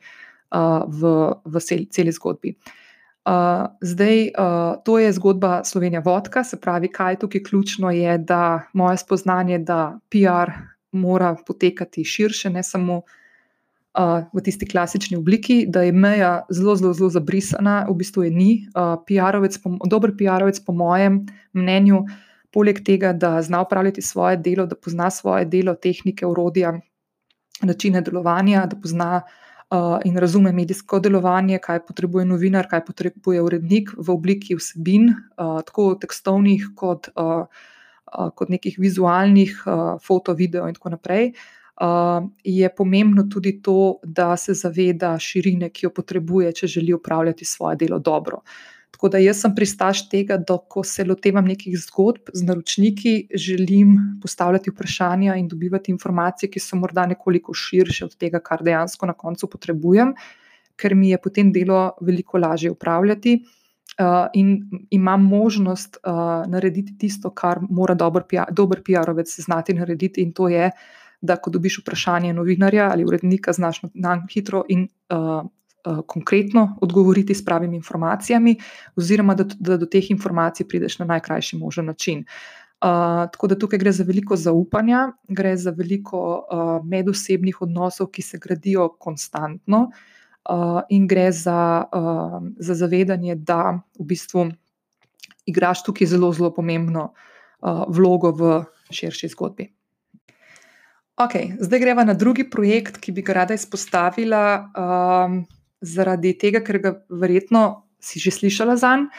v, 0.88 1.12
v 1.46 1.62
celi 1.62 2.12
zgodbi. 2.12 2.56
Uh, 3.26 3.66
zdaj, 3.82 4.38
uh, 4.38 4.78
to 4.86 5.00
je 5.00 5.10
zgodba 5.14 5.64
Slovenija 5.64 6.02
Vodka, 6.06 6.44
se 6.44 6.60
pravi, 6.62 6.92
kaj 6.94 7.14
je 7.14 7.20
tukaj 7.20 7.44
ključno, 7.44 7.92
je, 7.92 8.18
da 8.18 8.68
moje 8.74 8.98
spoznanje, 8.98 9.58
da 9.60 10.00
PR 10.10 10.52
mora 10.92 11.36
potekati 11.48 12.04
širše, 12.04 12.50
ne 12.50 12.64
samo 12.64 13.02
uh, 13.02 14.22
v 14.34 14.44
tisti 14.46 14.70
klasični 14.70 15.18
obliki, 15.18 15.66
da 15.68 15.82
je 15.82 15.92
meja 15.92 16.46
zelo, 16.50 16.76
zelo, 16.76 16.94
zelo 16.94 17.10
zabrisana, 17.10 17.88
v 17.90 17.96
bistvu 17.98 18.24
je 18.24 18.32
ni. 18.32 18.52
Uh, 18.76 18.94
PR-ovec, 19.10 19.58
dober 19.90 20.14
PR-ovec, 20.14 20.62
po 20.66 20.78
mojem 20.78 21.26
mnenju, 21.54 22.04
uh, 22.06 22.14
poleg 22.56 22.80
tega, 22.88 23.12
da 23.14 23.36
zna 23.44 23.62
upravljati 23.66 24.02
svoje 24.02 24.40
delo, 24.40 24.66
da 24.66 24.76
pozna 24.80 25.10
svoje 25.12 25.46
delo, 25.46 25.76
tehnike, 25.76 26.26
urodja, 26.26 26.78
načine 27.62 28.02
delovanja, 28.02 28.66
da 28.72 28.80
pozna 28.80 29.12
uh, 29.22 30.00
in 30.08 30.18
razume 30.18 30.52
medijsko 30.56 31.00
delovanje, 31.04 31.60
kaj 31.64 31.84
potrebuje 31.86 32.26
novinar, 32.32 32.68
kaj 32.72 32.86
potrebuje 32.88 33.44
urednik 33.44 33.92
v 33.98 34.12
obliki 34.16 34.56
vsebin, 34.56 35.12
uh, 35.12 35.60
tako 35.68 35.94
tekstovnih 36.00 36.72
kot 36.76 37.12
uh, 37.16 37.46
uh, 38.14 38.32
kot 38.36 38.50
nekih 38.50 38.80
vizualnih, 38.80 39.64
uh, 39.66 39.84
foto, 40.02 40.34
video 40.34 40.68
in 40.68 40.78
tako 40.78 40.96
naprej. 40.96 41.34
Uh, 41.76 42.30
je 42.44 42.70
pomembno 42.76 43.26
tudi 43.32 43.58
to, 43.62 44.00
da 44.04 44.38
se 44.38 44.54
zaveda 44.54 45.18
širine, 45.20 45.70
ki 45.70 45.86
jo 45.86 45.92
potrebuje, 45.92 46.54
če 46.62 46.68
želi 46.78 46.94
upravljati 46.96 47.46
svoje 47.46 47.76
delo 47.76 48.00
dobro. 48.00 48.42
Tako 48.96 49.10
da 49.12 49.20
jaz 49.20 49.42
sem 49.44 49.52
pristaš 49.56 50.06
tega, 50.08 50.38
da 50.40 50.56
ko 50.72 50.80
se 50.88 51.04
lotevam 51.04 51.44
nekih 51.52 51.74
zgodb 51.82 52.30
z 52.34 52.46
naročniki, 52.48 53.12
želim 53.36 53.98
postavljati 54.22 54.72
vprašanja 54.72 55.34
in 55.36 55.50
dobivati 55.52 55.92
informacije, 55.92 56.48
ki 56.52 56.62
so 56.64 56.80
morda 56.80 57.04
nekoliko 57.12 57.54
širše 57.54 58.06
od 58.06 58.16
tega, 58.16 58.40
kar 58.40 58.64
dejansko 58.64 59.10
na 59.10 59.14
koncu 59.14 59.50
potrebujem, 59.52 60.14
ker 60.80 60.96
mi 60.96 61.10
je 61.10 61.20
potem 61.20 61.52
delo 61.52 61.90
veliko 62.02 62.40
lažje 62.40 62.72
upravljati. 62.72 63.42
Uh, 64.00 64.28
in 64.34 64.56
imam 64.92 65.28
možnost 65.28 65.98
uh, 65.98 66.48
narediti 66.52 66.98
tisto, 66.98 67.30
kar 67.36 67.60
mora 67.70 67.94
dober, 67.96 68.24
dober 68.52 68.82
PR-ovec 68.84 69.36
znati 69.42 69.74
narediti, 69.74 70.22
in 70.22 70.32
to 70.32 70.48
je, 70.50 70.72
da 71.22 71.36
ko 71.36 71.52
dobiš 71.52 71.82
vprašanje 71.82 72.34
novinarja 72.34 72.90
ali 72.92 73.06
urednika, 73.06 73.54
znaš 73.54 73.82
na 73.94 74.22
hitro 74.32 74.64
in 74.70 74.88
uh, 75.10 75.44
konkretno 76.08 76.78
odgovoriti 76.82 77.36
s 77.36 77.46
pravimi 77.46 77.76
informacijami, 77.76 78.56
oziroma 78.96 79.36
da, 79.36 79.46
da 79.60 79.78
do 79.78 79.86
teh 79.86 80.12
informacij 80.12 80.68
prideš 80.68 81.00
na 81.00 81.06
najkrajši 81.06 81.58
možen 81.58 81.86
način. 81.86 82.26
Uh, 82.82 83.26
tako 83.32 83.48
da 83.48 83.56
tukaj 83.60 83.80
gre 83.80 83.92
za 83.92 84.04
veliko 84.04 84.36
zaupanja, 84.36 85.12
gre 85.28 85.56
za 85.58 85.72
veliko 85.72 86.20
uh, 86.36 86.86
medosebnih 86.86 87.62
odnosov, 87.62 88.12
ki 88.12 88.22
se 88.22 88.38
gradijo 88.38 88.90
konstantno, 89.00 89.90
uh, 90.50 90.82
in 90.90 91.08
gre 91.08 91.32
za, 91.32 91.86
uh, 91.94 92.42
za 92.58 92.76
zavedanje, 92.76 93.36
da 93.36 93.80
v 94.00 94.06
bistvu 94.06 94.50
igraš 95.46 95.84
tukaj 95.84 96.08
zelo, 96.08 96.34
zelo 96.34 96.52
pomembno 96.54 97.14
uh, 97.14 97.86
vlogo 97.88 98.32
v 98.32 98.64
širši 98.92 99.32
zgodbi. 99.34 99.70
Okay, 101.16 101.56
zdaj 101.60 101.80
greva 101.80 102.04
na 102.04 102.14
drugi 102.14 102.44
projekt, 102.50 102.98
ki 103.00 103.14
bi 103.16 103.24
ga 103.24 103.34
rada 103.40 103.56
izpostavila, 103.56 104.42
um, 104.76 105.46
zaradi 105.82 106.36
tega, 106.38 106.62
ker 106.64 106.80
ga 106.80 106.92
verjetno 107.10 107.86
si 108.00 108.20
že 108.20 108.32
slišala 108.32 108.78
za 108.78 108.96
njim, 108.98 109.10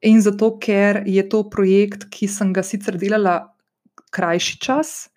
in 0.00 0.20
zato, 0.24 0.54
ker 0.56 1.02
je 1.06 1.22
to 1.28 1.44
projekt, 1.50 2.08
ki 2.12 2.28
sem 2.28 2.52
ga 2.56 2.64
sicer 2.64 2.96
delala 2.96 3.52
krajši 4.10 4.58
čas, 4.60 5.10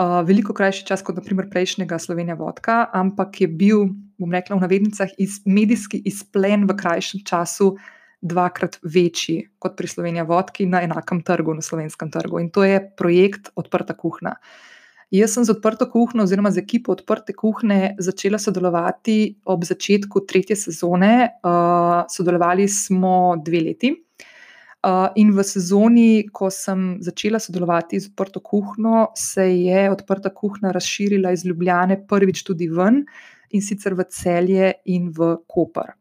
uh, 0.00 0.20
veliko 0.24 0.56
krajši 0.56 0.86
čas 0.88 1.04
kot 1.04 1.18
naprimer 1.20 1.50
prejšnjega 1.52 1.98
Slovenija 2.00 2.36
Vodka, 2.40 2.86
ampak 2.92 3.42
je 3.44 3.48
bil, 3.48 3.90
bom 4.16 4.32
rekla, 4.32 4.56
v 4.56 4.64
navednicah, 4.64 5.12
iz, 5.20 5.42
medijski 5.44 6.00
izplen 6.08 6.64
v 6.68 6.76
krajšem 6.76 7.24
času. 7.28 7.76
Dvakrat 8.22 8.76
večji 8.86 9.48
kot 9.58 9.74
pri 9.74 9.88
Sloveniji 9.90 10.22
vodki 10.22 10.62
na 10.70 10.84
enakem 10.86 11.24
trgu, 11.26 11.56
na 11.58 11.62
slovenskem 11.66 12.06
trgu. 12.06 12.38
In 12.38 12.52
to 12.54 12.62
je 12.62 12.78
projekt 12.94 13.50
Odprta 13.58 13.96
kuhna. 13.98 14.36
Uh, 14.38 14.71
Jaz 15.12 15.34
sem 15.36 15.44
z 15.44 15.52
odprto 15.52 15.84
kuhno, 15.92 16.24
oziroma 16.24 16.48
z 16.48 16.62
ekipo 16.62 16.94
odprte 16.96 17.34
kuhne, 17.36 17.92
začela 18.00 18.38
sodelovati 18.40 19.42
ob 19.44 19.64
začetku 19.68 20.22
tretje 20.24 20.56
sezone. 20.56 21.34
Uh, 21.44 22.06
sodelovali 22.08 22.64
smo 22.64 23.36
dve 23.36 23.60
leti. 23.60 23.90
Uh, 23.92 25.12
in 25.20 25.34
v 25.36 25.44
sezoni, 25.44 26.24
ko 26.32 26.48
sem 26.48 26.96
začela 27.04 27.36
sodelovati 27.44 28.00
z 28.00 28.08
odprto 28.08 28.40
kuhno, 28.40 29.10
se 29.12 29.44
je 29.52 29.82
odprta 29.92 30.32
kuhna 30.32 30.72
razširila 30.72 31.34
iz 31.36 31.44
Ljubljane 31.44 32.00
prvič 32.08 32.40
tudi 32.48 32.70
ven 32.72 33.04
in 33.52 33.60
sicer 33.60 33.92
v 33.92 34.08
celje 34.08 34.72
in 34.88 35.12
v 35.12 35.36
Koper. 35.44 35.92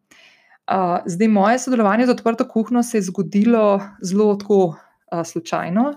Uh, 0.72 1.03
zdaj, 1.03 1.28
moje 1.28 1.59
sodelovanje 1.59 2.07
z 2.07 2.16
odprto 2.16 2.47
kuhno 2.47 2.80
se 2.80 3.01
je 3.01 3.09
zgodilo 3.12 3.76
zelo 3.99 4.39
tako 4.39 4.64
uh, 4.72 5.20
slučajno. 5.20 5.89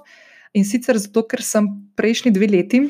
In 0.58 0.66
sicer 0.66 0.98
zato, 0.98 1.22
ker 1.30 1.46
sem 1.46 1.70
prejšnji 1.94 2.34
dve 2.34 2.50
leti 2.50 2.84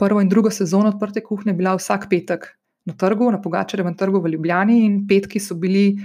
prvo 0.00 0.20
in 0.20 0.28
drugo 0.32 0.50
sezono 0.50 0.88
odprte 0.88 1.20
kuhne 1.20 1.52
bila 1.52 1.76
vsak 1.76 2.08
petek 2.08 2.48
na 2.88 2.96
trgu, 2.96 3.28
na 3.30 3.40
Pogačarjevem 3.40 3.94
trgu 3.96 4.22
v 4.24 4.32
Ljubljani, 4.32 4.80
in 4.86 5.04
petki 5.08 5.40
so 5.40 5.54
bili 5.60 6.00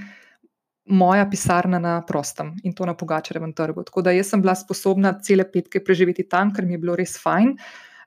moja 0.86 1.26
pisarna 1.30 1.80
na 1.80 1.96
prostem 2.06 2.54
in 2.64 2.76
to 2.76 2.86
na 2.86 2.93
Pogačarjevem 2.93 3.54
trgu. 3.56 3.84
Tako 3.88 4.04
da 4.06 4.14
sem 4.24 4.41
bila 4.41 4.56
sposobna 4.56 5.16
cele 5.24 5.48
petke 5.52 5.84
preživeti 5.84 6.28
tam, 6.30 6.54
ker 6.54 6.66
mi 6.66 6.76
je 6.76 6.84
bilo 6.84 6.96
res 6.96 7.18
fajn. 7.22 7.56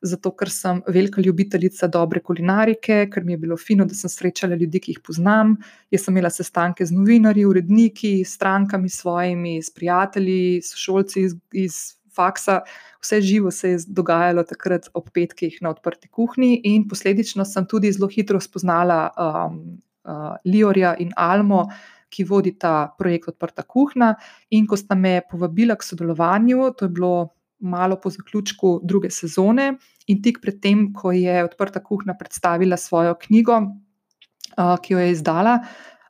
Zato, 0.02 0.30
ker 0.38 0.46
sem 0.46 0.78
velika 0.86 1.20
ljubiteljica 1.20 1.88
dobre 1.90 2.20
kulinarike, 2.22 3.08
ker 3.10 3.24
mi 3.26 3.32
je 3.32 3.38
bilo 3.42 3.56
fino, 3.58 3.82
da 3.84 3.96
sem 3.98 4.10
srečala 4.12 4.54
ljudi, 4.54 4.78
ki 4.78 4.92
jih 4.92 5.00
poznam. 5.02 5.56
Jaz 5.90 6.04
sem 6.04 6.14
imela 6.14 6.30
sestanke 6.30 6.86
z 6.86 6.94
novinarji, 6.94 7.48
uredniki, 7.48 8.12
strankami 8.24 8.88
svojimi, 8.88 9.56
s 9.58 9.74
prijatelji, 9.74 10.60
sošolci 10.62 11.24
iz, 11.26 11.34
iz 11.50 11.80
faksa, 12.18 12.62
vse 13.02 13.20
živo 13.22 13.50
se 13.50 13.70
je 13.74 13.78
dogajalo 13.88 14.42
takrat 14.44 14.88
ob 14.94 15.10
petkih 15.14 15.58
na 15.62 15.70
odprti 15.70 16.08
kuhni, 16.08 16.56
in 16.64 16.88
posledično 16.88 17.46
sem 17.46 17.66
tudi 17.66 17.92
zelo 17.94 18.10
hitro 18.10 18.40
spoznala 18.42 19.08
um, 19.14 19.60
uh, 20.04 20.34
Liorja 20.44 20.96
in 20.98 21.12
Almo, 21.16 21.66
ki 22.08 22.24
vodi 22.24 22.54
ta 22.56 22.88
projekt 22.98 23.28
Odprta 23.34 23.62
kuhna. 23.62 24.14
In 24.56 24.66
ko 24.66 24.78
sta 24.80 24.96
me 24.96 25.20
povabila 25.30 25.76
k 25.76 25.84
sodelovanju, 25.84 26.72
to 26.78 26.88
je 26.88 26.94
bilo 26.96 27.28
malo 27.60 27.98
po 28.00 28.10
zaključku 28.10 28.78
druge 28.86 29.10
sezone, 29.10 29.74
in 30.08 30.22
tik 30.22 30.40
pred 30.40 30.60
tem, 30.62 30.88
ko 30.94 31.12
je 31.12 31.44
Odprta 31.44 31.82
kuhna 31.84 32.16
predstavila 32.18 32.76
svojo 32.80 33.14
knjigo, 33.26 33.60
uh, 33.60 34.74
ki 34.82 34.94
jo 34.94 35.04
je 35.04 35.12
izdala. 35.12 35.58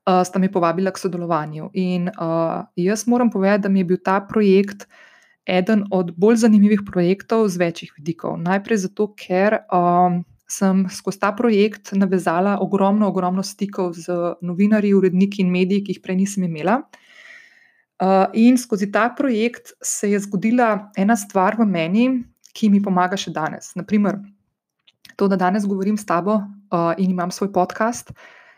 Uh, 0.08 0.22
sta 0.24 0.40
me 0.40 0.48
povabila 0.48 0.94
k 0.94 1.02
sodelovanju. 1.02 1.70
In 1.74 2.08
uh, 2.08 2.64
jaz 2.76 3.04
moram 3.06 3.30
povedati, 3.30 3.66
da 3.66 3.68
mi 3.68 3.82
je 3.82 3.90
bil 3.90 3.98
ta 4.04 4.20
projekt 4.24 4.86
uh, 4.86 5.07
eden 5.48 5.86
od 5.90 6.12
bolj 6.16 6.42
zanimivih 6.44 6.84
projektov 6.86 7.48
z 7.48 7.56
večjih 7.56 7.92
vidikov. 7.96 8.36
Najprej 8.44 8.84
zato, 8.84 9.08
ker 9.16 9.62
um, 9.72 10.22
sem 10.48 10.84
skozi 10.92 11.20
ta 11.20 11.32
projekt 11.32 11.92
navezala 11.92 12.58
ogromno, 12.60 13.08
ogromno 13.08 13.42
stikov 13.42 13.96
z 13.96 14.36
novinarji, 14.44 14.94
uredniki 14.94 15.42
in 15.42 15.52
mediji, 15.52 15.84
ki 15.84 15.96
jih 15.96 16.02
prej 16.04 16.20
nisem 16.20 16.48
imela. 16.48 16.82
Uh, 17.98 18.30
in 18.32 18.58
skozi 18.58 18.92
ta 18.92 19.08
projekt 19.10 19.72
se 19.82 20.12
je 20.12 20.20
zgodila 20.22 20.90
ena 20.96 21.16
stvar 21.16 21.56
v 21.58 21.66
meni, 21.66 22.08
ki 22.54 22.70
mi 22.70 22.80
pomaga 22.82 23.18
še 23.18 23.32
danes. 23.34 23.72
Naprimer, 23.76 24.20
to, 25.18 25.28
da 25.28 25.36
danes 25.36 25.66
govorim 25.66 25.98
s 25.98 26.06
tabo 26.06 26.38
uh, 26.38 26.92
in 26.98 27.10
imam 27.10 27.32
svoj 27.34 27.50
podcast, 27.52 28.12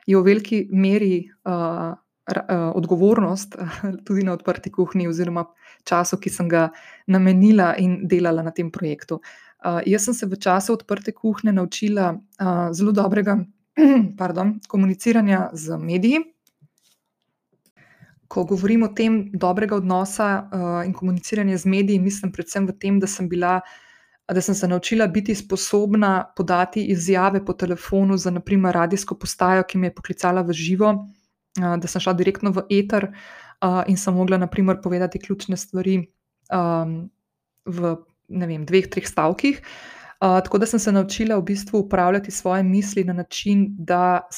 je 0.07 0.18
v 0.18 0.24
veliki 0.26 0.66
meri 0.72 1.24
uh, 1.49 1.95
uh, 1.95 2.70
odgovornost 2.76 3.57
tudi 4.07 4.26
na 4.26 4.36
odprti 4.36 4.72
kuhinji, 4.72 5.09
oziroma 5.09 5.47
času, 5.85 6.16
ki 6.16 6.31
sem 6.31 6.49
ga 6.49 6.68
namenila 7.07 7.74
in 7.78 8.07
delala 8.09 8.43
na 8.43 8.51
tem 8.51 8.70
projektu. 8.70 9.20
Uh, 9.61 9.81
jaz 9.87 10.05
sem 10.09 10.14
se 10.14 10.26
v 10.26 10.39
času 10.41 10.72
odprte 10.72 11.12
kuhne 11.12 11.53
naučila 11.53 12.14
uh, 12.16 12.70
zelo 12.72 12.93
dobrega 12.93 13.37
pardon, 14.18 14.61
komuniciranja 14.68 15.51
z 15.53 15.76
mediji. 15.78 16.20
Ko 18.28 18.45
govorim 18.45 18.83
o 18.87 18.89
tem 18.95 19.31
dobrega 19.35 19.76
odnosa 19.76 20.28
uh, 20.47 20.87
in 20.87 20.93
komuniciranja 20.95 21.59
z 21.59 21.66
mediji, 21.66 21.99
mislim 21.99 22.33
predvsem 22.33 22.66
v 22.66 22.76
tem, 22.78 23.01
da 23.01 23.07
sem, 23.11 23.28
bila, 23.28 23.61
da 24.31 24.41
sem 24.41 24.55
se 24.55 24.68
naučila 24.68 25.07
biti 25.07 25.35
sposobna 25.35 26.33
podati 26.37 26.85
izjave 26.95 27.45
po 27.45 27.53
telefonu 27.53 28.16
za, 28.16 28.31
naprimer, 28.31 28.74
radijsko 28.74 29.18
postajo, 29.18 29.66
ki 29.66 29.78
me 29.78 29.91
je 29.91 29.95
poklicala 29.95 30.43
v 30.47 30.55
živo, 30.55 30.93
uh, 30.95 31.76
da 31.76 31.91
sem 31.91 32.01
šla 32.01 32.14
direktno 32.14 32.55
v 32.55 32.66
eter. 32.70 33.11
Uh, 33.61 33.83
in 33.87 33.97
sem 33.97 34.15
mogla, 34.15 34.39
naprimer, 34.41 34.79
povedati 34.83 35.21
ključne 35.21 35.57
stvari 35.57 35.99
um, 36.49 37.11
v 37.65 37.97
vem, 38.31 38.65
dveh, 38.67 38.89
treh 38.91 39.07
stavkih. 39.07 39.61
Uh, 40.21 40.37
tako 40.45 40.59
da 40.59 40.67
sem 40.67 40.81
se 40.81 40.93
naučila 40.93 41.37
v 41.39 41.43
bistvu 41.49 41.79
upravljati 41.79 42.31
svoje 42.31 42.63
misli 42.63 43.05
na 43.05 43.13
način, 43.13 43.67
da, 43.79 44.29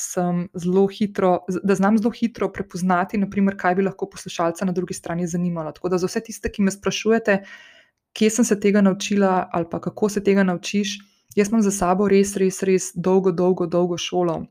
hitro, 0.99 1.39
da 1.63 1.75
znam 1.75 1.99
zelo 1.99 2.11
hitro 2.11 2.53
prepoznati, 2.53 3.19
naprimer, 3.19 3.57
kaj 3.59 3.75
bi 3.75 3.83
lahko 3.83 4.07
poslušalca 4.11 4.65
na 4.65 4.73
drugi 4.73 4.95
strani 4.95 5.27
zanimalo. 5.27 5.73
Tako 5.73 5.89
da 5.89 5.99
za 5.99 6.07
vse 6.07 6.21
tiste, 6.21 6.53
ki 6.53 6.63
me 6.63 6.71
sprašujete, 6.71 7.43
kje 8.13 8.31
sem 8.31 8.45
se 8.45 8.61
tega 8.61 8.81
naučila 8.81 9.49
ali 9.53 9.67
kako 9.71 10.09
se 10.09 10.23
tega 10.25 10.43
naučiš, 10.43 10.99
jaz 11.35 11.49
imam 11.49 11.63
za 11.63 11.71
sabo 11.71 12.09
res, 12.09 12.37
res, 12.37 12.63
res 12.63 12.93
dolgo, 12.95 13.33
dolgo, 13.33 13.67
dolgo 13.67 13.99
šolo 13.99 14.45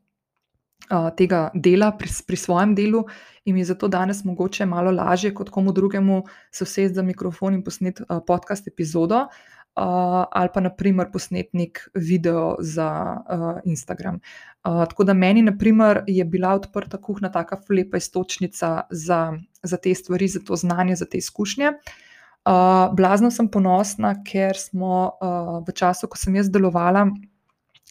tega 1.17 1.49
dela 1.53 1.91
pri, 1.97 2.09
pri 2.27 2.37
svojem 2.37 2.75
delu, 2.75 3.05
in 3.45 3.55
mi 3.55 3.61
je 3.61 3.71
zato 3.71 3.87
danes 3.87 4.23
mogoče 4.23 4.65
malo 4.65 4.91
lažje 4.91 5.33
kot 5.33 5.49
komu 5.49 5.71
drugemu 5.71 6.23
se 6.51 6.63
usesti 6.63 6.93
za 6.93 7.01
mikrofon 7.01 7.53
in 7.53 7.63
posneti 7.63 8.03
uh, 8.03 8.19
podcast 8.27 8.67
epizodo. 8.67 9.27
Uh, 9.71 10.25
ali 10.31 10.49
pa, 10.53 10.59
naprimer, 10.59 11.07
posnetnik 11.13 11.79
video 11.95 12.57
za 12.59 13.17
uh, 13.23 13.59
Instagram. 13.63 14.15
Uh, 14.15 14.83
tako 14.89 15.03
da 15.03 15.13
meni, 15.13 15.41
naprimer, 15.41 16.03
je 16.07 16.25
bila 16.25 16.49
odprta 16.59 16.97
kuhna 17.01 17.31
tako 17.31 17.55
lepa 17.69 17.97
istočnica 17.97 18.81
za, 18.89 19.33
za 19.63 19.77
te 19.77 19.93
stvari, 19.95 20.27
za 20.27 20.39
to 20.39 20.55
znanje, 20.55 20.95
za 20.95 21.05
te 21.05 21.17
izkušnje. 21.17 21.71
Uh, 21.71 22.95
blazno 22.95 23.31
sem 23.31 23.47
ponosna, 23.47 24.11
ker 24.27 24.59
smo 24.59 25.05
uh, 25.07 25.63
v 25.67 25.71
času, 25.71 26.07
ko 26.07 26.19
sem 26.19 26.35
jaz 26.35 26.51
delovala 26.51 27.07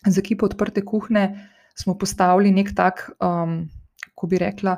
z 0.05 0.19
ekipo 0.19 0.47
odprte 0.53 0.85
kuhne, 0.85 1.25
uh, 1.33 1.60
smo 1.81 1.97
postavili 1.99 2.53
nek 2.53 2.75
tak, 2.77 3.09
um, 3.25 3.65
ko 4.15 4.29
bi 4.29 4.39
rekla, 4.39 4.77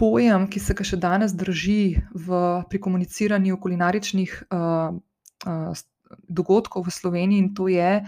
pojem, 0.00 0.46
ki 0.48 0.62
se 0.64 0.74
ga 0.76 0.86
še 0.86 0.96
danes 1.00 1.34
drži 1.36 2.00
v, 2.16 2.40
pri 2.70 2.80
komuniciranju 2.80 3.58
kulinaričnih 3.60 4.36
uh, 4.48 4.96
uh, 5.44 5.82
dogodkov 6.28 6.88
v 6.88 6.94
Sloveniji 6.94 7.42
in 7.44 7.50
to 7.54 7.68
je, 7.68 8.00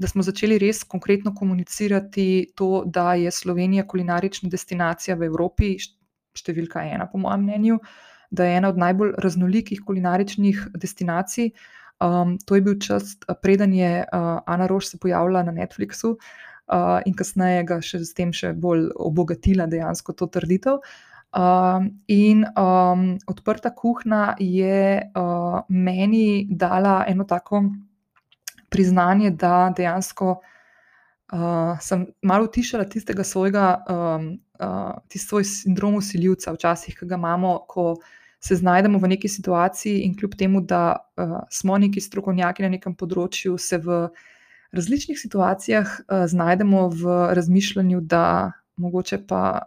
da 0.00 0.08
smo 0.08 0.24
začeli 0.24 0.56
res 0.62 0.84
konkretno 0.88 1.34
komunicirati 1.36 2.52
to, 2.56 2.84
da 2.86 3.14
je 3.20 3.32
Slovenija 3.34 3.84
kulinarična 3.84 4.48
destinacija 4.48 5.18
v 5.18 5.26
Evropi, 5.28 5.74
številka 6.38 6.86
ena, 6.86 7.08
po 7.10 7.20
mojem 7.20 7.44
mnenju, 7.44 7.80
da 8.30 8.46
je 8.46 8.56
ena 8.60 8.70
od 8.70 8.78
najbolj 8.78 9.16
raznolikih 9.20 9.82
kulinaričnih 9.84 10.70
destinacij. 10.78 11.50
Um, 12.00 12.38
to 12.46 12.56
je 12.56 12.64
bil 12.64 12.78
čas, 12.80 13.18
preden 13.42 13.74
je 13.76 14.06
uh, 14.06 14.38
Ana 14.48 14.70
Rož 14.70 14.86
se 14.88 15.02
pojavila 15.02 15.42
na 15.44 15.52
Netflixu 15.52 16.14
uh, 16.70 17.00
in 17.06 17.14
kasneje 17.14 17.64
ga 17.68 17.80
še 17.84 18.02
s 18.04 18.14
tem 18.16 18.32
še 18.32 18.52
bolj 18.54 18.88
obogatila 18.94 19.66
dejansko 19.70 20.14
to 20.16 20.30
trditev. 20.30 20.80
Um, 21.30 22.02
in 22.10 22.42
um, 22.58 23.18
odprta 23.30 23.70
kuhna 23.70 24.34
je 24.42 24.98
uh, 24.98 25.60
meni 25.68 26.46
dala 26.50 27.04
eno 27.08 27.24
tako 27.24 27.62
priznanje, 28.70 29.30
da 29.30 29.70
dejansko 29.76 30.32
uh, 31.32 31.78
sem 31.80 32.06
malo 32.22 32.48
utišala 32.50 32.86
tistega 32.90 33.24
svojega, 33.24 33.66
um, 33.86 34.26
uh, 34.58 34.98
tisti 35.08 35.28
svoj 35.28 35.44
sindrom 35.44 36.00
usiljivca, 36.02 36.54
včasih, 36.54 36.98
ki 36.98 37.06
ga 37.06 37.18
imamo, 37.18 37.60
ko 37.68 37.94
se 38.40 38.56
znajdemo 38.56 38.98
v 38.98 39.14
neki 39.14 39.28
situaciji 39.28 40.00
in 40.06 40.16
kljub 40.18 40.34
temu, 40.34 40.60
da 40.60 40.96
uh, 40.98 41.38
smo 41.50 41.78
neki 41.78 42.00
strokovnjaki 42.00 42.66
na 42.66 42.74
nekem 42.74 42.94
področju, 42.96 43.58
se 43.58 43.78
v 43.78 44.06
različnih 44.72 45.18
situacijah 45.20 45.86
uh, 45.86 46.26
znajdemo 46.26 46.88
v 46.88 47.18
razmišljanju, 47.34 48.00
da 48.00 48.52
mogoče 48.76 49.26
pa 49.26 49.60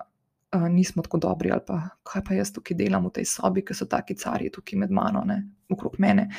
uh, 0.56 0.68
nismo 0.70 1.04
tako 1.04 1.18
dobri, 1.18 1.52
ali 1.52 1.62
pa 1.68 1.82
kaj 2.04 2.24
pa 2.28 2.34
jaz 2.34 2.54
tukaj 2.54 2.78
delam 2.78 3.06
v 3.06 3.14
tej 3.20 3.26
sobi, 3.26 3.64
ki 3.66 3.76
so 3.76 3.86
taki 3.86 4.16
cari 4.16 4.52
tukaj 4.52 4.80
med 4.80 4.92
mano, 4.92 5.24
ne, 5.26 5.44
okrog 5.70 6.00
mene. 6.00 6.30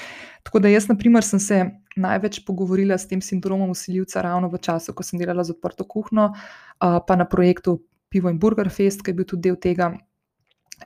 Tako 0.42 0.64
da 0.64 0.72
jaz, 0.72 0.88
na 0.88 0.96
primer, 0.98 1.24
sem 1.24 1.40
se 1.40 1.64
največ 1.96 2.44
pogovorila 2.46 2.98
s 2.98 3.08
tem 3.08 3.22
sindromom 3.22 3.70
usiljivca 3.70 4.22
ravno 4.22 4.48
v 4.48 4.58
času, 4.58 4.94
ko 4.94 5.02
sem 5.02 5.18
delala 5.18 5.44
z 5.44 5.56
odprto 5.56 5.84
kuhno, 5.84 6.32
uh, 6.34 6.98
pa 7.06 7.16
na 7.16 7.28
projektu 7.28 7.82
Pivo 8.08 8.30
in 8.30 8.38
Burger 8.38 8.70
Fest, 8.70 9.02
ki 9.02 9.10
je 9.10 9.14
bil 9.18 9.26
tudi 9.26 9.48
del 9.48 9.56
tega. 9.58 9.90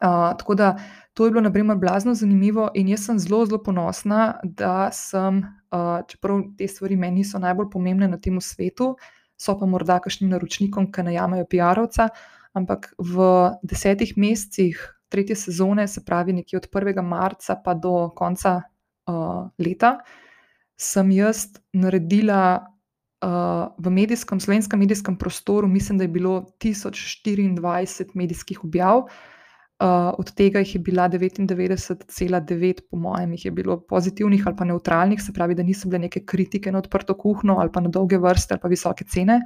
Uh, 0.00 0.32
tako 0.38 0.54
da 0.54 0.76
to 1.14 1.26
je 1.26 1.30
bilo, 1.30 1.40
na 1.40 1.52
primer, 1.52 1.76
blazno 1.76 2.14
zanimivo, 2.14 2.70
in 2.74 2.88
jaz 2.88 3.04
sem 3.08 3.18
zelo, 3.18 3.44
zelo 3.46 3.58
ponosna, 3.62 4.38
da 4.44 4.90
sem, 4.92 5.42
uh, 5.72 6.00
čeprav 6.08 6.42
te 6.58 6.68
stvari 6.68 6.96
meni 6.96 7.22
niso 7.22 7.38
najbolj 7.38 7.70
pomembne 7.72 8.08
na 8.08 8.18
tem 8.18 8.40
svetu, 8.40 8.94
so 9.38 9.54
pa 9.58 9.66
morda 9.66 9.98
kakšnim 10.02 10.30
naročnikom, 10.30 10.90
ki 10.92 11.06
najamajo 11.10 11.46
PR-ovca, 11.50 12.08
ampak 12.58 12.92
v 12.98 13.26
desetih 13.62 14.16
mesecih 14.16 14.80
tretje 15.08 15.36
sezone, 15.36 15.86
se 15.88 16.04
pravi 16.04 16.32
nekje 16.32 16.58
od 16.58 16.66
1. 16.72 17.02
marca 17.02 17.56
pa 17.64 17.74
do 17.74 18.10
konca 18.16 18.60
uh, 19.08 19.48
leta, 19.58 19.98
sem 20.78 21.10
jaz 21.10 21.46
naredila 21.72 22.58
uh, 23.24 23.72
v 23.78 23.90
medijskem, 23.90 24.40
slovenskem 24.40 24.78
medijskem 24.78 25.16
prostoru, 25.16 25.68
mislim, 25.68 25.98
da 25.98 26.04
je 26.04 26.08
bilo 26.08 26.44
1024 26.60 28.14
medijskih 28.14 28.64
objav. 28.64 29.06
Uh, 29.06 29.37
od 29.86 30.32
tega 30.34 30.58
jih 30.58 30.74
je 30.74 30.80
bila 30.82 31.08
99,9, 31.08 32.80
po 32.90 32.96
mojem, 32.96 33.32
jih 33.32 33.44
je 33.44 33.50
bilo 33.50 33.80
pozitivnih 33.80 34.46
ali 34.46 34.56
pa 34.56 34.64
neutralnih, 34.64 35.22
se 35.22 35.32
pravi, 35.32 35.54
da 35.54 35.62
niso 35.62 35.88
bile 35.88 35.98
neke 35.98 36.24
kritike 36.26 36.72
na 36.72 36.78
odprto 36.78 37.14
kuhno 37.14 37.60
ali 37.60 37.72
pa 37.72 37.80
na 37.80 37.88
dolge 37.88 38.18
vrste 38.18 38.54
ali 38.54 38.60
pa 38.60 38.68
visoke 38.68 39.04
cene. 39.04 39.40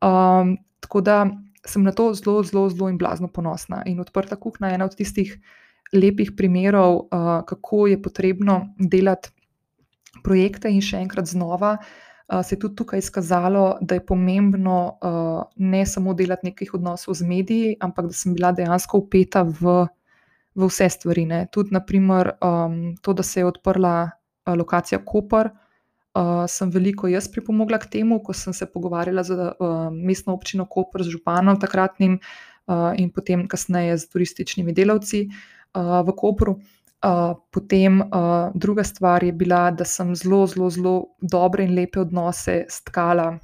Um, 0.00 0.56
tako 0.80 1.00
da 1.00 1.26
sem 1.66 1.82
na 1.82 1.92
to 1.92 2.12
zelo, 2.14 2.42
zelo, 2.42 2.68
zelo 2.70 2.88
in 2.88 2.98
blazno 2.98 3.28
ponosna. 3.28 3.82
In 3.86 4.00
odprta 4.00 4.36
kuhna 4.36 4.68
je 4.68 4.74
ena 4.74 4.84
od 4.84 4.94
tistih 4.96 5.38
lepih 5.92 6.32
primerov, 6.36 6.94
uh, 6.96 7.42
kako 7.46 7.86
je 7.86 8.02
potrebno 8.02 8.74
delati 8.78 9.30
projekte, 10.22 10.70
in 10.70 10.80
še 10.80 11.02
enkrat 11.02 11.26
znova. 11.26 11.78
Uh, 11.80 12.05
se 12.42 12.54
je 12.54 12.58
tudi 12.58 12.74
tukaj 12.76 12.98
izkazalo, 12.98 13.78
da 13.80 13.94
je 13.94 14.06
pomembno 14.06 14.98
ne 15.56 15.86
samo 15.86 16.14
delati 16.14 16.46
nekih 16.46 16.74
odnosov 16.74 17.14
z 17.14 17.22
mediji, 17.22 17.76
ampak 17.80 18.06
da 18.06 18.12
sem 18.12 18.34
bila 18.34 18.50
dejansko 18.52 18.98
upeta 18.98 19.42
v, 19.42 19.86
v 20.54 20.66
vse 20.66 20.88
stvari. 20.90 21.26
Ne. 21.26 21.46
Tudi, 21.52 21.70
naprimer, 21.74 22.32
to, 23.02 23.12
da 23.12 23.22
se 23.22 23.40
je 23.40 23.46
odprla 23.46 24.10
lokacija 24.46 24.98
Koper, 25.04 25.50
uh, 26.16 26.44
sem 26.48 26.70
veliko 26.70 27.08
jaz 27.10 27.28
pripomogla 27.32 27.78
k 27.82 27.90
temu, 27.98 28.20
ko 28.24 28.34
sem 28.36 28.54
se 28.56 28.66
pogovarjala 28.70 29.24
z 29.26 29.36
uh, 29.36 29.76
mestno 29.92 30.34
občino 30.34 30.66
Koper, 30.66 31.04
z 31.04 31.16
županom 31.16 31.60
takratnim 31.60 32.18
uh, 32.18 32.92
in 32.96 33.10
potem 33.10 33.46
kasneje 33.48 33.98
z 33.98 34.08
turističnimi 34.12 34.72
delavci 34.72 35.26
uh, 35.28 36.02
v 36.06 36.16
Kopru. 36.16 36.58
Uh, 37.04 37.36
potem 37.52 38.00
uh, 38.00 38.50
druga 38.54 38.84
stvar 38.84 39.24
je 39.24 39.32
bila, 39.32 39.70
da 39.70 39.84
sem 39.84 40.14
zelo, 40.16 40.46
zelo, 40.46 40.70
zelo 40.70 40.94
dobre 41.20 41.64
in 41.64 41.74
lepe 41.76 42.00
odnose 42.00 42.64
stkala 42.72 43.36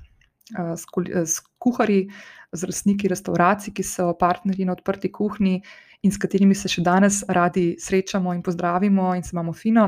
uh, 0.58 0.72
s, 0.72 0.86
s 1.34 1.40
kuharji, 1.60 2.08
z 2.52 2.68
lastniki 2.68 3.08
restauracij, 3.12 3.74
ki 3.76 3.84
so 3.84 4.12
partnerji 4.18 4.64
na 4.64 4.72
odprti 4.72 5.12
kuhinji 5.12 5.60
in 6.02 6.12
s 6.12 6.18
katerimi 6.18 6.56
se 6.56 6.68
še 6.68 6.82
danes 6.82 7.22
radi 7.28 7.76
srečamo 7.80 8.32
in 8.32 8.42
pozdravimo 8.42 9.12
in 9.16 9.22
se 9.22 9.36
imamo 9.36 9.52
fino. 9.52 9.86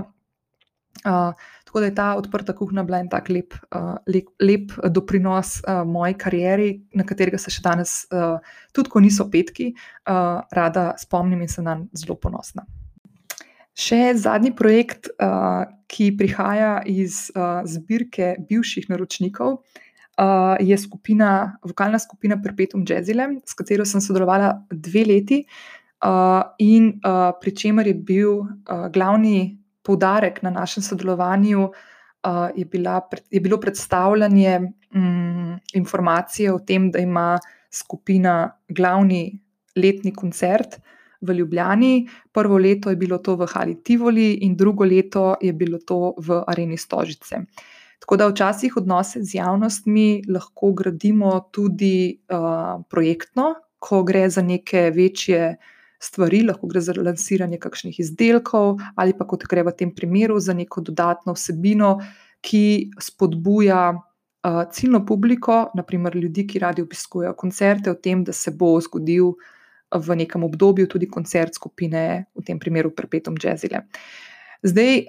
Uh, 1.03 1.35
tako 1.67 1.81
da 1.81 1.87
je 1.89 1.95
ta 1.95 2.15
odprta 2.15 2.55
kuhna 2.55 2.85
bila 2.87 3.01
en 3.03 3.09
tak 3.11 3.29
lep, 3.29 3.57
uh, 3.75 3.97
lep, 4.07 4.31
lep 4.41 4.77
doprinos 4.95 5.57
uh, 5.65 5.83
moji 5.89 6.15
karieri, 6.15 6.71
na 6.95 7.03
katerega 7.05 7.41
se 7.41 7.51
še 7.51 7.65
danes, 7.65 7.97
uh, 8.15 8.39
tudi 8.73 8.93
ko 8.93 9.03
niso 9.03 9.27
petki, 9.33 9.73
uh, 10.07 10.45
rada 10.55 10.93
spomnim 11.01 11.43
in 11.43 11.51
sem 11.51 11.67
na 11.67 11.81
njega 11.81 12.05
zelo 12.05 12.21
ponosna. 12.21 12.69
Še 13.75 14.15
zadnji 14.15 14.53
projekt, 14.55 15.11
uh, 15.19 15.65
ki 15.91 16.13
prihaja 16.19 16.79
iz 16.87 17.29
uh, 17.35 17.63
zbirke 17.67 18.37
bivših 18.49 18.87
naročnikov, 18.91 19.59
uh, 19.59 20.55
je 20.63 20.79
skupina, 20.79 21.59
vokalna 21.67 21.99
skupina 21.99 22.39
Perpetuum 22.43 22.85
Jazzile, 22.87 23.41
s 23.43 23.59
katero 23.59 23.87
sem 23.87 24.03
sodelovala 24.03 24.53
dve 24.71 25.05
leti, 25.11 25.43
uh, 26.07 26.55
in 26.63 26.95
uh, 27.03 27.35
pri 27.41 27.55
čemer 27.57 27.91
je 27.91 27.95
bil 27.95 28.45
uh, 28.45 28.87
glavni 28.95 29.59
poudarek 29.85 30.43
na 30.43 30.55
našem 30.55 30.83
sodelovanju 30.83 31.67
uh, 32.25 32.49
je, 32.57 32.65
bila, 32.65 33.01
je 33.31 33.41
bilo 33.41 33.61
predstavljanje 33.61 34.61
um, 34.95 35.61
informacije 35.75 36.53
o 36.53 36.59
tem, 36.59 36.91
da 36.91 36.99
ima 36.99 37.39
skupina 37.71 38.57
glavni 38.69 39.41
letni 39.77 40.15
koncert 40.15 40.79
v 41.25 41.39
Ljubljani. 41.41 42.09
Prvo 42.33 42.59
leto 42.59 42.91
je 42.93 42.97
bilo 42.97 43.19
to 43.19 43.37
v 43.41 43.49
Hali 43.49 43.79
Tivoli, 43.83 44.45
in 44.47 44.57
drugo 44.57 44.85
leto 44.85 45.35
je 45.41 45.53
bilo 45.53 45.79
to 45.79 46.15
v 46.19 46.43
Areni 46.47 46.77
Stožice. 46.77 47.45
Tako 48.05 48.17
da 48.17 48.27
včasih 48.29 48.77
odnose 48.77 49.23
z 49.25 49.39
javnostmi 49.39 50.23
lahko 50.29 50.73
gradimo 50.73 51.49
tudi 51.53 52.21
uh, 52.29 52.83
projektno, 52.91 53.55
ko 53.79 54.03
gre 54.05 54.29
za 54.31 54.43
neke 54.43 54.91
večje 54.91 55.57
stvari, 56.01 56.43
lahko 56.45 56.69
gre 56.69 56.83
za 56.85 56.93
lansiranje 56.97 57.59
kakšnih 57.59 58.01
izdelkov, 58.01 58.77
ali 58.97 59.17
pa 59.17 59.25
kot 59.25 59.47
gre 59.49 59.65
v 59.65 59.73
tem 59.73 59.95
primeru 59.95 60.37
za 60.41 60.53
neko 60.53 60.85
dodatno 60.85 61.33
vsebino, 61.33 61.97
ki 62.45 62.91
spodbuja 63.01 63.81
uh, 63.97 64.63
ciljno 64.73 65.01
publiko, 65.07 65.71
naprimer 65.75 66.17
ljudi, 66.17 66.47
ki 66.47 66.61
radi 66.61 66.85
obiskujejo 66.85 67.33
koncerte, 67.41 67.91
o 67.91 67.97
tem, 67.97 68.25
da 68.25 68.37
se 68.37 68.53
bo 68.53 68.75
zgodil 68.85 69.33
v 69.95 70.17
nekem 70.25 70.45
obdobju 70.45 70.87
tudi 70.91 71.09
koncert 71.09 71.55
skupine, 71.55 72.27
v 72.35 72.45
tem 72.45 72.59
primeru 72.59 72.91
Perpetuum 72.91 73.39
Jazzile. 73.41 73.87
Zdaj, 74.65 75.07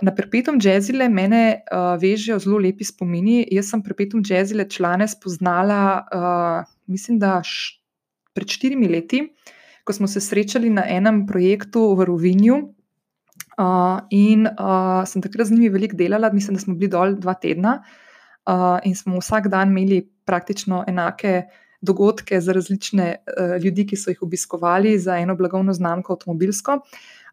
na 0.00 0.12
Perpetuum 0.16 0.56
Jazzile 0.56 1.10
mene 1.12 1.60
vežejo 2.00 2.38
zelo 2.40 2.56
lepi 2.56 2.86
spomini. 2.88 3.42
Jaz 3.52 3.68
sem 3.68 3.82
Perpetuum 3.84 4.24
Jazzile 4.24 4.64
člane 4.64 5.04
spoznala, 5.08 6.08
mislim, 6.88 7.18
da 7.20 7.42
pred 8.34 8.48
štirimi 8.48 8.88
leti, 8.88 9.20
ko 9.84 9.92
smo 9.92 10.08
se 10.08 10.24
srečali 10.24 10.72
na 10.72 10.86
enem 10.88 11.26
projektu 11.28 11.92
v 11.94 12.08
Rovinju. 12.08 12.62
Uh, 13.54 14.00
in 14.10 14.48
uh, 14.50 15.04
sem 15.06 15.22
takrat 15.22 15.46
z 15.46 15.54
njimi 15.54 15.68
veliko 15.70 15.94
delala, 15.94 16.32
mislim, 16.34 16.56
da 16.58 16.62
smo 16.62 16.74
bili 16.74 16.90
dol 16.90 17.14
dva 17.22 17.36
tedna 17.38 17.76
uh, 18.50 18.80
in 18.82 18.96
smo 18.98 19.20
vsak 19.20 19.46
dan 19.48 19.70
imeli 19.70 20.00
praktično 20.26 20.82
enake 20.90 21.44
dogodke 21.84 22.40
za 22.40 22.52
različne 22.56 23.08
uh, 23.16 23.56
ljudi, 23.62 23.86
ki 23.86 23.96
so 24.00 24.10
jih 24.10 24.22
obiskovali, 24.26 24.98
za 24.98 25.18
eno 25.20 25.36
blagovno 25.36 25.72
znamko, 25.72 26.16
avtomobilsko. 26.16 26.80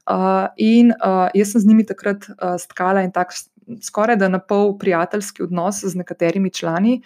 Uh, 0.09 0.49
in 0.57 0.91
uh, 0.97 1.29
jaz 1.37 1.53
sem 1.53 1.61
z 1.61 1.71
njimi 1.71 1.85
takrat 1.85 2.25
uh, 2.29 2.55
stkala 2.59 3.03
en 3.05 3.11
tak 3.11 3.33
skoraj 3.81 4.17
da 4.17 4.29
na 4.29 4.39
pol 4.39 4.77
prijateljski 4.77 5.43
odnos 5.43 5.83
z 5.85 5.95
nekaterimi 5.95 6.49
člani. 6.49 7.01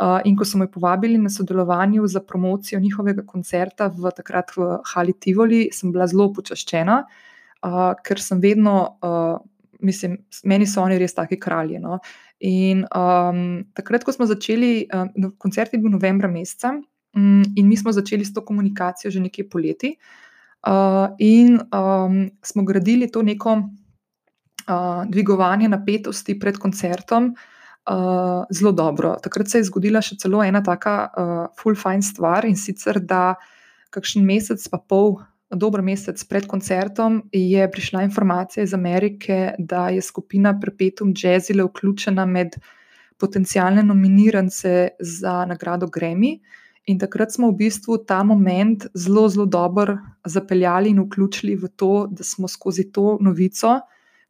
Uh, 0.00 0.20
in 0.24 0.36
ko 0.36 0.44
so 0.48 0.58
me 0.58 0.64
povabili 0.70 1.18
na 1.18 1.30
sodelovanje 1.30 2.00
za 2.08 2.20
promocijo 2.20 2.80
njihovega 2.80 3.22
koncerta 3.26 3.86
v 3.86 4.10
takrat 4.16 4.56
v 4.56 4.78
Hali 4.94 5.12
Tivoli, 5.12 5.68
sem 5.72 5.92
bila 5.92 6.06
zelo 6.06 6.30
počaščena, 6.32 7.02
uh, 7.04 7.92
ker 8.04 8.20
sem 8.20 8.40
vedno, 8.40 8.96
uh, 9.04 9.36
mislim, 9.80 10.16
meni 10.44 10.66
so 10.66 10.80
oni 10.82 10.96
res 10.98 11.14
taki 11.14 11.36
kralji. 11.36 11.78
No? 11.78 11.98
In 12.40 12.86
um, 12.96 13.42
takrat, 13.76 14.04
ko 14.04 14.12
smo 14.16 14.24
začeli, 14.26 14.88
uh, 14.88 15.28
koncert 15.38 15.76
je 15.76 15.82
bil 15.82 15.92
novembra 15.92 16.32
meseca, 16.32 16.72
in 17.14 17.68
mi 17.68 17.76
smo 17.76 17.92
začeli 17.92 18.24
s 18.24 18.34
to 18.34 18.44
komunikacijo 18.44 19.10
že 19.10 19.20
nekaj 19.20 19.48
poleti, 19.48 19.96
uh, 20.66 21.14
in 21.18 21.60
um, 21.72 22.30
smo 22.42 22.64
gradili 22.64 23.10
to 23.10 23.22
neko. 23.22 23.62
uh, 24.70 25.04
dvigovanje 25.08 25.68
napetosti 25.68 26.38
pred 26.38 26.58
koncertom 26.58 27.34
uh, 27.90 28.44
zelo 28.50 28.72
dobro. 28.72 29.16
Takrat 29.22 29.48
se 29.48 29.58
je 29.58 29.68
zgodila 29.68 30.02
še 30.02 30.18
celo 30.20 30.42
ena 30.44 30.62
taka 30.62 30.94
uh, 31.08 31.42
full 31.58 31.78
fine 31.78 32.02
stvar 32.02 32.46
in 32.48 32.56
sicer, 32.56 33.00
da 33.00 33.34
kakšen 33.90 34.24
mesec, 34.26 34.62
pa 34.70 34.78
pol, 34.78 35.18
dober 35.50 35.82
mesec 35.82 36.22
pred 36.30 36.46
koncertom 36.46 37.24
je 37.34 37.64
prišla 37.70 38.04
informacija 38.06 38.62
iz 38.62 38.74
Amerike, 38.74 39.56
da 39.58 39.88
je 39.90 40.02
skupina 40.02 40.54
Perpetuum 40.60 41.14
Jazzile 41.16 41.66
vključena 41.66 42.26
med 42.26 42.54
potencijalne 43.18 43.82
nominirance 43.82 44.94
za 45.00 45.44
nagrado 45.44 45.90
Grammy. 45.90 46.38
In 46.90 46.98
takrat 46.98 47.30
smo 47.30 47.52
v 47.52 47.58
bistvu 47.62 48.00
ta 48.02 48.22
moment 48.26 48.88
zelo, 48.98 49.28
zelo 49.30 49.46
dobro 49.46 49.98
zapeljali 50.26 50.90
in 50.90 50.98
vključili 51.04 51.54
v 51.54 51.68
to, 51.78 52.08
da 52.10 52.26
smo 52.26 52.48
skozi 52.48 52.88
to 52.92 53.18
novico, 53.22 53.78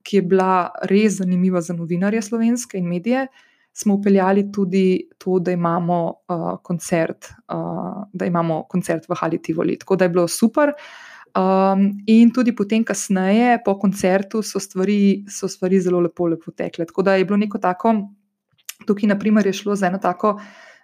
ki 0.05 0.19
je 0.19 0.23
bila 0.23 0.71
res 0.91 1.21
zanimiva 1.21 1.61
za 1.65 1.77
novinarje 1.77 2.23
slovenske 2.23 2.79
in 2.79 2.89
medije, 2.89 3.27
smo 3.73 3.95
upeljali 3.95 4.51
tudi 4.53 5.09
to, 5.19 5.39
da 5.39 5.55
imamo, 5.57 6.01
uh, 6.29 6.59
koncert, 6.63 7.31
uh, 7.49 8.05
da 8.13 8.27
imamo 8.27 8.65
koncert 8.69 9.09
v 9.09 9.17
Hali 9.17 9.43
Tivoli. 9.43 9.79
Tako 9.79 9.97
da 9.97 10.05
je 10.05 10.09
bilo 10.09 10.29
super. 10.29 10.73
Um, 11.31 12.03
in 12.07 12.33
tudi 12.35 12.53
potem, 12.57 12.85
kasneje, 12.85 13.61
po 13.65 13.79
koncertu, 13.79 14.43
so 14.43 14.61
stvari, 14.61 15.25
so 15.31 15.49
stvari 15.49 15.81
zelo 15.81 16.01
lepo, 16.01 16.27
lepo 16.27 16.51
tekle. 16.51 16.85
Tako 16.85 17.03
da 17.03 17.15
je 17.15 17.25
bilo 17.25 17.37
neko 17.37 17.59
tako, 17.59 17.95
tukaj, 18.87 19.09
naprimer, 19.09 19.47
je 19.47 19.53
šlo 19.63 19.77
za 19.77 19.87
eno 19.87 19.99
tako 20.03 20.41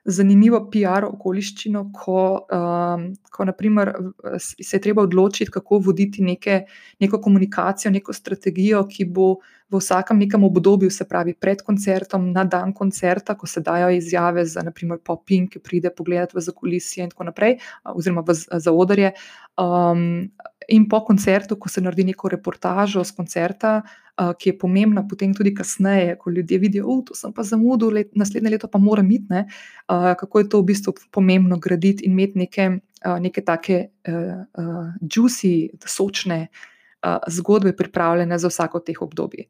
zanimivo 0.06 0.60
PR 0.70 1.06
okoliščino, 1.08 1.82
ko, 1.94 2.20
um, 2.52 3.06
ko 3.32 3.46
naprimer, 3.48 3.92
se 4.38 4.76
je 4.76 4.80
treba 4.80 5.02
odločiti, 5.02 5.50
kako 5.50 5.80
voditi 5.88 6.22
neke, 6.22 6.62
neko 7.02 7.20
komunikacijo, 7.22 7.90
neko 7.94 8.14
strategijo, 8.14 8.84
ki 8.90 9.08
bo 9.10 9.36
v 9.70 9.80
vsakem 9.82 10.18
nekem 10.22 10.44
obdobju, 10.46 10.90
se 10.94 11.04
pravi 11.08 11.34
pred 11.34 11.62
koncertom, 11.66 12.30
na 12.32 12.44
dan 12.44 12.72
koncerta, 12.72 13.34
ko 13.34 13.50
se 13.50 13.60
dajo 13.60 13.90
izjave 13.90 14.46
za, 14.46 14.62
naprimer, 14.62 15.00
poping, 15.04 15.50
ki 15.50 15.62
pride 15.62 15.90
pogledati 15.90 16.38
v 16.38 16.44
zakulisje 16.46 17.02
in 17.02 17.10
tako 17.10 17.26
naprej, 17.32 17.58
oziroma 17.94 18.22
v 18.26 18.38
zaodrje. 18.62 19.12
Um, 19.58 20.30
in 20.68 20.88
po 20.88 21.00
koncertu, 21.04 21.56
ko 21.56 21.68
se 21.68 21.80
naredi 21.80 22.04
neko 22.04 22.28
reportažo 22.28 23.04
z 23.04 23.14
koncerta, 23.16 23.82
uh, 23.82 24.32
ki 24.38 24.50
je 24.50 24.58
pomembna, 24.58 25.04
potem 25.08 25.34
tudi 25.34 25.54
kasneje, 25.54 26.16
ko 26.18 26.30
ljudje 26.30 26.58
vidijo, 26.58 27.00
da 27.06 27.14
sem 27.14 27.32
pa 27.32 27.42
zamudil, 27.46 27.92
let, 27.94 28.10
naslednje 28.16 28.50
leto 28.56 28.68
pa 28.68 28.78
moram 28.78 29.10
iti, 29.10 29.42
uh, 29.42 30.12
kako 30.18 30.38
je 30.38 30.48
to 30.48 30.60
v 30.60 30.68
bistvu 30.72 30.94
pomembno 31.10 31.58
graditi 31.58 32.06
in 32.06 32.12
imeti 32.12 32.38
neke, 32.38 32.68
uh, 33.06 33.18
neke 33.22 33.44
take 33.44 33.80
uh, 34.08 34.44
uh, 34.58 34.92
juicy, 35.00 35.70
sočne 35.86 36.46
uh, 36.48 37.18
zgodbe 37.28 37.76
pripravljene 37.76 38.38
za 38.38 38.48
vsako 38.48 38.80
teh 38.80 39.02
obdobij. 39.02 39.48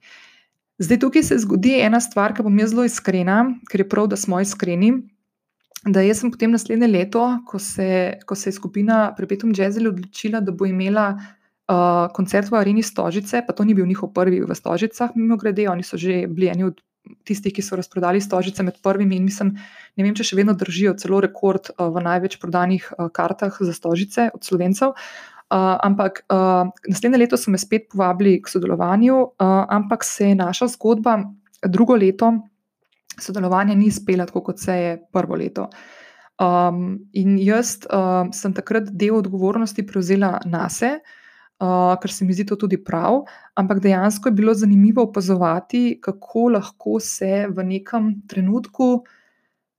Zdaj, 0.78 0.98
tukaj 1.00 1.22
se 1.22 1.38
zgodi 1.40 1.78
ena 1.80 2.00
stvar, 2.00 2.34
ki 2.36 2.44
bom 2.44 2.58
jaz 2.58 2.74
zelo 2.74 2.84
iskrena, 2.84 3.46
ker 3.70 3.80
je 3.80 3.88
prav, 3.88 4.10
da 4.12 4.16
smo 4.20 4.40
iskreni 4.40 4.92
da 5.84 6.02
jaz 6.02 6.20
sem 6.20 6.30
potem 6.30 6.50
naslednje 6.50 6.88
leto, 6.88 7.22
ko 7.46 7.58
se, 7.58 8.18
ko 8.26 8.34
se 8.34 8.48
je 8.48 8.56
skupina 8.56 9.14
Prepetum 9.16 9.52
Jazzle 9.56 9.88
odločila, 9.88 10.40
da 10.40 10.52
bo 10.52 10.66
imela 10.66 11.10
uh, 11.14 12.08
koncert 12.16 12.50
v 12.50 12.58
Areni 12.58 12.82
Stožice, 12.82 13.42
pa 13.46 13.52
to 13.52 13.64
ni 13.64 13.74
bil 13.74 13.86
njihov 13.86 14.12
prvi 14.14 14.40
v 14.40 14.54
Stožicah, 14.54 15.14
mimo 15.14 15.36
grede, 15.36 15.68
oni 15.68 15.82
so 15.82 15.96
že 15.96 16.26
bili 16.26 16.50
eni 16.50 16.64
od 16.64 16.80
tistih, 17.22 17.54
ki 17.54 17.62
so 17.62 17.76
razprodali 17.78 18.20
Stožice 18.20 18.62
med 18.66 18.80
prvimi 18.82 19.16
in 19.16 19.24
mislim, 19.28 19.54
ne 19.96 20.02
vem, 20.02 20.14
če 20.14 20.26
še 20.26 20.40
vedno 20.40 20.56
držijo 20.58 20.96
celo 20.98 21.20
rekord 21.22 21.70
uh, 21.70 21.86
v 21.94 22.02
največ 22.02 22.40
prodanih 22.42 22.90
uh, 22.96 23.06
kartah 23.12 23.54
za 23.60 23.74
Stožice 23.76 24.30
od 24.34 24.42
slovencev. 24.42 24.96
Uh, 25.46 25.78
ampak 25.78 26.24
uh, 26.26 26.66
naslednje 26.90 27.18
leto 27.22 27.38
so 27.38 27.54
me 27.54 27.58
spet 27.62 27.86
povabili 27.92 28.40
k 28.42 28.50
sodelovanju, 28.50 29.14
uh, 29.14 29.62
ampak 29.70 30.02
se 30.02 30.32
je 30.32 30.34
naša 30.34 30.66
zgodba 30.74 31.20
drugo 31.62 31.94
leto 31.94 32.32
sodelovanje 33.20 33.76
ni 33.76 33.90
spela 33.90 34.26
tako, 34.26 34.42
kot 34.50 34.60
se 34.60 34.76
je 34.76 34.96
prvo 35.12 35.36
leto. 35.36 35.68
Um, 36.36 36.98
in 37.16 37.38
jaz 37.40 37.78
um, 37.88 38.32
sem 38.32 38.52
takrat 38.52 38.90
del 38.92 39.16
odgovornosti 39.16 39.86
prevzela 39.86 40.34
na 40.44 40.66
sebe, 40.68 41.00
uh, 41.62 41.94
ker 42.00 42.12
se 42.12 42.26
mi 42.28 42.36
zdi 42.36 42.44
to 42.50 42.58
tudi 42.60 42.76
prav, 42.84 43.22
ampak 43.56 43.80
dejansko 43.80 44.28
je 44.28 44.36
bilo 44.36 44.54
zanimivo 44.54 45.06
opazovati, 45.08 45.98
kako 46.02 46.48
lahko 46.58 47.00
se 47.00 47.46
v 47.48 47.64
nekem 47.64 48.10
trenutku 48.28 49.06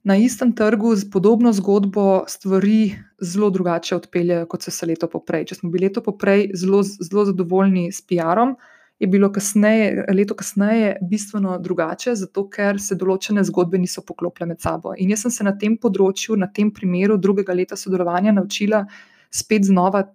na 0.07 0.15
istem 0.15 0.53
trgu 0.55 0.95
z 0.95 1.09
podobno 1.11 1.51
zgodbo 1.53 2.23
stvari 2.27 2.95
zelo 3.21 3.49
drugače 3.49 3.95
odpeljejo, 3.95 4.45
kot 4.47 4.63
so 4.63 4.71
se 4.71 4.87
leto 4.87 5.09
poprej. 5.11 5.45
Če 5.49 5.59
smo 5.59 5.69
bili 5.69 5.89
leto 5.89 6.01
poprej 6.01 6.51
zelo, 6.55 6.79
zelo 6.83 7.25
zadovoljni 7.27 7.91
s 7.91 8.01
PR-om, 8.07 8.55
je 8.99 9.07
bilo 9.07 9.29
kasneje, 9.31 10.05
leto 10.13 10.35
kasneje 10.35 10.97
bistveno 11.01 11.57
drugače, 11.61 12.15
zato 12.15 12.47
ker 12.49 12.79
se 12.81 12.97
določene 12.97 13.43
zgodbe 13.45 13.77
niso 13.77 14.01
poklopile 14.05 14.47
med 14.49 14.61
sabo. 14.61 14.95
In 14.97 15.13
jaz 15.13 15.25
sem 15.25 15.33
se 15.33 15.45
na 15.45 15.53
tem 15.53 15.77
področju, 15.77 16.37
na 16.37 16.49
tem 16.49 16.71
primeru 16.73 17.19
drugega 17.21 17.53
leta 17.53 17.77
sodelovanja 17.77 18.33
naučila 18.33 18.85
spet 19.29 19.69
znova 19.69 20.07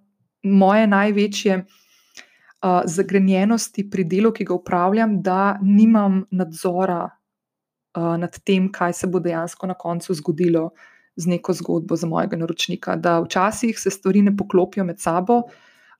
moje 0.42 0.86
največje 0.90 1.60
uh, 1.62 2.82
zagrenjenosti 2.90 3.86
pri 3.90 4.04
delu, 4.10 4.32
ki 4.34 4.48
ga 4.50 4.56
upravljam, 4.58 5.20
da 5.22 5.58
nimam 5.62 6.24
nadzora 6.34 7.04
uh, 7.06 8.14
nad 8.18 8.38
tem, 8.42 8.66
kaj 8.72 8.98
se 8.98 9.06
bo 9.06 9.22
dejansko 9.22 9.70
na 9.70 9.78
koncu 9.78 10.14
zgodilo 10.18 10.72
z 11.16 11.28
neko 11.28 11.52
zgodbo 11.54 11.96
za 11.96 12.08
mojega 12.10 12.36
naročnika. 12.40 12.96
Da 12.96 13.20
včasih 13.22 13.78
se 13.78 13.90
stvari 13.94 14.22
ne 14.26 14.34
poklopijo 14.36 14.84
med 14.84 14.98
sabo. 14.98 15.44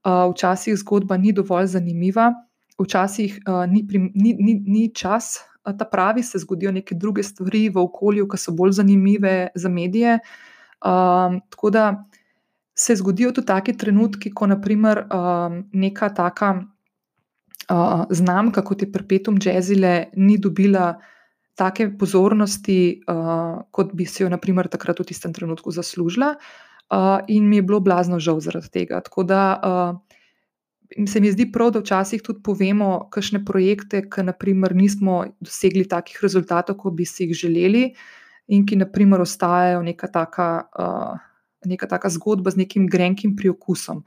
Uh, 0.02 0.32
včasih 0.32 0.74
zgodba 0.82 1.16
ni 1.16 1.30
dovolj 1.30 1.76
zanimiva, 1.76 2.32
včasih 2.80 3.38
uh, 3.48 3.64
ni, 3.70 3.84
ni, 4.14 4.34
ni, 4.38 4.54
ni 4.66 4.88
čas, 4.94 5.38
uh, 5.64 5.76
ta 5.78 5.84
pravi, 5.84 6.22
se 6.22 6.38
zgodijo 6.38 6.72
neke 6.72 6.94
druge 6.94 7.22
stvari 7.22 7.68
v 7.68 7.82
okolju, 7.82 8.28
ki 8.28 8.38
so 8.40 8.54
bolj 8.56 8.78
zanimive 8.80 9.48
za 9.54 9.68
medije. 9.68 10.18
Um, 10.82 11.40
tako 11.50 11.70
da 11.70 12.04
se 12.74 12.96
zgodijo 12.96 13.32
tudi 13.32 13.46
taki 13.46 13.76
trenutki, 13.76 14.32
ko 14.34 14.46
naprimer 14.46 15.04
um, 15.06 15.62
neka 15.72 16.08
taka 16.14 16.54
uh, 17.70 18.04
znamka, 18.10 18.64
kot 18.64 18.82
je 18.82 18.92
Perpetuum 18.92 19.38
Jazzile, 19.42 20.10
ni 20.16 20.38
dobila. 20.38 20.94
Take 21.52 21.90
pozornosti, 22.00 23.02
uh, 23.12 23.58
kot 23.76 23.90
bi 23.92 24.06
si 24.08 24.22
jo, 24.22 24.28
naprimer, 24.32 24.70
takrat 24.72 25.02
v 25.02 25.04
tistem 25.04 25.34
trenutku 25.36 25.68
zaslužila, 25.70 26.30
uh, 26.32 27.18
in 27.28 27.44
mi 27.44 27.58
je 27.60 27.66
bilo 27.68 27.80
blazno 27.80 28.16
žal 28.18 28.40
zaradi 28.40 28.70
tega. 28.72 29.02
Tako 29.04 29.26
da 29.28 29.42
uh, 29.60 30.11
se 31.06 31.20
mi 31.20 31.30
zdi 31.32 31.46
prav, 31.52 31.70
da 31.74 31.80
včasih 31.82 32.22
tudi 32.22 32.42
povemo, 32.44 33.08
kakšne 33.12 33.42
projekte, 33.44 34.02
ki 34.10 34.24
naprimer, 34.26 34.74
nismo 34.76 35.22
dosegli 35.40 35.84
takih 35.88 36.18
rezultatov, 36.22 36.76
kot 36.80 36.96
bi 36.96 37.06
si 37.08 37.26
jih 37.26 37.36
želeli, 37.44 37.84
in 38.52 38.66
ki 38.66 38.76
naprimer, 38.80 39.22
ostajajo 39.22 39.82
neka 39.82 40.10
taka, 40.12 40.48
uh, 40.78 41.16
neka 41.68 41.88
taka 41.88 42.10
zgodba 42.12 42.50
z 42.50 42.64
nekim 42.64 42.86
grenkim 42.90 43.36
priokusom. 43.36 44.04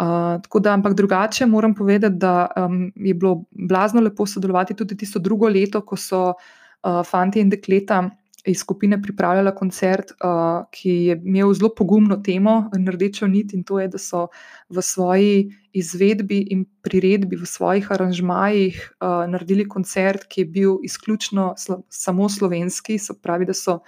Uh, 0.00 0.40
tako 0.42 0.62
da, 0.64 0.72
ampak 0.72 0.94
drugače 0.98 1.46
moram 1.46 1.74
povedati, 1.74 2.16
da 2.16 2.48
um, 2.56 2.92
je 2.96 3.14
bilo 3.14 3.44
blazno 3.50 4.00
lepo 4.00 4.26
sodelovati 4.26 4.74
tudi 4.74 4.96
tisto 4.96 5.18
drugo 5.18 5.48
leto, 5.48 5.82
ko 5.84 5.96
so 5.96 6.32
uh, 6.32 7.02
fanti 7.06 7.40
in 7.40 7.50
dekleta 7.50 8.02
iz 8.44 8.58
skupine 8.58 9.02
pripravljala 9.02 9.54
koncert, 9.54 10.10
uh, 10.10 10.64
ki 10.70 10.90
je 10.90 11.16
imel 11.24 11.52
zelo 11.54 11.70
pogumno 11.76 12.16
temo, 12.16 12.70
rdečo 12.92 13.26
nit, 13.26 13.52
in 13.54 13.62
to 13.64 13.78
je, 13.80 13.88
da 13.88 13.98
so 13.98 14.26
v 14.68 14.82
svoji 14.82 15.50
izvedbi 15.72 16.40
in 16.50 16.64
priredbi, 16.82 17.36
v 17.36 17.46
svojih 17.46 17.92
aranžmajih 17.92 18.80
uh, 19.00 19.22
naredili 19.30 19.68
koncert, 19.68 20.26
ki 20.28 20.40
je 20.40 20.46
bil 20.46 20.78
izključno 20.82 21.54
slo 21.58 21.82
samo 21.88 22.28
slovenski, 22.28 22.98
se 22.98 23.14
pravi, 23.22 23.46
da 23.46 23.54
so. 23.54 23.80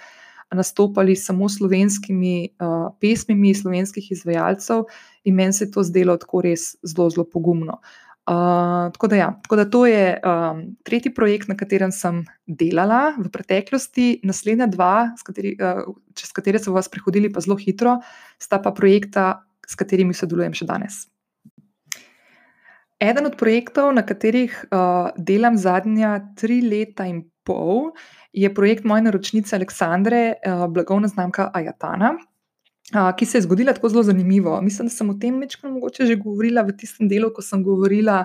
Nastopali 0.55 1.17
samo 1.17 1.49
slovenskimi 1.49 2.49
uh, 2.63 2.93
pesmimi, 3.01 3.55
slovenskih 3.59 4.13
izvajalcev, 4.13 4.85
in 5.25 5.35
meni 5.35 5.53
se 5.53 5.65
je 5.65 5.71
to 5.75 5.83
zdelo 5.83 6.15
tako 6.21 6.45
res 6.45 6.77
zelo, 6.85 7.09
zelo 7.11 7.25
pogumno. 7.27 7.81
Uh, 8.25 8.89
tako, 8.93 9.09
da 9.12 9.16
ja, 9.16 9.27
tako 9.43 9.57
da 9.57 9.64
to 9.68 9.87
je 9.87 10.20
um, 10.25 10.61
tretji 10.83 11.11
projekt, 11.14 11.49
na 11.49 11.57
katerem 11.61 11.93
sem 11.93 12.22
delala 12.47 13.12
v 13.18 13.29
preteklosti. 13.29 14.22
Naslednja 14.25 14.64
dva, 14.72 15.12
kateri, 15.27 15.53
uh, 15.61 15.83
čez 16.16 16.33
katere 16.33 16.57
so 16.62 16.72
vas 16.72 16.89
prehodili, 16.89 17.29
pa 17.29 17.45
zelo 17.45 17.59
hitro, 17.61 17.99
sta 18.41 18.62
pa 18.64 18.72
projekta, 18.72 19.45
s 19.68 19.77
katerimi 19.77 20.16
sodelujem 20.16 20.57
še 20.57 20.64
danes. 20.64 21.03
Eden 22.97 23.29
od 23.29 23.37
projektov, 23.37 23.93
na 23.93 24.07
katerih 24.09 24.57
uh, 24.72 25.12
delam 25.20 25.61
zadnja 25.61 26.16
tri 26.41 26.62
leta 26.64 27.05
in 27.05 27.27
pol, 27.45 27.93
je 28.33 28.49
projekt 28.57 28.89
moje 28.89 29.05
naročnice 29.05 29.53
Aleksandre, 29.59 30.22
uh, 30.41 30.64
blagovna 30.72 31.12
znamka 31.12 31.51
Ajatana 31.53 32.14
ki 32.93 33.26
se 33.26 33.39
je 33.39 33.43
zgodila 33.43 33.72
tako 33.72 33.89
zelo 33.89 34.03
zanimivo. 34.03 34.61
Mislim, 34.62 34.89
da 34.89 34.95
sem 34.95 35.11
o 35.11 35.14
tem 35.20 35.41
večkrat 35.41 35.72
mogoče 35.72 36.07
že 36.07 36.16
govorila 36.16 36.62
v 36.62 36.76
tistem 36.76 37.09
delu, 37.09 37.32
ko 37.32 37.43
sem 37.43 37.62
govorila. 37.64 38.24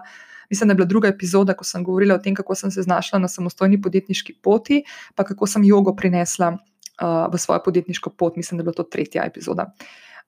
Mislim, 0.50 0.68
da 0.68 0.72
je 0.72 0.76
bila 0.76 0.88
druga 0.88 1.08
epizoda, 1.08 1.54
ko 1.54 1.64
sem 1.64 1.84
govorila 1.84 2.16
o 2.16 2.18
tem, 2.24 2.36
kako 2.36 2.56
sem 2.56 2.72
se 2.72 2.82
znašla 2.82 3.20
na 3.20 3.28
samostojni 3.28 3.82
podjetniški 3.82 4.34
poti, 4.42 4.84
pa 5.16 5.24
kako 5.24 5.48
sem 5.48 5.64
jogo 5.64 5.96
prinesla 5.96 6.56
uh, 6.56 7.34
v 7.34 7.38
svojo 7.38 7.62
podjetniško 7.66 8.10
pot. 8.10 8.36
Mislim, 8.36 8.58
da 8.58 8.62
je 8.62 8.66
bila 8.66 8.74
to 8.74 8.84
tretja 8.84 9.26
epizoda. 9.26 9.72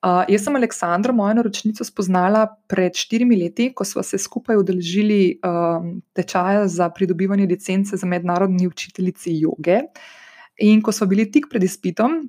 Uh, 0.01 0.23
jaz 0.29 0.43
sem 0.45 0.55
Aleksandro, 0.55 1.13
mojo 1.13 1.33
naročnico, 1.37 1.85
spoznala 1.85 2.47
pred 2.67 2.95
štirimi 2.97 3.35
leti, 3.37 3.67
ko 3.73 3.85
smo 3.85 4.03
se 4.03 4.17
skupaj 4.17 4.57
udeležili 4.57 5.39
um, 5.45 6.01
tečaja 6.13 6.67
za 6.67 6.89
pridobivanje 6.89 7.45
licence 7.45 7.97
za 7.97 8.07
mednarodni 8.07 8.67
učiteljici 8.67 9.35
joge. 9.41 9.81
In 10.57 10.81
ko 10.81 10.91
smo 10.91 11.07
bili 11.07 11.27
tik 11.31 11.49
pred 11.49 11.63
izpitom, 11.63 12.23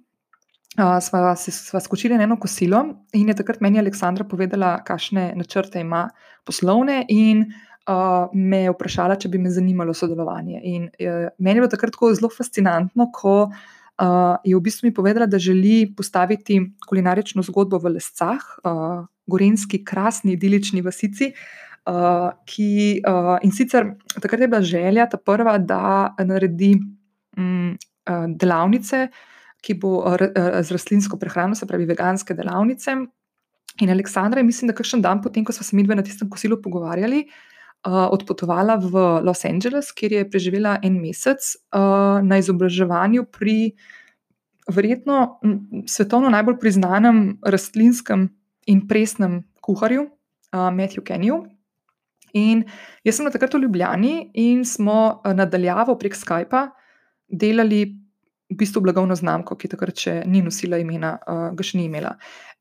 uh, 0.78 0.96
sva, 1.00 1.34
sva 1.36 1.80
skočili 1.80 2.16
na 2.16 2.24
eno 2.24 2.38
kosilo 2.40 2.84
in 3.12 3.28
je 3.28 3.36
takrat 3.36 3.60
meni 3.60 3.80
Aleksandra 3.80 4.24
povedala, 4.28 4.78
kakšne 4.86 5.32
načrte 5.36 5.80
ima 5.80 6.06
poslovne. 6.44 7.02
In 7.08 7.44
uh, 7.88 8.30
me 8.32 8.64
je 8.64 8.74
vprašala, 8.74 9.18
če 9.20 9.30
bi 9.32 9.40
me 9.42 9.52
zanimalo 9.52 9.94
sodelovanje. 9.94 10.60
In 10.64 10.88
uh, 10.88 11.28
meni 11.38 11.58
je 11.58 11.64
bilo 11.64 11.72
takrat 11.72 11.96
zelo 12.16 12.30
fascinantno, 12.32 13.10
ko 13.12 13.36
uh, 13.48 14.36
je 14.44 14.56
v 14.56 14.60
bistvu 14.60 14.88
mi 14.88 14.94
povedala, 14.94 15.26
da 15.26 15.38
želi 15.38 15.92
postaviti 15.96 16.60
kulinarično 16.88 17.42
zgodbo 17.42 17.78
v 17.78 17.96
Lescah, 17.98 18.40
uh, 18.64 19.04
gorenski, 19.26 19.84
krasni, 19.84 20.32
idilični 20.32 20.82
vasici. 20.82 21.32
Uh, 21.82 22.30
ki, 22.46 23.02
uh, 23.02 23.40
in 23.42 23.50
sicer 23.50 23.88
takrat 24.14 24.40
je 24.40 24.48
bila 24.48 24.62
želja, 24.62 25.08
ta 25.10 25.18
prva, 25.18 25.56
da 25.58 26.14
naredi 26.22 26.76
um, 27.36 27.74
uh, 28.06 28.26
delavnice, 28.38 29.08
ki 29.62 29.76
bo 29.78 30.00
uh, 30.02 30.18
z 30.62 30.74
rastlinsko 30.74 31.18
prehrano, 31.20 31.54
se 31.54 31.66
pravi, 31.66 31.86
veganske 31.86 32.34
delavnice. 32.34 32.96
In 33.80 33.90
Aleksandra, 33.90 34.42
mislim, 34.44 34.68
da 34.68 34.76
kakšen 34.76 35.02
dan 35.02 35.22
potem, 35.22 35.46
ko 35.46 35.54
smo 35.54 35.64
se 35.64 35.76
mi 35.76 35.84
dve 35.86 35.96
na 35.96 36.04
tistem 36.04 36.28
kosilu 36.30 36.58
pogovarjali, 36.62 37.22
uh, 37.86 38.10
odpotovala 38.12 38.76
v 38.82 39.06
Los 39.24 39.44
Angeles, 39.48 39.92
kjer 39.94 40.18
je 40.18 40.28
preživela 40.30 40.76
en 40.82 41.00
mesec 41.00 41.54
na 41.72 42.38
izobraževanju 42.38 43.24
pri 43.32 43.72
verjetno 44.70 45.40
svetovno 45.90 46.30
najbolj 46.30 46.58
priznanem 46.60 47.24
rastlinskem 47.42 48.28
in 48.66 48.84
presnem 48.88 49.42
kuharju, 49.62 50.06
uh, 50.06 50.68
Matthew 50.74 51.06
Kenyu. 51.06 51.42
In 52.32 52.64
jaz 53.04 53.18
sem 53.18 53.26
na 53.26 53.32
takrat 53.32 53.54
v 53.54 53.66
Ljubljani 53.66 54.30
in 54.40 54.64
smo 54.64 55.20
nadaljavo 55.24 55.98
prek 56.00 56.16
Skypa 56.16 56.70
delali 57.28 58.01
v 58.52 58.58
bistvu 58.60 58.82
blagovno 58.84 59.16
znamko, 59.18 59.56
ki 59.58 59.70
takrat 59.72 59.98
še 59.98 60.18
ni 60.28 60.42
nosila 60.44 60.80
imena, 60.82 61.16
uh, 61.26 61.48
ga 61.56 61.66
še 61.66 61.78
ni 61.80 61.88
imela. 61.88 62.14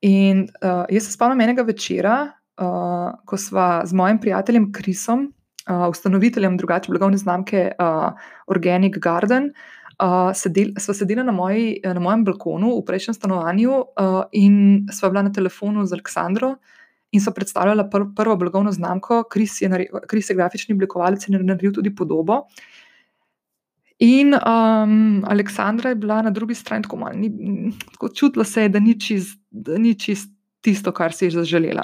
In 0.07 0.47
uh, 0.61 0.85
jaz 0.89 1.07
se 1.07 1.15
spomnim 1.15 1.43
enega 1.43 1.65
večera, 1.67 2.15
uh, 2.61 3.11
ko 3.27 3.39
sva 3.39 3.83
z 3.85 3.97
mojim 3.97 4.21
prijateljem 4.23 4.71
Krisom, 4.75 5.27
uh, 5.67 5.85
ustanoviteljem 5.91 6.57
drugače 6.57 6.93
blagovne 6.93 7.19
znamke 7.21 7.69
uh, 7.75 8.17
Organic 8.51 8.97
Garden, 9.03 9.51
uh, 10.01 10.31
sedel, 10.37 10.73
sva 10.81 10.95
sedela 10.97 11.25
na, 11.27 11.35
moji, 11.35 11.79
na 11.85 12.01
mojem 12.01 12.25
balkonu 12.27 12.75
v 12.79 12.85
prejšnjem 12.87 13.17
stanovanju 13.17 13.71
uh, 13.77 14.21
in 14.33 14.87
sva 14.93 15.11
bila 15.13 15.27
na 15.27 15.33
telefonu 15.33 15.85
z 15.85 15.97
Aleksandro. 15.99 16.55
In 17.11 17.19
so 17.19 17.33
predstavljali 17.35 17.83
pr 17.91 18.05
prvo 18.15 18.37
blagovno 18.39 18.71
znamko, 18.71 19.25
Kris 19.27 19.57
je, 19.61 19.67
Kris 20.07 20.29
je 20.29 20.35
grafični 20.35 20.77
oblikovalec 20.77 21.27
in 21.27 21.41
naredil 21.43 21.73
tudi 21.75 21.91
podobo. 21.95 22.45
In 24.01 24.33
um, 24.33 25.21
Aleksandra 25.29 25.89
je 25.89 25.95
bila 25.95 26.21
na 26.25 26.31
drugi 26.33 26.55
strani 26.55 26.83
tako 26.83 26.97
malo, 26.97 27.13
tako 27.91 28.09
čutila 28.09 28.45
se 28.45 28.61
je, 28.61 28.69
da 28.69 28.79
ni 28.79 28.99
čist, 28.99 29.39
čist 29.99 30.29
tisto, 30.61 30.91
kar 30.91 31.13
si 31.13 31.25
je 31.25 31.31
zaželela. 31.31 31.83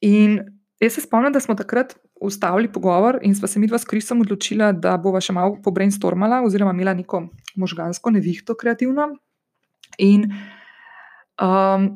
In 0.00 0.40
jaz 0.80 0.98
se 0.98 1.00
spomnim, 1.00 1.32
da 1.32 1.40
smo 1.40 1.54
takrat 1.54 1.94
ustavili 2.20 2.72
pogovor 2.72 3.18
in 3.22 3.34
sva 3.34 3.48
se 3.48 3.60
mi 3.60 3.66
dva 3.66 3.78
s 3.78 3.84
Krisom 3.84 4.20
odločila, 4.20 4.72
da 4.72 4.96
bova 4.98 5.20
še 5.22 5.34
malo 5.34 5.58
pobrainstormala, 5.62 6.42
oziroma 6.46 6.74
imela 6.74 6.94
neko 6.94 7.28
možgansko 7.54 8.10
nevihto 8.10 8.58
kreativno. 8.58 9.12
In 10.02 10.26
um, 11.38 11.88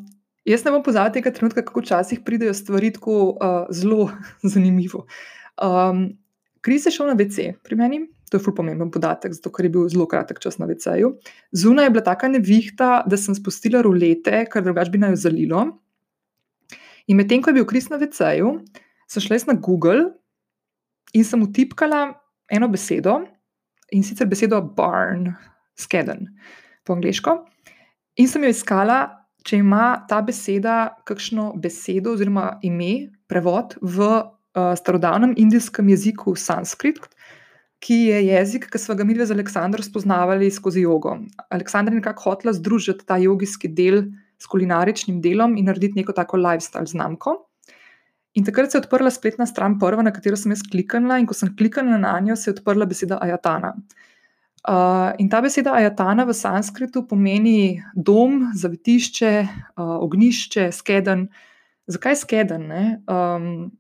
jaz 0.46 0.66
ne 0.66 0.74
bom 0.74 0.82
pozabila 0.86 1.14
tega 1.14 1.34
trenutka, 1.34 1.66
kako 1.66 1.82
včasih 1.82 2.22
pridejo 2.26 2.54
stvari 2.54 2.92
tako 2.94 3.22
uh, 3.34 3.64
zelo 3.74 4.10
zanimivo. 4.54 5.06
Um, 5.58 6.12
Kris 6.62 6.86
je 6.86 6.94
šel 6.94 7.10
na 7.10 7.18
WC 7.18 7.56
pri 7.62 7.78
meni. 7.78 8.06
To 8.30 8.36
je 8.36 8.42
zelo 8.42 8.54
pomemben 8.58 8.90
podatek, 8.90 9.34
zato 9.36 9.52
ker 9.54 9.68
je 9.68 9.72
bil 9.76 9.88
zelo 9.88 10.06
kratek 10.10 10.40
čas 10.42 10.58
na 10.58 10.66
VC-ju. 10.66 11.12
Zunaj 11.54 11.86
je 11.86 11.92
bila 11.94 12.04
taka 12.04 12.28
nevihta, 12.28 13.04
da 13.06 13.16
sem 13.16 13.36
spustila 13.38 13.84
rulete, 13.86 14.44
ker 14.50 14.64
drugače 14.66 14.90
bi 14.90 15.02
naj 15.02 15.14
jo 15.14 15.22
zalilo. 15.28 15.62
In 17.06 17.20
medtem 17.20 17.42
ko 17.42 17.52
je 17.52 17.60
bil 17.60 17.68
Kris 17.70 17.86
na 17.92 18.00
VC-ju, 18.02 18.50
sem 19.06 19.22
šla 19.22 19.38
na 19.52 19.58
Google 19.62 20.10
in 21.14 21.24
sem 21.24 21.42
utipkala 21.42 22.16
eno 22.50 22.68
besedo 22.68 23.20
in 23.94 24.02
sicer 24.02 24.26
besedo 24.26 24.58
barn, 24.60 25.30
skeden 25.78 26.26
po 26.84 26.96
angliško. 26.96 27.38
In 28.18 28.28
sem 28.28 28.42
jo 28.42 28.50
iskala, 28.50 28.98
če 29.46 29.60
ima 29.62 30.06
ta 30.10 30.22
beseda 30.26 30.96
kakšno 31.06 31.52
besedo 31.62 32.16
oziroma 32.16 32.56
ime, 32.66 33.12
prevod 33.30 33.76
v 33.82 34.06
uh, 34.06 34.72
starodavnem 34.78 35.34
indijskem 35.38 35.90
jeziku 35.92 36.34
sanskrit. 36.38 36.98
Ki 37.87 37.95
je 38.09 38.22
jezik, 38.26 38.64
ki 38.72 38.78
smo 38.82 38.97
ga 38.99 39.05
mi 39.07 39.14
z 39.14 39.30
Aleksandrom 39.30 39.84
spoznavali 39.84 40.51
skozi 40.51 40.82
jogo. 40.82 41.20
Aleksandr 41.55 41.93
je 41.93 42.01
nekako 42.01 42.30
hotel 42.30 42.53
združiti 42.53 43.07
ta 43.07 43.16
jogijski 43.16 43.68
del 43.68 44.09
s 44.39 44.51
kulinaričnim 44.51 45.20
delom 45.22 45.55
in 45.57 45.70
narediti 45.70 46.01
neko 46.01 46.12
tako 46.12 46.37
lifestyle 46.37 46.87
znamko. 46.91 47.37
In 48.34 48.45
takrat 48.45 48.72
se 48.72 48.76
je 48.76 48.82
odprla 48.82 49.11
spletna 49.11 49.47
stran, 49.47 49.78
prva, 49.78 50.03
na 50.03 50.12
katero 50.12 50.37
sem 50.37 50.53
jaz 50.53 50.64
kliknila, 50.66 51.16
in 51.16 51.28
ko 51.30 51.34
sem 51.34 51.55
kliknila 51.57 51.97
na 51.97 52.18
njo, 52.20 52.37
se 52.37 52.51
je 52.51 52.57
odprla 52.59 52.84
beseda 52.84 53.20
Ajatana. 53.22 53.72
Uh, 54.66 55.14
in 55.22 55.30
ta 55.30 55.41
beseda 55.41 55.72
Ajatana 55.78 56.26
v 56.26 56.34
sanskritu 56.34 57.07
pomeni 57.09 57.80
dom, 57.95 58.51
zavetišče, 58.59 59.32
uh, 59.47 59.97
ognišče, 60.05 60.68
skeden. 60.74 61.28
Zakaj 61.87 62.18
skeden? 62.26 62.66
Um, 63.07 63.70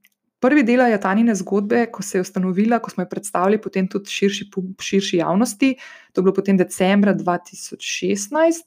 prvi 0.46 0.62
del 0.62 0.86
Ajatanine 0.86 1.34
zgodbe, 1.34 1.88
ko 1.90 2.02
se 2.06 2.18
je 2.18 2.22
ustanovila, 2.22 2.78
ko 2.78 2.94
smo 2.94 3.02
jo 3.02 3.10
predstavili 3.10 3.58
potem 3.62 3.88
tudi 3.90 4.14
širši, 4.14 4.50
širši 4.78 5.24
javnosti, 5.24 5.72
to 6.12 6.20
je 6.20 6.24
bilo 6.24 6.34
potem 6.34 6.56
decembra 6.56 7.14
2016 7.18 8.62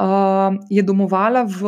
uh, 0.00 0.56
je 0.70 0.82
domovala 0.82 1.44
v 1.44 1.62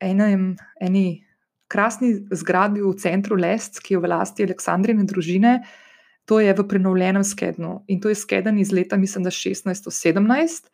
enem, 0.00 0.56
eni 0.80 1.24
krasni 1.68 2.26
zgradbi 2.30 2.82
v 2.82 2.94
centru 3.00 3.36
Lest, 3.36 3.80
ki 3.82 3.96
je 3.96 4.00
v 4.00 4.10
lasti 4.10 4.46
Aleksandrine 4.46 5.06
družine. 5.08 5.64
To 6.26 6.42
je 6.42 6.50
v 6.50 6.62
prenovljenem 6.66 7.22
skednu 7.22 7.86
in 7.86 8.00
to 8.02 8.10
je 8.10 8.18
skeden 8.18 8.58
iz 8.58 8.74
leta, 8.74 8.98
mislim, 8.98 9.22
da 9.22 9.30
1617, 9.30 10.66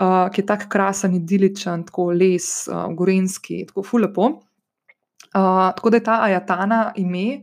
uh, 0.00 0.28
ki 0.28 0.40
je 0.40 0.46
tako 0.46 0.68
krasen, 0.68 1.16
idiličen, 1.16 1.86
tako 1.88 2.12
les, 2.12 2.68
uh, 2.68 2.92
gorenski, 2.92 3.64
tako 3.68 3.82
fulepo. 3.82 4.45
Uh, 5.34 5.72
tako 5.76 5.90
da 5.90 5.96
je 5.96 6.04
ta 6.04 6.22
Ajatana 6.22 6.92
ime 6.96 7.42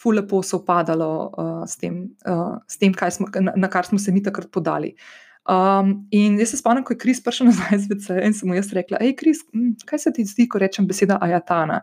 fulepo 0.00 0.42
sopadalo 0.42 1.32
uh, 1.38 1.62
s 1.66 1.76
tem, 1.76 2.08
uh, 2.28 2.58
s 2.68 2.78
tem 2.78 2.94
smo, 3.10 3.26
na, 3.40 3.52
na 3.56 3.68
kar 3.68 3.86
smo 3.86 3.98
se 3.98 4.12
mi 4.12 4.22
takrat 4.22 4.50
podali. 4.50 4.94
Uh, 4.94 5.24
Um, 5.44 6.06
in 6.10 6.38
jaz 6.40 6.54
se 6.54 6.56
spomnim, 6.56 6.84
ko 6.88 6.94
je 6.94 6.98
Kris 7.02 7.18
prišel 7.20 7.50
nazaj 7.50 7.82
z 7.82 7.90
VC 7.90 8.14
in 8.24 8.32
sem 8.32 8.48
mu 8.48 8.56
jaz 8.56 8.70
rekla: 8.72 8.96
Hej, 9.02 9.12
Kris, 9.20 9.42
kaj 9.84 10.00
se 10.06 10.12
ti 10.16 10.24
zdi, 10.24 10.46
ko 10.48 10.58
rečem 10.58 10.86
beseda 10.88 11.18
Ajatana? 11.20 11.82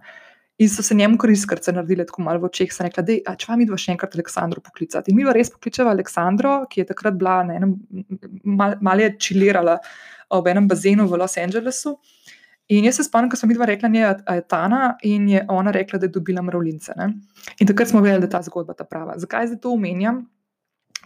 In 0.61 0.69
so 0.69 0.81
se 0.85 0.95
njemu 0.97 1.17
koriskrce 1.17 1.73
naredili 1.73 2.05
tako 2.05 2.21
malo 2.25 2.41
v 2.41 2.49
očeh, 2.49 2.73
sem 2.73 2.87
rekla: 2.89 3.03
Dej, 3.05 3.19
a 3.25 3.35
če 3.37 3.51
vam 3.51 3.61
idva 3.61 3.77
še 3.77 3.93
enkrat 3.93 4.17
Aleksandro 4.17 4.63
poklicati. 4.65 5.13
In 5.13 5.19
mi 5.19 5.27
pa 5.27 5.35
res 5.37 5.53
pokličeva 5.53 5.93
Aleksandro, 5.93 6.55
ki 6.69 6.81
je 6.81 6.87
takrat 6.89 7.19
bila 7.21 7.37
na 7.45 7.59
enem, 7.59 7.75
mal, 8.45 8.79
malo 8.81 9.05
je 9.05 9.13
čilirala 9.27 9.77
ob 10.33 10.49
enem 10.49 10.65
bazenu 10.69 11.05
v 11.05 11.21
Los 11.21 11.37
Angelesu. 11.37 11.95
In 12.71 12.85
jaz 12.87 13.01
se 13.01 13.03
spomnim, 13.03 13.29
ko 13.31 13.35
sem 13.35 13.49
videla, 13.51 13.67
rekla 13.67 13.89
je 13.91 14.11
Ajatana 14.31 14.95
in 15.03 15.29
je 15.29 15.45
ona 15.49 15.71
rekla, 15.75 15.99
da 15.99 16.07
je 16.07 16.15
dobila 16.15 16.41
mravljince. 16.41 16.93
Ne? 16.97 17.13
In 17.59 17.67
takrat 17.67 17.91
smo 17.91 18.01
vedeli, 18.01 18.23
da 18.23 18.29
je 18.29 18.35
ta 18.37 18.41
zgodba 18.47 18.73
ta 18.73 18.87
prava. 18.87 19.17
Zakaj 19.19 19.51
zdaj 19.51 19.59
to 19.65 19.73
omenjam? 19.75 20.23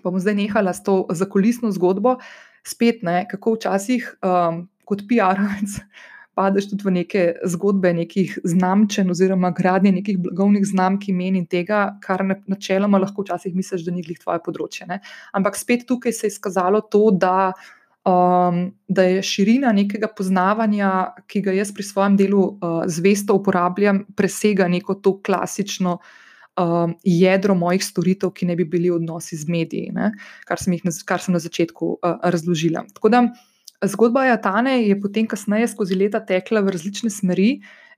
pa 0.05 0.11
bom 0.13 0.22
zdaj 0.22 0.36
nehala 0.38 0.74
s 0.74 0.84
to 0.86 1.07
zakulisno 1.09 1.72
zgodbo, 1.74 2.20
spet 2.61 3.01
ne, 3.01 3.24
kako 3.30 3.55
včasih 3.55 4.11
um, 4.22 4.68
kot 4.86 5.01
PR-ovec 5.09 5.80
padeš 6.38 6.68
tudi 6.70 6.86
v 6.86 6.93
neke 6.99 7.24
zgodbe, 7.47 7.93
nekih 7.95 8.36
znamčen 8.43 9.09
oziroma 9.09 9.49
gradnje 9.55 9.95
nekih 9.95 10.20
blagovnih 10.22 10.66
znamk 10.68 11.07
imen 11.09 11.39
in 11.39 11.47
tega, 11.49 11.95
kar 12.03 12.22
načeloma 12.28 12.99
lahko 13.01 13.24
včasih 13.26 13.55
misliš, 13.55 13.86
da 13.88 13.93
ni 13.95 14.03
glih 14.05 14.20
tvoje 14.20 14.43
področje. 14.45 14.86
Ne. 14.89 14.99
Ampak 15.34 15.57
spet 15.57 15.88
tukaj 15.88 16.13
se 16.13 16.28
je 16.28 16.36
izkazalo 16.36 16.84
to, 16.91 17.07
da. 17.16 17.53
Um, 18.06 18.72
da 18.88 19.03
je 19.03 19.22
širina 19.26 19.72
nekega 19.74 20.06
poznavanja, 20.18 20.89
ki 21.26 21.39
ga 21.41 21.56
jaz 21.56 21.72
pri 21.74 21.84
svojem 21.84 22.18
delu 22.20 22.43
uh, 22.43 22.84
zvesto 22.86 23.34
uporabljam, 23.34 24.03
presega 24.16 24.68
neko 24.70 24.93
to 25.01 25.16
klasično 25.26 25.95
um, 25.97 26.93
jedro 27.01 27.56
mojih 27.58 27.82
storitev, 27.82 28.30
ki 28.30 28.45
ne 28.45 28.56
bi 28.56 28.68
bili 28.70 28.91
odnosi 28.93 29.39
z 29.41 29.49
mediji, 29.49 29.89
ne, 29.95 30.12
kar, 30.45 30.62
sem 30.62 30.78
na, 30.86 30.93
kar 31.06 31.24
sem 31.24 31.34
na 31.34 31.41
začetku 31.41 31.95
uh, 31.95 32.20
razložila. 32.22 32.86
Tako 32.93 33.10
da 33.10 33.24
zgodba 33.89 34.28
Jatane 34.30 34.84
je 34.84 35.01
potem, 35.01 35.26
kasneje, 35.26 35.74
skozi 35.74 35.97
leta 35.97 36.22
tekla 36.22 36.62
v 36.62 36.78
različne 36.78 37.10
smeri 37.10 37.56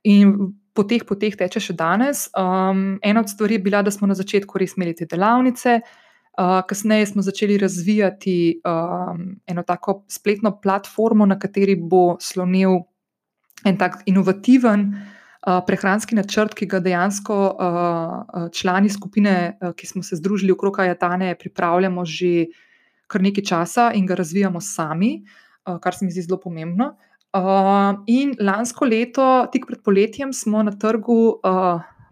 in 0.07 0.33
po 0.71 0.87
teh 0.87 1.03
poteh 1.03 1.35
teče 1.35 1.59
še 1.67 1.75
danes. 1.75 2.29
Um, 2.31 2.95
ena 3.03 3.27
od 3.27 3.35
stvari 3.35 3.59
je 3.59 3.67
bila, 3.67 3.83
da 3.83 3.91
smo 3.91 4.07
na 4.07 4.15
začetku 4.15 4.55
res 4.55 4.79
imeli 4.79 4.95
te 4.95 5.09
delavnice. 5.09 5.81
Uh, 5.83 6.06
kasneje 6.37 7.05
smo 7.05 7.21
začeli 7.21 7.57
razvijati 7.57 8.61
um, 8.61 9.39
eno 9.45 9.63
tako 9.63 10.03
spletno 10.07 10.59
platformo, 10.61 11.25
na 11.25 11.39
kateri 11.39 11.75
bo 11.75 12.17
slonil 12.19 12.85
en 13.65 13.77
tak 13.77 14.03
inovativen. 14.05 14.91
Prehranski 15.67 16.15
načrt, 16.15 16.51
ki 16.59 16.65
ga 16.67 16.79
dejansko 16.83 17.35
člani 18.51 18.89
skupine, 18.91 19.57
ki 19.79 19.87
smo 19.87 20.03
se 20.03 20.17
združili 20.19 20.51
okrog 20.51 20.79
Ajatane, 20.79 21.35
pripravljamo 21.39 22.03
že 22.05 22.49
kar 23.07 23.23
nekaj 23.23 23.43
časa 23.43 23.91
in 23.95 24.05
ga 24.05 24.17
razvijamo 24.19 24.59
sami, 24.59 25.23
kar 25.63 25.95
se 25.95 26.05
mi 26.05 26.11
zdi 26.11 26.25
zelo 26.25 26.39
pomembno. 26.43 26.97
In 28.11 28.35
lansko 28.39 28.85
leto, 28.85 29.47
tik 29.51 29.69
pred 29.69 29.79
poletjem, 29.85 30.33
smo 30.33 30.63
na 30.63 30.75
trgu 30.75 31.39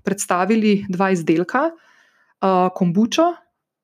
predstavili 0.03 0.86
dva 0.89 1.11
izdelka, 1.11 1.71
kombučo 2.76 3.34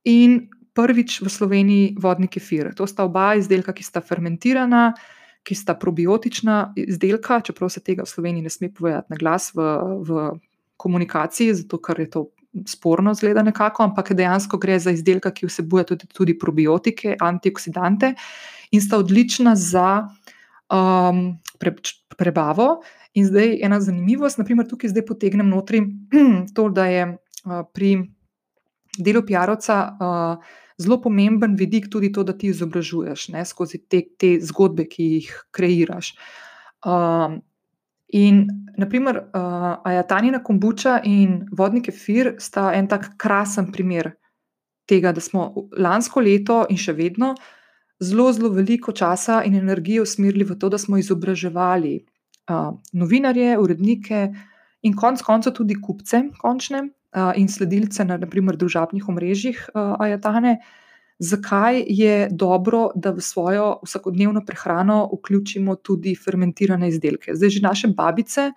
in 0.05 0.49
prvič 0.73 1.21
v 1.21 1.29
Sloveniji 1.29 1.95
vodni 1.99 2.27
kefir. 2.31 2.71
To 2.75 2.87
sta 2.87 3.03
oba 3.03 3.33
izdelka, 3.35 3.73
ki 3.75 3.83
sta 3.83 4.01
fermentirana 4.01 4.93
ki 5.43 5.55
sta 5.55 5.75
probiotična 5.75 6.73
izdelka, 6.77 7.41
čeprav 7.41 7.69
se 7.69 7.81
tega 7.81 8.05
v 8.05 8.09
Sloveniji 8.09 8.45
ne 8.45 8.49
sme 8.49 8.69
povedati 8.73 9.09
na 9.09 9.17
glas 9.17 9.51
v, 9.55 9.65
v 10.05 10.29
komunikaciji, 10.77 11.53
zato 11.63 11.81
ker 11.81 11.99
je 11.99 12.09
to 12.09 12.25
sporno, 12.67 13.13
zgleda 13.15 13.43
nekako, 13.47 13.83
ampak 13.83 14.13
dejansko 14.13 14.59
gre 14.61 14.77
za 14.79 14.91
izdelka, 14.91 15.31
ki 15.31 15.47
vsebuje 15.47 15.85
tudi, 15.93 16.07
tudi 16.13 16.37
probiotike, 16.37 17.15
antioksidante 17.19 18.13
in 18.71 18.81
sta 18.81 18.99
odlična 18.99 19.55
za 19.55 20.03
um, 20.67 21.39
pre, 21.59 21.75
prebavo. 22.17 22.81
In 23.13 23.25
zdaj 23.27 23.57
ena 23.63 23.79
zanimivost, 23.81 24.39
naprimer, 24.39 24.67
tukaj 24.67 24.91
zdaj 24.93 25.05
potegnem 25.07 25.49
notri 25.49 25.81
to, 26.55 26.69
da 26.69 26.85
je 26.91 27.07
uh, 27.15 27.63
pri 27.73 27.95
delu 29.03 29.23
PR-ovca. 29.27 29.77
Uh, 29.99 30.57
zelo 30.81 30.97
pomemben 31.01 31.55
vidik 31.55 31.89
tudi 31.91 32.11
to, 32.11 32.23
da 32.23 32.33
ti 32.37 32.49
izobražuješ 32.51 33.29
ne, 33.35 33.45
skozi 33.45 33.81
te, 33.89 34.01
te 34.17 34.33
zgodbe, 34.41 34.87
ki 34.89 35.07
jih 35.15 35.31
kreiraš. 35.55 36.13
Um, 36.85 37.41
in, 38.17 38.45
naprimer, 38.81 39.21
uh, 39.29 39.73
Ajatanina 39.87 40.41
kombuča 40.43 40.99
in 41.05 41.41
vodni 41.57 41.83
kefir 41.85 42.35
sta 42.41 42.71
en 42.77 42.89
tak 42.91 43.11
krasen 43.21 43.71
primer 43.71 44.13
tega, 44.89 45.13
da 45.15 45.21
smo 45.21 45.51
lansko 45.77 46.23
leto 46.23 46.63
in 46.69 46.79
še 46.81 46.95
vedno 46.97 47.35
zelo, 48.01 48.31
zelo 48.33 48.49
veliko 48.55 48.91
časa 48.97 49.43
in 49.45 49.55
energije 49.59 50.01
usmerili 50.01 50.47
v 50.47 50.57
to, 50.57 50.71
da 50.73 50.79
smo 50.81 50.97
izobraževali 50.97 51.93
uh, 52.49 52.71
novinarje, 52.97 53.53
urednike 53.61 54.23
in 54.81 54.97
konec 54.97 55.21
koncev 55.21 55.53
tudi 55.59 55.77
kupce, 55.77 56.25
končne 56.41 56.87
in 57.36 57.49
sledilce 57.51 58.05
na 58.07 58.18
naprimer 58.18 58.55
družabnih 58.55 59.09
omrežjih 59.09 59.66
Ajatane, 59.76 60.59
zakaj 61.22 61.84
je 61.88 62.28
dobro, 62.32 62.89
da 62.95 63.12
v 63.12 63.22
svojo 63.22 63.80
vsakodnevno 63.86 64.41
prehrano 64.45 65.09
vključimo 65.14 65.76
tudi 65.76 66.16
fermentirane 66.16 66.89
izdelke. 66.89 67.36
Zdaj, 67.36 67.49
že 67.49 67.62
naše 67.62 67.88
babice 67.88 68.51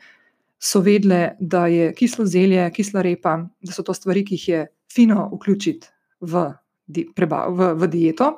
so 0.59 0.81
vedele, 0.81 1.35
da 1.41 1.67
je 1.67 1.93
kislo 1.95 2.25
zelje, 2.27 2.71
kisla 2.73 3.03
repa, 3.03 3.37
da 3.61 3.73
so 3.73 3.83
to 3.83 3.95
stvari, 3.95 4.25
ki 4.25 4.35
jih 4.35 4.49
je 4.49 4.67
fino 4.93 5.29
vključiti 5.35 5.91
v, 6.21 6.47
v, 6.89 7.75
v 7.75 7.89
dieto. 7.93 8.31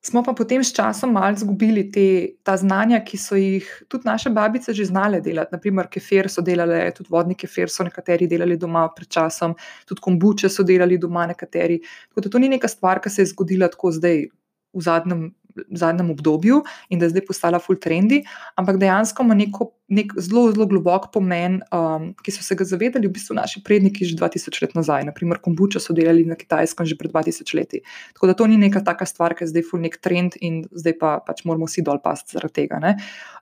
Smo 0.00 0.22
pa 0.22 0.32
potem 0.32 0.62
s 0.64 0.70
časom 0.72 1.10
malo 1.12 1.34
izgubili 1.34 1.82
te, 1.90 2.34
ta 2.46 2.54
znanja, 2.56 3.00
ki 3.04 3.18
so 3.18 3.36
jih 3.36 3.66
tudi 3.90 4.06
naše 4.06 4.30
babice 4.30 4.72
že 4.72 4.84
znale 4.86 5.20
delati. 5.20 5.54
Naprimer, 5.56 5.88
kefir 5.90 6.28
so 6.30 6.42
delali, 6.42 6.78
tudi 6.94 7.10
vodni 7.10 7.34
kefir 7.34 7.70
so 7.70 7.84
nekateri 7.84 8.28
delali 8.30 8.56
doma 8.56 8.86
pred 8.94 9.10
časom, 9.10 9.56
tudi 9.88 10.00
kombuče 10.04 10.48
so 10.48 10.62
delali 10.62 10.98
doma 10.98 11.26
nekateri. 11.26 11.80
Tako 12.08 12.24
da 12.24 12.30
to 12.30 12.38
ni 12.38 12.48
neka 12.48 12.70
stvar, 12.70 13.02
ki 13.02 13.10
se 13.10 13.22
je 13.22 13.32
zgodila 13.32 13.68
tako 13.74 13.90
zdaj 13.98 14.24
v 14.72 14.86
zadnjem 14.86 15.26
zadnjem 15.70 16.10
obdobju 16.10 16.62
in 16.88 16.98
da 16.98 17.06
je 17.06 17.14
zdaj 17.16 17.26
postala 17.28 17.58
full 17.58 17.78
trendy, 17.80 18.22
ampak 18.56 18.78
dejansko 18.80 19.22
ima 19.26 19.34
neko, 19.38 19.70
nek 19.88 20.12
zelo, 20.20 20.48
zelo 20.52 20.66
globok 20.68 21.08
pomen, 21.12 21.60
um, 21.72 22.10
ki 22.24 22.34
so 22.34 22.44
se 22.44 22.56
ga 22.58 22.66
zavedali 22.68 23.08
v 23.08 23.14
bistvu 23.16 23.36
naši 23.38 23.62
predniki 23.64 24.04
že 24.04 24.16
2000 24.16 24.62
let 24.62 24.76
nazaj. 24.76 25.06
Naprimer, 25.08 25.40
kombuča 25.44 25.80
so 25.80 25.96
delali 25.96 26.26
na 26.28 26.36
kitajskem 26.36 26.86
že 26.86 26.98
pred 26.98 27.12
2000 27.12 27.54
leti. 27.56 27.82
Tako 28.14 28.30
da 28.32 28.34
to 28.34 28.46
ni 28.46 28.60
neka 28.60 28.84
taka 28.84 29.06
stvar, 29.08 29.34
ki 29.34 29.46
je 29.46 29.52
zdaj 29.54 29.66
full 29.70 29.82
nek 29.82 29.96
trend 30.04 30.36
in 30.40 30.64
zdaj 30.72 30.98
pa 31.00 31.16
pač 31.24 31.44
moramo 31.48 31.68
vsi 31.68 31.84
dol 31.86 32.02
pasti 32.04 32.36
zaradi 32.36 32.64
tega. 32.64 32.94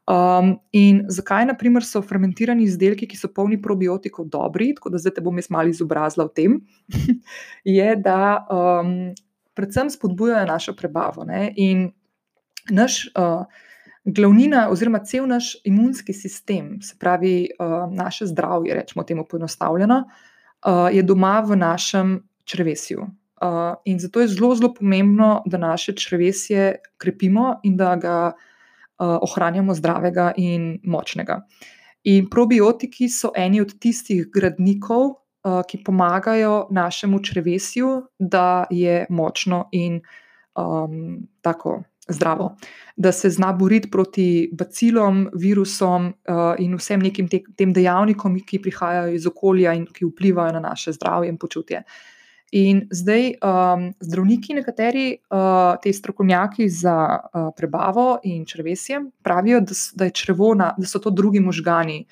Um, 0.07 0.61
in 0.71 1.03
zakaj, 1.11 1.49
naprimer, 1.51 1.83
so 1.83 1.99
fermentirani 1.99 2.63
izdelki, 2.63 3.09
ki 3.11 3.19
so 3.19 3.27
polni 3.35 3.59
probiotikov, 3.63 4.29
dobri, 4.31 4.71
tako 4.79 4.93
da 4.95 5.01
zdaj 5.03 5.17
te 5.17 5.25
bom 5.25 5.35
jaz 5.35 5.51
malo 5.51 5.73
izobrazila 5.73 6.29
v 6.29 6.35
tem, 6.37 6.55
je, 7.77 7.89
da 7.99 8.47
um, 8.47 8.93
predvsem 9.59 9.91
spodbujajo 9.91 10.47
našo 10.47 10.77
prebavo. 10.79 11.27
Ne? 11.27 11.51
In 11.57 11.89
naš 12.71 13.07
uh, 13.07 13.45
glavnina, 14.07 14.69
oziroma 14.71 14.99
cel 15.05 15.27
naš 15.27 15.57
imunski 15.65 16.13
sistem, 16.13 16.79
se 16.83 16.95
pravi 16.99 17.49
uh, 17.59 17.93
naše 17.95 18.27
zdravje, 18.27 18.75
rečemo 18.75 19.05
temu 19.05 19.25
poenostavljeno, 19.31 20.05
uh, 20.67 20.95
je 20.95 21.03
doma 21.03 21.41
v 21.41 21.57
našem 21.57 22.21
črvesju. 22.45 23.03
Uh, 23.43 23.75
in 23.85 23.99
zato 23.99 24.21
je 24.21 24.29
zelo, 24.29 24.55
zelo 24.55 24.75
pomembno, 24.75 25.43
da 25.47 25.59
naše 25.59 25.93
črvesje 25.93 26.75
krepimo 26.99 27.61
in 27.63 27.77
da 27.77 27.97
ga 27.97 28.33
uh, 28.33 29.19
ohranjamo 29.21 29.75
zdravega 29.75 30.33
in 30.37 30.79
močnega. 30.85 31.43
In 32.05 32.31
probiotiki 32.31 33.09
so 33.09 33.33
eni 33.37 33.61
od 33.61 33.75
tistih 33.79 34.31
gradnikov, 34.33 35.03
uh, 35.11 35.61
ki 35.69 35.83
pomagajo 35.85 36.69
našemu 36.71 37.21
črvesju, 37.23 37.91
da 38.19 38.67
je 38.71 39.07
močno 39.11 39.69
in 39.73 40.01
um, 40.55 41.27
tako 41.41 41.83
zdravo, 42.09 42.57
da 42.97 43.13
se 43.13 43.31
zna 43.31 43.53
boriti 43.53 43.91
proti 43.91 44.51
bacilom, 44.53 45.29
virusom 45.35 46.07
uh, 46.07 46.55
in 46.59 46.77
vsem 46.77 47.01
nekim 47.03 47.29
te, 47.29 47.43
tem 47.57 47.73
dejavnikom, 47.73 48.39
ki 48.47 48.61
prihajajo 48.63 49.15
iz 49.15 49.27
okolja 49.27 49.75
in 49.77 49.87
ki 49.93 50.07
vplivajo 50.07 50.55
na 50.57 50.61
naše 50.69 50.93
zdravje 50.93 51.31
in 51.31 51.39
počutje. 51.39 51.83
In 52.57 52.85
zdaj 52.95 53.33
um, 53.43 53.89
zdravniki, 54.01 54.55
nekateri 54.55 55.07
uh, 55.19 55.75
te 55.83 55.93
strokovnjaki 55.93 56.69
za 56.71 56.95
uh, 56.95 57.49
prebavo 57.57 58.21
in 58.25 58.45
črvesje, 58.47 59.01
pravijo, 59.23 59.61
da, 59.61 59.75
da, 59.95 60.11
črvona, 60.11 60.71
da 60.79 60.87
so 60.87 61.03
to 61.03 61.11
drugi 61.11 61.41
možgani 61.41 62.05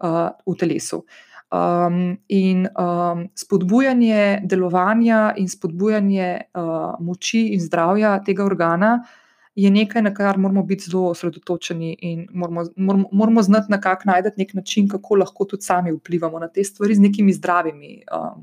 uh, 0.00 0.32
v 0.46 0.56
telesu. 0.58 1.04
Um, 1.52 2.16
in 2.28 2.64
um, 2.66 3.28
spodbujanje 3.36 4.40
delovanja 4.42 5.34
in 5.36 5.48
spodbujanje 5.48 6.40
uh, 6.54 6.96
moči 6.98 7.52
in 7.54 7.60
zdravja 7.60 8.16
tega 8.24 8.42
organa 8.44 8.96
uh, 9.02 9.20
je 9.54 9.70
nekaj, 9.70 10.02
na 10.02 10.14
kar 10.14 10.38
moramo 10.38 10.62
biti 10.62 10.90
zelo 10.90 11.08
osredotočeni 11.10 11.96
in 12.00 12.26
moramo, 12.32 12.64
moramo, 12.76 13.08
moramo 13.12 13.42
znati 13.42 13.70
na 13.72 13.80
kak 13.80 14.04
najti 14.04 14.30
nek 14.36 14.54
način, 14.54 14.88
kako 14.88 15.14
lahko 15.14 15.44
tudi 15.44 15.62
sami 15.62 15.92
vplivamo 15.92 16.38
na 16.38 16.48
te 16.48 16.64
stvari 16.64 16.94
z 16.94 17.00
nekimi 17.00 17.32
zdravimi 17.32 18.02
uh, 18.12 18.42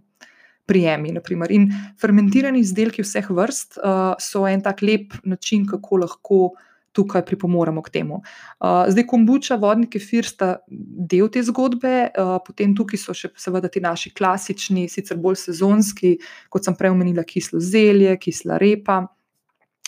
prijemi. 0.65 1.11
Naprimer. 1.11 1.51
In 1.51 1.69
fermentirani 2.01 2.59
izdelki 2.59 3.03
vseh 3.03 3.29
vrst 3.29 3.77
uh, 3.77 4.13
so 4.19 4.47
en 4.47 4.61
tak 4.61 4.81
lep 4.81 5.13
način, 5.23 5.67
kako 5.67 6.05
lahko. 6.05 6.43
Tukaj 6.91 7.21
pripomoremo 7.23 7.79
k 7.81 7.89
temu. 7.89 8.17
Uh, 8.59 8.81
zdaj, 8.91 9.05
kombuča, 9.07 9.55
vodni 9.55 9.87
kefir 9.87 10.27
sta 10.27 10.57
del 10.67 11.29
te 11.31 11.39
zgodbe, 11.47 12.09
uh, 12.19 12.33
potem 12.43 12.73
tukaj 12.75 12.99
so 12.99 13.15
še, 13.15 13.29
seveda, 13.39 13.69
ti 13.71 13.79
naši 13.79 14.11
klasični, 14.11 14.89
sicer 14.91 15.15
bolj 15.15 15.37
sezonski, 15.39 16.17
kot 16.51 16.67
sem 16.67 16.75
prej 16.75 16.91
omenila, 16.91 17.23
kislo 17.23 17.63
zelje, 17.63 18.11
kisla 18.19 18.59
repa. 18.59 19.05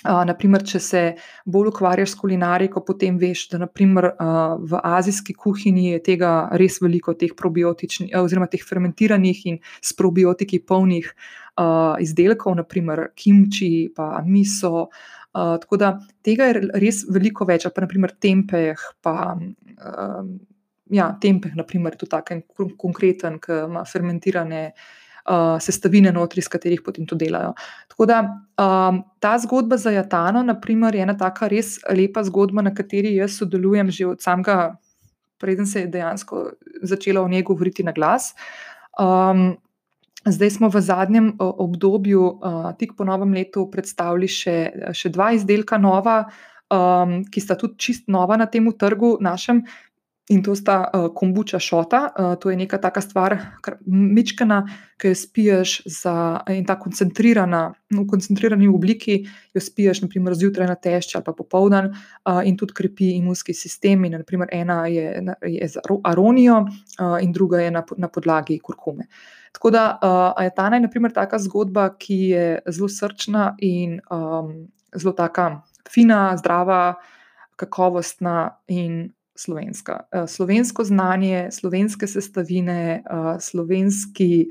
Naprimer, 0.03 0.63
če 0.67 0.79
se 0.83 1.01
bolj 1.47 1.69
ukvarjaš 1.71 2.11
s 2.11 2.19
kulinariko, 2.19 2.81
potem 2.83 3.17
veš, 3.21 3.45
da 3.53 3.61
naprimer, 3.61 4.09
v 4.59 4.81
azijski 4.83 5.35
kuhinji 5.37 5.93
je 5.93 6.01
tega 6.03 6.31
res 6.59 6.81
veliko, 6.83 7.15
teh 7.15 7.31
probiotičnih, 7.37 8.11
oziroma 8.19 8.49
teh 8.51 8.63
fermentiranih 8.63 9.45
in 9.51 9.59
s 9.79 9.95
probiotiki 9.95 10.59
polnih 10.67 11.07
izdelkov, 12.03 12.57
naprimer 12.59 13.05
kimči, 13.15 13.93
pa 13.95 14.17
miso. 14.27 14.89
Tako 15.33 15.79
da 15.81 15.95
tega 16.25 16.51
je 16.51 16.65
res 16.83 17.03
veliko 17.09 17.47
več, 17.49 17.65
pa 17.71 17.85
naprimer 17.85 18.13
tempeh. 18.21 18.83
Pa, 19.01 19.37
ja, 20.93 21.07
tempeh, 21.21 21.55
naprimer, 21.57 21.95
je 21.95 22.03
tudi 22.03 22.11
tako 22.11 22.67
konkreten, 22.77 23.39
ki 23.41 23.63
ima 23.69 23.85
fermentirane 23.87 24.65
uh, 25.29 25.57
sestavine 25.61 26.11
notri, 26.11 26.43
iz 26.43 26.49
katerih 26.51 26.81
potem 26.85 27.07
to 27.09 27.15
delajo. 27.19 27.53
Tako 27.91 28.07
da 28.09 28.19
um, 28.23 29.03
ta 29.19 29.33
zgodba 29.39 29.77
za 29.77 29.91
Jatano, 29.91 30.43
naprimer, 30.43 30.95
je 30.95 31.03
ena 31.05 31.17
taka 31.17 31.47
res 31.51 31.77
lepa 31.89 32.23
zgodba, 32.23 32.61
na 32.61 32.73
kateri 32.73 33.15
jaz 33.15 33.37
sodelujem 33.39 33.91
že 33.91 34.07
od 34.07 34.21
samega, 34.21 34.75
preden 35.39 35.67
se 35.67 35.83
je 35.83 35.91
dejansko 35.91 36.45
začela 36.81 37.21
o 37.21 37.27
njej 37.27 37.43
govoriti 37.43 37.83
na 37.83 37.91
glas. 37.91 38.33
Um, 38.99 39.57
Zdaj 40.23 40.49
smo 40.55 40.69
v 40.71 40.79
zadnjem 40.79 41.25
obdobju, 41.35 42.21
uh, 42.23 42.71
tik 42.79 42.93
po 42.95 43.03
novem 43.03 43.33
letu, 43.35 43.65
predstavili 43.67 44.29
še, 44.31 44.55
še 44.95 45.09
dva 45.11 45.33
izdelka, 45.35 45.75
nova, 45.75 46.21
um, 46.71 47.17
ki 47.27 47.43
sta 47.43 47.57
tudi 47.59 47.75
čist 47.75 48.07
nova 48.07 48.37
na 48.39 48.47
tem 48.47 48.69
trgu 48.71 49.17
našem. 49.19 49.65
In 50.31 50.39
to 50.43 50.55
sta 50.55 50.77
uh, 50.87 51.09
kombuča 51.15 51.59
šota, 51.59 51.99
uh, 52.07 52.35
to 52.39 52.49
je 52.49 52.55
neka 52.55 52.77
taka 52.79 53.01
stvar, 53.03 53.35
mečkana, 53.85 54.61
ki 54.97 55.09
jo 55.11 55.15
spiješ 55.19 55.73
za 55.85 56.13
in 56.47 56.63
ta 56.63 56.77
koncentrirana, 56.79 57.73
v 57.91 58.05
koncentrirani 58.07 58.69
obliki, 58.71 59.17
jo 59.53 59.61
spiješ, 59.61 59.99
naprimer, 60.05 60.35
zjutraj 60.39 60.69
na 60.69 60.77
tešče 60.79 61.17
ali 61.17 61.25
pa 61.25 61.33
popoldan, 61.35 61.89
uh, 61.91 62.39
in 62.47 62.55
tudi 62.57 62.73
krepi 62.73 63.09
imunski 63.17 63.53
sistem. 63.53 64.05
In, 64.07 64.15
naprimer, 64.15 64.47
ena 64.51 64.85
je, 64.87 65.09
je 65.43 65.67
z 65.67 65.83
aronijo, 66.03 66.61
uh, 66.63 67.17
in 67.19 67.33
druga 67.35 67.59
je 67.59 67.71
na, 67.71 67.83
na 67.97 68.07
podlagi 68.07 68.61
kurkume. 68.63 69.09
Tako 69.51 69.69
da 69.75 69.83
uh, 70.37 70.43
je, 70.43 70.79
naprimer, 70.79 71.11
taka 71.11 71.39
zgodba, 71.39 71.89
ki 71.99 72.19
je 72.29 72.45
zelo 72.71 72.87
srčna 72.87 73.55
in 73.59 73.99
um, 74.07 74.71
zelo 74.95 75.13
taka 75.13 75.61
fina, 75.89 76.37
zdrava, 76.37 76.95
kakovostna 77.59 78.55
in 78.67 79.11
slovenska. 79.35 79.99
Eh, 80.11 80.27
slovensko 80.27 80.83
znanje, 80.83 81.49
slovenske 81.51 82.07
sestavine, 82.07 83.03
eh, 83.05 83.39
slovenski, 83.39 84.49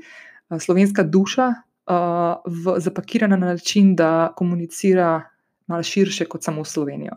eh, 0.51 0.59
slovenska 0.59 1.03
duša, 1.03 1.53
v, 2.45 2.79
zapakirana 2.79 3.35
na 3.35 3.47
način, 3.47 3.95
da 3.95 4.33
komunicira 4.35 5.21
malo 5.67 5.83
širše 5.83 6.25
kot 6.25 6.43
samo 6.43 6.63
Slovenijo. 6.65 7.11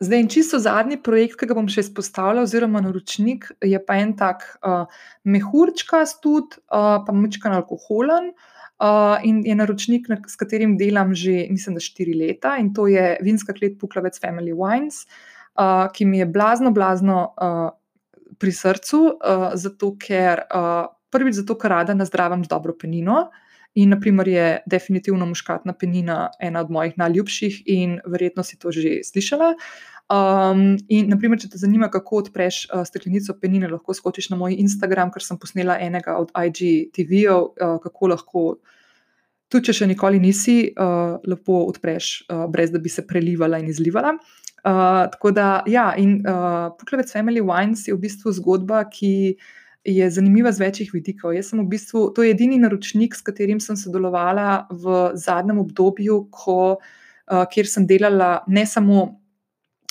Zdaj, 0.00 0.20
in 0.20 0.28
čisto 0.28 0.58
zadnji 0.58 1.02
projekt, 1.02 1.38
ki 1.40 1.46
ga 1.46 1.54
bom 1.54 1.68
še 1.68 1.80
izpostavila, 1.80 2.42
oziroma 2.42 2.82
naročnik, 2.84 3.48
je 3.64 3.80
pa 3.86 3.96
en 3.96 4.12
tak 4.16 4.44
uh, 4.60 4.84
mehurčka, 5.24 6.04
stud, 6.06 6.58
uh, 6.68 7.00
pa 7.06 7.12
mečkan 7.16 7.56
alkoholen. 7.56 8.34
Uh, 8.76 9.16
in 9.24 9.40
je 9.46 9.54
naročnik, 9.54 10.06
s 10.28 10.36
katerim 10.36 10.76
delam 10.76 11.14
že, 11.14 11.46
mislim, 11.48 11.74
da 11.74 11.80
štiri 11.80 12.12
leta, 12.12 12.58
in 12.60 12.74
to 12.74 12.86
je 12.92 13.16
vinska 13.22 13.56
klet 13.56 13.80
Puklavec 13.80 14.20
Family 14.20 14.52
Wines. 14.52 15.06
Uh, 15.06 15.31
uh, 15.58 15.86
ki 15.92 16.04
mi 16.04 16.18
je 16.18 16.26
blazno, 16.26 16.70
blazno 16.70 17.34
uh, 17.36 17.70
pri 18.38 18.52
srcu, 18.52 19.00
uh, 19.06 19.46
zato 19.54 19.94
ker 19.98 20.46
uh, 20.48 20.90
prvič 21.12 21.42
zato, 21.42 21.56
ker 21.60 21.70
rada 21.76 21.94
nazdravim 21.94 22.44
z 22.44 22.48
dobro 22.48 22.74
penino. 22.78 23.30
In, 23.74 23.88
naprimer, 23.88 24.28
je 24.28 24.46
definitivno 24.68 25.26
muškatna 25.26 25.72
penina 25.72 26.26
ena 26.40 26.60
od 26.60 26.70
mojih 26.70 26.98
najljubših, 27.00 27.62
in 27.72 28.00
verjetno 28.04 28.44
si 28.44 28.58
to 28.60 28.72
že 28.72 29.00
slišala. 29.04 29.54
Um, 30.12 30.76
in, 30.92 31.08
naprimer, 31.08 31.40
če 31.40 31.54
te 31.54 31.60
zanima, 31.60 31.88
kako 31.88 32.20
odpreš 32.26 32.66
uh, 32.68 32.82
steklenico 32.84 33.32
penine, 33.40 33.70
lahko 33.72 33.94
skočiš 33.96 34.28
na 34.32 34.36
moj 34.36 34.58
Instagram, 34.60 35.12
ker 35.14 35.24
sem 35.24 35.38
posnela 35.40 35.78
enega 35.80 36.18
od 36.20 36.34
IGTV-ov, 36.36 37.46
uh, 37.54 37.78
kako 37.80 38.10
lahko, 38.12 38.42
tudi 39.48 39.70
če 39.70 39.78
še 39.80 39.88
nikoli 39.88 40.20
nisi, 40.20 40.58
uh, 40.76 41.16
lepo 41.24 41.62
odpreš, 41.70 42.12
uh, 42.28 42.44
brez 42.52 42.74
da 42.74 42.82
bi 42.82 42.92
se 42.92 43.06
prelivala 43.08 43.62
in 43.62 43.72
izlivala. 43.72 44.18
Uh, 44.62 45.10
tako 45.10 45.30
da, 45.34 45.62
ja, 45.66 45.88
in 45.98 46.20
uh, 46.22 46.70
Puklavec 46.78 47.10
Family 47.10 47.40
Wines 47.42 47.88
je 47.88 47.94
v 47.94 47.98
bistvu 48.04 48.30
zgodba, 48.36 48.84
ki 48.86 49.34
je 49.82 50.10
zanimiva 50.10 50.52
z 50.54 50.62
večjih 50.62 50.92
vidikov. 50.94 51.32
Jaz 51.34 51.50
sem 51.50 51.58
v 51.58 51.66
bistvu, 51.72 52.04
to 52.14 52.22
je 52.22 52.30
edini 52.30 52.60
naročnik, 52.62 53.16
s 53.18 53.26
katerim 53.26 53.58
sem 53.58 53.74
sodelovala 53.74 54.68
v 54.70 55.10
zadnjem 55.18 55.58
obdobju, 55.64 56.20
ko, 56.30 56.78
uh, 56.78 57.42
kjer 57.50 57.66
sem 57.66 57.88
delala 57.90 58.44
ne 58.46 58.62
samo 58.62 59.08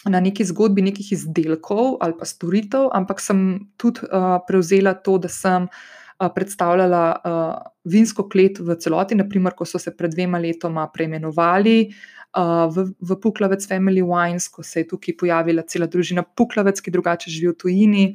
na 0.08 0.24
neki 0.24 0.48
zgodbi 0.48 0.82
nekih 0.82 1.12
izdelkov 1.14 2.00
ali 2.02 2.16
pa 2.18 2.26
storitev, 2.26 2.88
ampak 2.96 3.20
sem 3.20 3.68
tudi 3.78 4.08
uh, 4.08 4.40
prevzela 4.48 4.96
to, 4.96 5.20
da 5.20 5.32
sem. 5.32 5.68
Predstavljala 6.22 7.06
uh, 7.18 7.54
vinsko 7.90 8.28
klet 8.30 8.60
v 8.62 8.76
celoti, 8.78 9.16
naprimer, 9.18 9.56
ko 9.58 9.66
so 9.66 9.80
se 9.82 9.90
pred 9.98 10.12
dvema 10.14 10.38
letoma 10.38 10.84
preimenovali, 10.94 11.78
uh, 11.90 12.21
v, 12.36 12.86
v 12.96 13.16
Puklavec 13.20 13.66
Family 13.68 14.04
Wines, 14.04 14.48
ko 14.48 14.64
se 14.64 14.84
je 14.84 14.88
tukaj 14.88 15.18
pojavila 15.20 15.64
cela 15.68 15.88
družina 15.88 16.24
Puklavec, 16.24 16.80
ki 16.82 16.92
drugače 16.92 17.32
živi 17.32 17.52
v 17.52 17.58
tujini 17.60 18.06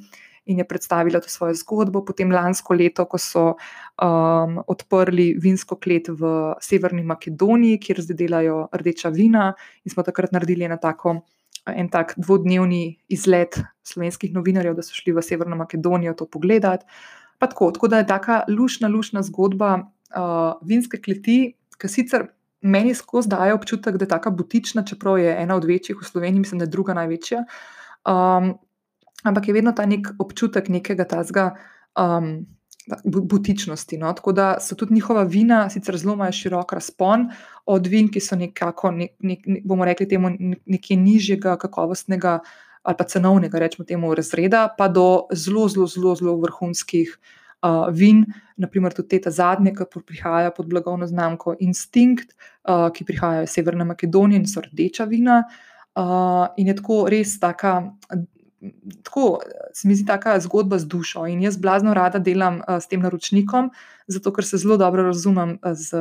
in 0.46 0.58
je 0.58 0.64
predstavila 0.64 1.20
to 1.20 1.28
svojo 1.28 1.54
zgodbo. 1.58 2.04
Potem 2.06 2.30
lansko 2.30 2.74
leto, 2.74 3.04
ko 3.10 3.18
so 3.18 3.44
um, 3.98 4.60
odprli 4.66 5.34
vinsko 5.42 5.76
klet 5.76 6.08
v 6.08 6.54
Severni 6.62 7.02
Makedoniji, 7.02 7.80
kjer 7.82 8.00
zdaj 8.06 8.16
delajo 8.16 8.60
rdeča 8.70 9.10
vina, 9.10 9.50
in 9.84 9.90
smo 9.90 10.06
takrat 10.06 10.32
naredili 10.32 10.68
eno 10.70 10.78
tako. 10.78 11.18
En 11.66 11.90
tak 11.90 12.14
dvodnevni 12.14 12.94
izlet 13.10 13.58
slovenskih 13.82 14.30
novinarjev, 14.30 14.76
da 14.78 14.86
so 14.86 14.94
šli 14.94 15.16
v 15.16 15.24
Severno 15.26 15.58
Makedonijo 15.58 16.14
to 16.14 16.28
pogledati. 16.30 16.86
Tako, 17.42 17.72
tako 17.74 17.90
da 17.90 17.98
je 17.98 18.06
ta 18.06 18.44
lušna, 18.48 18.88
lušna 18.88 19.26
zgodba 19.26 19.74
uh, 19.82 20.54
vinske 20.62 21.02
kleti, 21.02 21.56
ki 21.76 21.90
sicer 21.90 22.30
meni 22.66 22.94
skozi 22.94 23.30
daje 23.32 23.54
občutek, 23.54 23.96
da 23.96 24.04
je 24.04 24.08
tako 24.08 24.30
butična, 24.30 24.84
čeprav 24.84 25.18
je 25.18 25.36
ena 25.42 25.56
od 25.56 25.64
večjih 25.64 25.96
v 26.02 26.04
Sloveniji, 26.04 26.42
mislim, 26.42 26.58
da 26.58 26.66
je 26.66 26.74
druga 26.74 26.94
največja. 26.94 27.44
Um, 28.06 28.52
ampak 29.24 29.48
je 29.48 29.54
vedno 29.54 29.72
ta 29.72 29.86
nek 29.86 30.12
občutek 30.18 30.68
nekega 30.68 31.04
tazga. 31.04 31.54
Um, 31.98 32.46
Butičnosti. 33.04 33.96
No? 33.98 34.12
Tako 34.14 34.32
da 34.32 34.60
so 34.62 34.76
tudi 34.78 34.94
njihova 34.94 35.24
vina, 35.26 35.64
sicer 35.70 35.96
zelo 35.98 36.14
imajo 36.14 36.32
širok 36.32 36.72
razpon, 36.72 37.24
od 37.66 37.86
vin, 37.86 38.06
ki 38.14 38.20
so 38.22 38.36
nekako, 38.38 38.92
ne, 38.94 39.08
ne, 39.18 39.36
bomo 39.64 39.84
rekli, 39.84 40.06
temu 40.08 40.30
nekaj 40.38 40.96
nižjega, 40.96 41.56
kakovostnega 41.58 42.38
ali 42.86 42.94
pa 42.98 43.04
cenovnega, 43.04 43.58
rečemo, 43.58 43.84
temu 43.84 44.14
razreda, 44.14 44.68
pa 44.78 44.86
do 44.88 45.26
zelo, 45.34 45.66
zelo, 45.68 45.86
zelo, 45.90 46.14
zelo 46.14 46.36
vrhunskih 46.38 47.16
uh, 47.66 47.88
vin, 47.92 48.24
naprimer 48.56 48.94
tudi 48.94 49.20
te 49.20 49.30
zadnje, 49.30 49.74
ki 49.76 50.02
prihajajo 50.06 50.52
pod 50.56 50.68
blagovno 50.70 51.06
znamko 51.06 51.56
Instinct, 51.60 52.32
uh, 52.68 52.88
ki 52.94 53.04
prihajajo 53.04 53.46
iz 53.46 53.56
Severne 53.56 53.84
Makedonije 53.84 54.40
in 54.40 54.46
so 54.46 54.62
rdeča 54.64 55.04
vina. 55.04 55.42
Uh, 55.96 56.46
in 56.56 56.68
je 56.68 56.76
tako 56.76 57.06
res 57.10 57.38
taka. 57.40 57.78
Tako 59.04 59.40
se 59.74 59.88
mi 59.88 59.94
zdi 59.94 60.06
ta 60.08 60.38
zgodba 60.40 60.78
z 60.78 60.88
dušo. 60.88 61.26
In 61.26 61.42
jaz 61.42 61.58
blazno 61.60 61.94
rada 61.94 62.18
delam 62.18 62.62
uh, 62.62 62.78
s 62.80 62.88
tem 62.88 63.00
naročnikom, 63.00 63.70
zato 64.08 64.32
ker 64.32 64.44
se 64.44 64.58
zelo 64.58 64.76
dobro 64.76 65.04
razumem 65.06 65.58
z, 65.72 65.96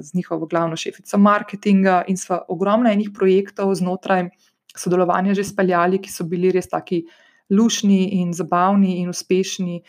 z 0.00 0.14
njihovo 0.14 0.46
glavno 0.46 0.76
šefico 0.76 1.18
marketinga 1.18 2.04
in 2.08 2.16
sva 2.16 2.44
ogromno 2.48 2.90
enih 2.90 3.10
projektov 3.14 3.74
znotraj 3.74 4.30
sodelovanja 4.78 5.34
že 5.34 5.44
speljali, 5.44 5.98
ki 6.02 6.12
so 6.12 6.24
bili 6.24 6.52
res 6.54 6.68
taki 6.68 7.02
lušni 7.50 8.20
in 8.20 8.32
zabavni 8.32 8.98
in 9.00 9.08
uspešni. 9.08 9.82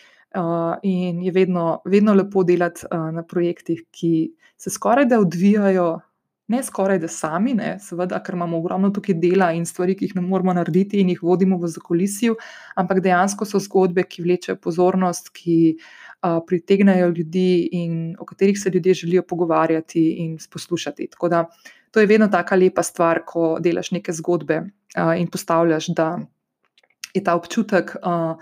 In 0.84 1.22
je 1.24 1.32
vedno, 1.32 1.82
vedno 1.86 2.14
lepo 2.14 2.44
delati 2.44 2.86
uh, 2.92 3.10
na 3.14 3.24
projektih, 3.24 3.84
ki 3.92 4.32
se 4.58 4.70
skoraj 4.70 5.06
da 5.06 5.20
odvijajo, 5.20 6.00
ne 6.50 6.64
skoraj 6.64 7.00
da 7.00 7.08
sami, 7.08 7.54
ne, 7.54 7.76
seveda, 7.82 8.20
ker 8.26 8.36
imamo 8.36 8.58
ogromno 8.58 8.90
tukaj 8.94 9.16
dela 9.22 9.52
in 9.54 9.66
stvari, 9.66 9.96
ki 9.98 10.08
jih 10.08 10.16
ne 10.18 10.22
moramo 10.26 10.54
narediti 10.58 11.02
in 11.02 11.12
jih 11.14 11.22
vodimo 11.24 11.58
v 11.62 11.70
zakolisju, 11.70 12.36
ampak 12.76 13.02
dejansko 13.06 13.46
so 13.46 13.62
zgodbe, 13.62 14.06
ki 14.10 14.26
vlečejo 14.26 14.58
pozornost, 14.62 15.30
ki 15.34 15.58
uh, 15.78 16.40
pritegnajo 16.48 17.12
ljudi 17.18 17.70
in 17.82 18.16
o 18.20 18.26
katerih 18.26 18.58
se 18.60 18.70
ljudje 18.74 18.94
želijo 19.04 19.24
pogovarjati 19.30 20.06
in 20.26 20.38
poslušati. 20.52 21.08
Tako 21.12 21.30
da 21.30 21.46
to 21.92 22.00
je 22.00 22.10
vedno 22.10 22.28
tako 22.28 22.56
lepa 22.56 22.84
stvar, 22.84 23.22
ko 23.26 23.58
delaš 23.60 23.92
neke 23.92 24.14
zgodbe 24.14 24.62
uh, 24.62 25.14
in 25.18 25.30
postavljaš, 25.30 25.94
da 25.94 26.20
je 27.14 27.24
ta 27.24 27.36
občutek. 27.36 27.96
Uh, 28.02 28.38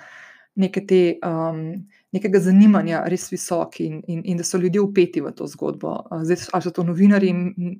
neke 0.57 0.83
te, 0.89 1.01
um, 1.25 1.71
nekega 2.15 2.41
zanimanja 2.41 3.03
res 3.11 3.29
visoki 3.31 3.85
in, 3.85 4.01
in, 4.09 4.21
in 4.25 4.37
da 4.41 4.45
so 4.47 4.57
ljudje 4.57 4.81
upeti 4.81 5.21
v 5.21 5.31
to 5.37 5.47
zgodbo. 5.47 5.99
Zdaj, 6.23 6.49
ali 6.53 6.65
so 6.65 6.73
to 6.73 6.85
novinari, 6.87 7.31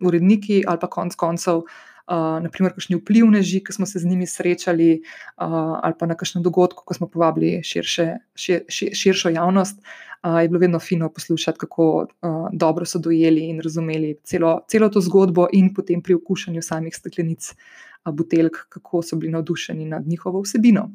uredniki 0.05 0.63
ali 0.67 0.81
pa 0.81 0.89
konc 0.91 1.17
koncev. 1.17 1.65
Uh, 2.07 2.37
naprimer, 2.39 2.71
kakšni 2.71 2.95
vplivneži, 3.01 3.59
ki 3.67 3.73
smo 3.75 3.85
se 3.85 3.99
z 3.99 4.07
njimi 4.07 4.23
srečali, 4.31 5.01
uh, 5.43 5.73
ali 5.83 5.95
pa 5.99 6.07
na 6.07 6.15
kakšnem 6.15 6.45
dogodku, 6.45 6.85
ko 6.87 6.95
smo 6.95 7.09
povabili 7.11 7.57
širše, 7.67 8.05
šir, 8.31 8.61
šir, 8.71 8.93
širšo 8.95 9.33
javnost, 9.35 9.81
uh, 10.23 10.37
je 10.39 10.47
bilo 10.47 10.61
vedno 10.63 10.79
fino 10.79 11.09
poslušati, 11.11 11.59
kako 11.65 11.89
uh, 12.07 12.47
dobro 12.53 12.87
so 12.87 13.01
dojeli 13.03 13.49
in 13.49 13.59
razumeli 13.59 14.13
celo, 14.23 14.61
celo 14.71 14.87
to 14.87 15.03
zgodbo, 15.03 15.49
in 15.51 15.73
potem 15.75 15.99
pri 16.01 16.15
okušanju 16.15 16.63
samih 16.63 16.95
steklenic 16.95 17.51
buteljk, 18.11 18.57
kako 18.69 19.01
so 19.01 19.17
bili 19.17 19.31
navdušeni 19.31 19.85
nad 19.85 20.07
njihovo 20.07 20.41
vsebino. 20.41 20.89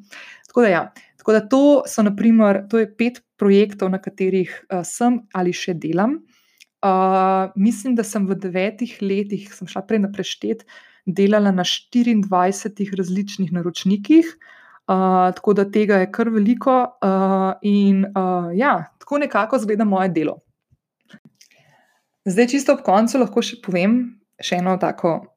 Tako 0.47 0.63
da, 0.63 0.69
ja. 0.69 0.93
Tako 1.17 1.33
da 1.33 1.41
to, 1.49 1.83
so, 1.87 2.03
naprimer, 2.03 2.65
to 2.71 2.79
je 2.79 2.89
pet 2.97 3.23
projektov, 3.39 3.91
na 3.91 4.01
katerih 4.03 4.55
uh, 4.71 4.81
sem 4.87 5.21
ali 5.33 5.53
še 5.55 5.75
delam. 5.75 6.19
Uh, 6.83 7.53
mislim, 7.57 7.95
da 7.95 8.03
sem 8.03 8.27
v 8.27 8.35
devetih 8.43 8.97
letih, 9.03 9.47
sem 9.55 9.71
šla 9.71 9.85
prej 9.87 10.03
na 10.03 10.11
preštet, 10.11 10.65
delala 11.07 11.53
na 11.55 11.63
24 11.63 12.97
različnih 12.99 13.53
naročnikih. 13.55 14.33
Uh, 14.91 15.31
tako 15.37 15.55
da 15.55 15.65
tega 15.71 16.01
je 16.03 16.11
kar 16.11 16.29
veliko, 16.35 16.75
uh, 17.07 17.53
in 17.63 18.03
uh, 18.11 18.51
ja, 18.59 18.81
tako 18.99 19.23
nekako 19.23 19.63
zgleda 19.63 19.87
moje 19.87 20.11
delo. 20.11 20.41
Zdaj, 22.27 22.51
čisto 22.51 22.75
ob 22.75 22.83
koncu, 22.87 23.23
lahko 23.23 23.43
še 23.43 23.61
povem 23.63 24.03
še 24.43 24.59
eno 24.59 24.77
tako 24.81 25.32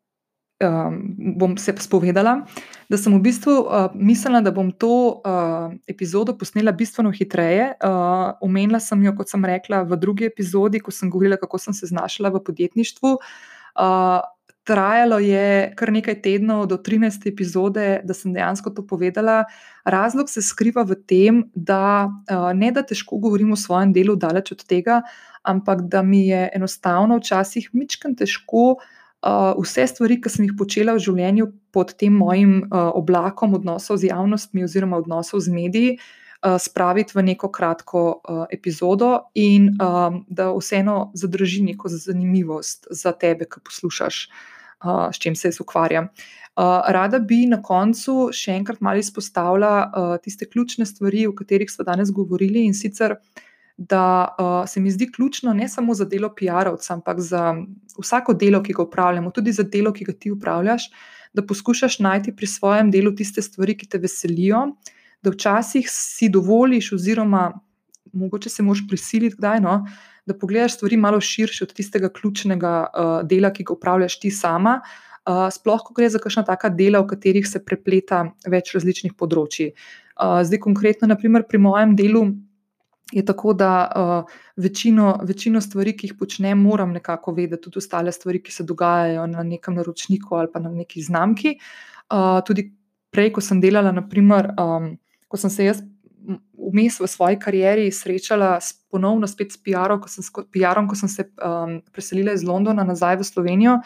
um, 0.64 1.16
bom 1.38 1.58
se 1.58 1.74
spovedala, 1.80 2.46
da 2.90 2.98
sem 2.98 3.14
v 3.14 3.22
bistvu 3.24 3.56
uh, 3.66 3.90
mislila, 3.96 4.42
da 4.42 4.54
bom 4.56 4.72
to 4.72 5.20
uh, 5.20 5.74
epizodo 5.88 6.36
posnela 6.38 6.72
bistveno 6.72 7.12
hitreje. 7.12 7.74
Uh, 7.84 8.36
omenila 8.46 8.80
sem 8.80 9.02
jo, 9.04 9.16
kot 9.18 9.32
sem 9.32 9.46
rekla, 9.46 9.84
v 9.84 10.00
drugi 10.00 10.30
epizodi, 10.30 10.80
ko 10.80 10.94
sem 10.94 11.10
govorila, 11.10 11.40
kako 11.42 11.60
sem 11.60 11.74
se 11.74 11.92
znašla 11.92 12.32
v 12.36 12.44
podjetništvu. 12.46 13.18
Uh, 13.76 14.22
trajalo 14.66 15.20
je 15.22 15.74
kar 15.78 15.92
nekaj 15.94 16.22
tednov 16.26 16.66
do 16.72 16.80
13. 16.82 17.28
epizode, 17.30 18.00
da 18.02 18.14
sem 18.18 18.34
dejansko 18.34 18.72
to 18.74 18.86
povedala. 18.88 19.44
Razlog 19.86 20.30
se 20.30 20.42
skriva 20.42 20.82
v 20.82 20.98
tem, 21.06 21.44
da 21.54 22.10
ne 22.58 22.72
da 22.74 22.82
težko 22.82 23.20
govorim 23.22 23.54
o 23.54 23.60
svojem 23.62 23.94
delu, 23.94 24.16
daleč 24.18 24.56
od 24.56 24.66
tega, 24.66 25.04
ampak 25.46 25.86
da 25.86 26.02
mi 26.02 26.24
je 26.32 26.48
enostavno 26.58 27.20
včasih 27.22 27.70
mičken 27.78 28.18
težko. 28.18 28.72
Uh, 28.80 28.95
vse 29.58 29.88
stvari, 29.88 30.20
ki 30.22 30.30
sem 30.30 30.46
jih 30.46 30.54
počela 30.58 30.94
v 30.94 31.02
življenju 31.02 31.48
pod 31.74 31.96
tem 31.98 32.14
mojim 32.14 32.60
uh, 32.66 32.92
oblakom 32.94 33.58
odnosov 33.58 33.98
z 33.98 34.12
javnostmi, 34.12 34.64
oziroma 34.64 35.00
odnosov 35.02 35.42
z 35.42 35.54
mediji, 35.54 35.96
uh, 35.98 36.60
spraviti 36.62 37.18
v 37.18 37.24
neko 37.32 37.50
kratko 37.50 38.04
uh, 38.22 38.44
epizodo, 38.54 39.32
in 39.34 39.72
da 40.30 40.52
vseeno 40.54 41.12
zadrži 41.18 41.64
neko 41.66 41.90
zanimivost 41.90 42.88
za 42.92 43.12
tebe, 43.12 43.50
ki 43.50 43.64
poslušaš, 43.66 44.30
uh, 44.86 45.10
s 45.10 45.18
čim 45.18 45.36
se 45.36 45.50
jaz 45.50 45.62
ukvarjam. 45.62 46.12
Uh, 46.56 46.86
rada 46.88 47.20
bi 47.20 47.44
na 47.50 47.60
koncu 47.60 48.30
še 48.32 48.54
enkrat 48.56 48.80
malo 48.80 49.02
izpostavila 49.02 49.74
uh, 49.84 50.14
tiste 50.24 50.46
ključne 50.48 50.86
stvari, 50.86 51.26
o 51.28 51.34
katerih 51.36 51.72
smo 51.72 51.84
danes 51.84 52.14
govorili, 52.16 52.64
in 52.64 52.74
sicer 52.78 53.18
da 53.78 54.36
uh, 54.40 54.70
se 54.70 54.80
mi 54.80 54.92
zdi 54.92 55.12
ključno 55.12 55.54
ne 55.54 55.68
samo 55.70 55.94
za 55.94 56.06
delo 56.06 56.30
PR-ovca, 56.30 56.94
ampak 56.94 57.20
za 57.20 57.56
vsako 58.02 58.34
delo, 58.34 58.64
ki 58.64 58.74
ga 58.74 58.84
upravljamo, 58.84 59.32
tudi 59.32 59.52
za 59.52 59.64
delo, 59.64 59.94
ki 59.94 60.06
ga 60.06 60.14
ti 60.14 60.32
upravljaš, 60.32 60.90
da 61.34 61.46
poskušaš 61.46 62.00
najti 62.00 62.36
pri 62.36 62.48
svojem 62.48 62.92
delu 62.92 63.12
tiste 63.16 63.42
stvari, 63.42 63.78
ki 63.78 63.88
te 63.88 64.00
veselijo, 64.00 64.68
da 65.22 65.34
včasih 65.34 65.90
si 65.92 66.30
dovoliš, 66.30 66.94
oziroma 66.94 67.52
mogoče 68.14 68.50
se 68.50 68.64
moš 68.64 68.86
prisiliti, 68.88 69.36
kdaj, 69.38 69.60
no, 69.60 69.82
da 70.26 70.38
pogledaš 70.38 70.78
stvari 70.78 70.98
malo 70.98 71.22
širše 71.22 71.64
od 71.64 71.74
tistega 71.74 72.10
ključnega 72.10 72.86
uh, 72.86 73.28
dela, 73.28 73.52
ki 73.54 73.64
ga 73.64 73.74
upravljaš 73.74 74.20
ti 74.20 74.32
sama. 74.32 74.80
Uh, 75.26 75.50
sploh, 75.52 75.82
ko 75.84 75.94
gre 75.98 76.10
za 76.10 76.22
kakšna 76.22 76.46
taka 76.46 76.70
dela, 76.70 77.02
v 77.02 77.10
katerih 77.12 77.48
se 77.48 77.60
prepleta 77.66 78.28
več 78.48 78.72
različnih 78.78 79.18
področji. 79.18 79.72
Uh, 80.16 80.40
zdaj, 80.46 80.62
konkretno, 80.64 81.10
naprimer, 81.12 81.44
pri 81.50 81.60
mojem 81.60 81.96
delu, 81.98 82.28
je 83.12 83.26
tako, 83.26 83.54
da 83.54 83.92
uh, 83.96 84.38
večino, 84.56 85.20
večino 85.24 85.62
stvari, 85.62 85.94
ki 85.98 86.08
jih 86.08 86.14
počnem, 86.20 86.62
moram 86.62 86.92
nekako 86.92 87.34
vedeti, 87.34 87.62
tudi 87.64 87.78
ostale 87.78 88.12
stvari, 88.12 88.42
ki 88.44 88.52
se 88.52 88.64
dogajajo 88.64 89.28
na 89.28 89.44
nekem 89.44 89.76
naročniku 89.76 90.36
ali 90.36 90.52
pa 90.54 90.60
na 90.60 90.70
neki 90.70 91.02
znamki. 91.02 91.58
Uh, 92.10 92.42
tudi 92.46 92.72
prej, 93.12 93.32
ko 93.34 93.42
sem 93.42 93.62
delala, 93.62 93.92
naprimer, 93.92 94.52
um, 94.60 94.96
ko 95.28 95.38
sem 95.38 95.50
se 95.50 95.70
jaz 95.70 95.84
vmes 96.72 97.00
v 97.00 97.08
svoji 97.08 97.38
karieri 97.40 97.92
srečala 97.92 98.58
s, 98.62 98.74
ponovno 98.90 99.28
s 99.28 99.36
PR-om, 99.38 100.02
ko, 100.02 100.44
PR 100.52 100.82
ko 100.90 100.98
sem 100.98 101.10
se 101.10 101.28
um, 101.38 101.80
preselila 101.94 102.34
iz 102.34 102.44
Londona 102.44 102.84
nazaj 102.84 103.20
v 103.22 103.28
Slovenijo 103.28 103.80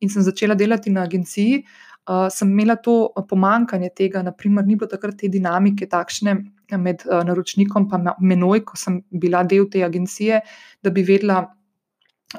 in 0.00 0.10
sem 0.10 0.22
začela 0.22 0.54
delati 0.54 0.90
na 0.90 1.04
agenciji. 1.06 1.62
Uh, 2.04 2.26
sem 2.28 2.50
imela 2.52 2.76
to 2.76 3.08
pomankanje 3.28 3.88
tega, 3.96 4.20
naprimer, 4.22 4.66
ni 4.66 4.76
bilo 4.76 4.90
takrat 4.90 5.16
te 5.22 5.30
dinamike 5.32 5.88
takšne, 5.88 6.34
med 6.80 7.04
uh, 7.08 7.22
naročnikom 7.24 7.86
in 7.96 8.10
menoj, 8.20 8.64
ko 8.68 8.76
sem 8.76 8.98
bila 9.10 9.42
del 9.44 9.68
te 9.70 9.84
agencije, 9.84 10.40
da 10.82 10.90
bi 10.90 11.04
vedela 11.04 11.38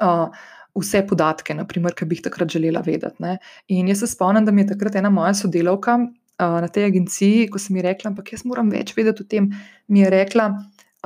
uh, 0.00 0.28
vse 0.76 1.02
podatke, 1.08 1.54
naprimer, 1.56 1.94
ki 1.96 2.06
bi 2.06 2.18
jih 2.18 2.26
takrat 2.28 2.52
želela 2.52 2.82
vedeti. 2.86 3.22
Ne. 3.22 3.38
In 3.68 3.88
jaz 3.88 4.04
se 4.04 4.10
spomnim, 4.12 4.44
da 4.44 4.52
mi 4.52 4.62
je 4.62 4.72
takrat 4.74 4.98
ena 5.00 5.10
moja 5.10 5.34
sodelavka 5.34 5.98
uh, 5.98 6.58
na 6.62 6.68
tej 6.68 6.90
agenciji, 6.90 7.48
ko 7.50 7.58
sem 7.62 7.78
ji 7.78 7.86
rekla, 7.86 8.12
ampak 8.12 8.32
jaz 8.34 8.44
moram 8.46 8.70
več 8.70 8.94
vedeti 8.96 9.24
o 9.24 9.30
tem, 9.30 9.50
mi 9.88 10.04
je 10.04 10.10
rekla, 10.12 10.50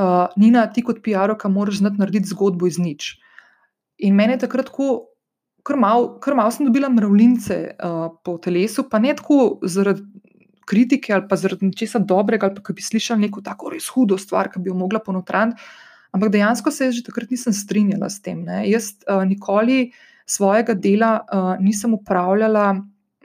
uh, 0.01 0.27
Nina, 0.41 0.67
ti 0.73 0.85
kot 0.87 1.01
PR-oka 1.05 1.49
moraš 1.49 1.81
znati 1.85 2.03
narediti 2.03 2.33
zgodbo 2.33 2.69
iz 2.69 2.81
nič. 2.83 3.15
In 4.05 4.17
meni 4.17 4.37
je 4.37 4.47
takrat 4.47 4.73
tako. 4.73 5.07
Ker 5.67 5.77
malo 5.77 6.19
mal 6.37 6.51
sem 6.53 6.67
dobila 6.67 6.89
mravljince 6.89 7.59
uh, 7.77 8.09
po 8.25 8.39
telesu, 8.39 8.87
pa 8.91 8.99
ne 8.99 9.15
tako 9.17 9.59
zaradi 9.63 10.03
kritike 10.71 11.13
ali 11.13 11.27
pa 11.29 11.37
zaradi 11.37 11.67
nečesa 11.67 11.99
dobrega, 11.99 12.47
ali 12.47 12.63
pa 12.63 12.73
bi 12.73 12.83
slišali 12.83 13.27
neko 13.27 13.43
tako 13.43 13.73
res 13.75 13.89
hudo 13.91 14.19
stvar, 14.19 14.51
ki 14.53 14.63
bi 14.63 14.71
jo 14.71 14.77
mogla 14.79 15.03
ponotraniti. 15.03 15.63
Ampak 16.15 16.33
dejansko 16.35 16.71
se 16.75 16.91
že 16.93 17.03
takrat 17.07 17.31
nisem 17.31 17.55
strinjala 17.55 18.11
s 18.11 18.23
tem. 18.23 18.43
Ne. 18.47 18.65
Jaz 18.71 18.95
uh, 19.07 19.23
nikoli 19.27 19.93
svojega 20.27 20.75
dela 20.75 21.21
uh, 21.21 21.55
nisem 21.63 21.95
upravljala 21.95 22.71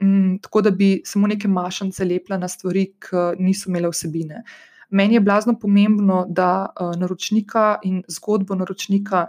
um, 0.02 0.38
tako, 0.42 0.62
da 0.62 0.70
bi 0.70 1.00
samo 1.04 1.26
neke 1.26 1.48
mašance 1.48 2.04
lepila 2.04 2.38
na 2.38 2.48
stvari, 2.48 2.92
ki 2.98 3.42
niso 3.42 3.70
imele 3.70 3.90
vsebine. 3.90 4.42
Meni 4.90 5.18
je 5.18 5.20
blazno 5.20 5.56
pomembno, 5.58 6.24
da 6.28 6.68
uh, 6.70 6.94
naročnika 6.98 7.78
in 7.82 8.02
zgodbo 8.08 8.54
naročnika, 8.54 9.26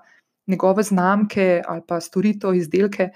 njegove 0.47 0.83
znamke 0.83 1.61
ali 1.67 1.81
pa 1.87 1.99
storitev, 2.01 2.55
izdelke 2.55 3.09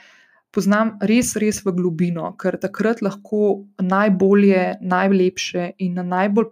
poznam 0.51 0.97
res, 1.01 1.35
res 1.39 1.61
v 1.65 1.71
globino, 1.75 2.33
ker 2.39 2.57
takrat 2.59 3.01
lahko 3.01 3.63
najbolje, 3.79 4.77
najlepše 4.81 5.71
in 5.79 5.95
na 5.99 6.03
najbolj 6.03 6.51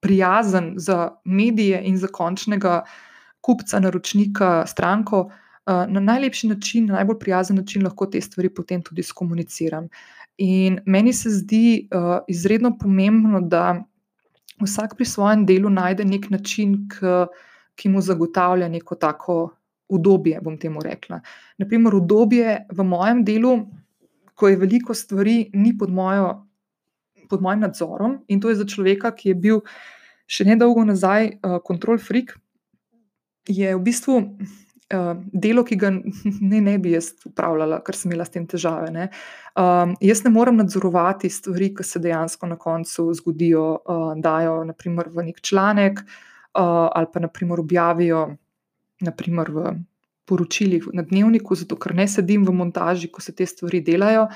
prijazen 0.00 0.74
za 0.78 1.10
medije 1.24 1.82
in 1.84 1.98
za 1.98 2.08
končnega 2.08 2.82
kupca, 3.40 3.80
naročnika, 3.80 4.64
stranko. 4.66 5.28
Eh, 5.66 5.86
na 5.88 6.00
najlepši 6.00 6.48
način, 6.48 6.86
na 6.86 7.00
najbolj 7.00 7.18
prijazen 7.20 7.56
način 7.56 7.84
lahko 7.84 8.06
te 8.06 8.20
stvari 8.20 8.48
potem 8.54 8.82
tudi 8.82 9.02
skomuniciram. 9.02 9.88
In 10.40 10.78
meni 10.86 11.12
se 11.12 11.30
zdi 11.30 11.88
uh, 11.92 12.22
izredno 12.28 12.70
pomembno, 12.78 13.40
da 13.40 13.82
vsak 14.62 14.94
pri 14.96 15.04
svojem 15.04 15.42
delu 15.46 15.68
najde 15.70 16.04
nek 16.04 16.30
način, 16.30 16.88
k, 16.88 17.26
ki 17.76 17.88
mu 17.92 18.00
zagotavlja 18.00 18.68
neko 18.68 18.94
tako 18.94 19.36
udobje, 19.90 20.40
bom 20.42 20.56
temu 20.58 20.82
rekla. 20.84 21.20
Naprimer, 21.58 21.94
udobje 21.94 22.64
v 22.70 22.86
mojem 22.86 23.24
delu, 23.24 23.54
ko 24.34 24.48
je 24.48 24.56
veliko 24.56 24.94
stvari, 24.94 25.50
ni 25.54 25.74
pod, 25.78 25.90
mojo, 25.92 26.30
pod 27.28 27.42
mojim 27.42 27.66
nadzorom 27.66 28.20
in 28.28 28.40
to 28.40 28.48
je 28.48 28.60
za 28.62 28.64
človeka, 28.64 29.12
ki 29.12 29.34
je 29.34 29.36
bil 29.36 29.60
še 30.30 30.46
nedolgo 30.48 30.84
nazaj 30.86 31.40
kontrol 31.66 31.98
uh, 31.98 32.02
freak, 32.02 32.36
je 33.50 33.74
v 33.76 33.82
bistvu. 33.82 34.18
Uh, 34.90 35.12
delo, 35.30 35.62
ki 35.62 35.76
ga 35.78 35.92
ne, 35.94 36.58
ne 36.66 36.72
bi 36.82 36.96
jaz 36.96 37.12
upravljala, 37.28 37.78
ker 37.86 37.94
sem 37.94 38.10
imela 38.10 38.24
s 38.26 38.34
tem 38.34 38.42
težave. 38.50 38.88
Ne. 38.90 39.04
Um, 39.54 39.92
jaz 40.02 40.24
ne 40.24 40.32
morem 40.34 40.58
nadzorovati 40.58 41.30
stvari, 41.30 41.68
ki 41.78 41.86
se 41.86 42.02
dejansko 42.02 42.48
na 42.50 42.56
koncu 42.58 43.06
zgodijo, 43.14 43.66
uh, 43.78 44.08
dajo 44.18 44.56
naprimer, 44.66 45.12
v 45.14 45.28
nek 45.28 45.38
članek 45.46 46.02
uh, 46.02 46.88
ali 46.90 47.06
pa 47.12 47.22
naprimer, 47.22 47.60
objavijo 47.60 48.24
naprimer 49.00 49.50
v 49.50 49.74
poročilih 50.30 50.90
na 50.94 51.02
dnevniku, 51.02 51.56
zato 51.58 51.76
ker 51.76 51.94
ne 51.94 52.06
sedim 52.08 52.44
v 52.46 52.54
montaži, 52.54 53.10
ko 53.10 53.22
se 53.22 53.34
te 53.34 53.46
stvari 53.46 53.80
delajo. 53.82 54.28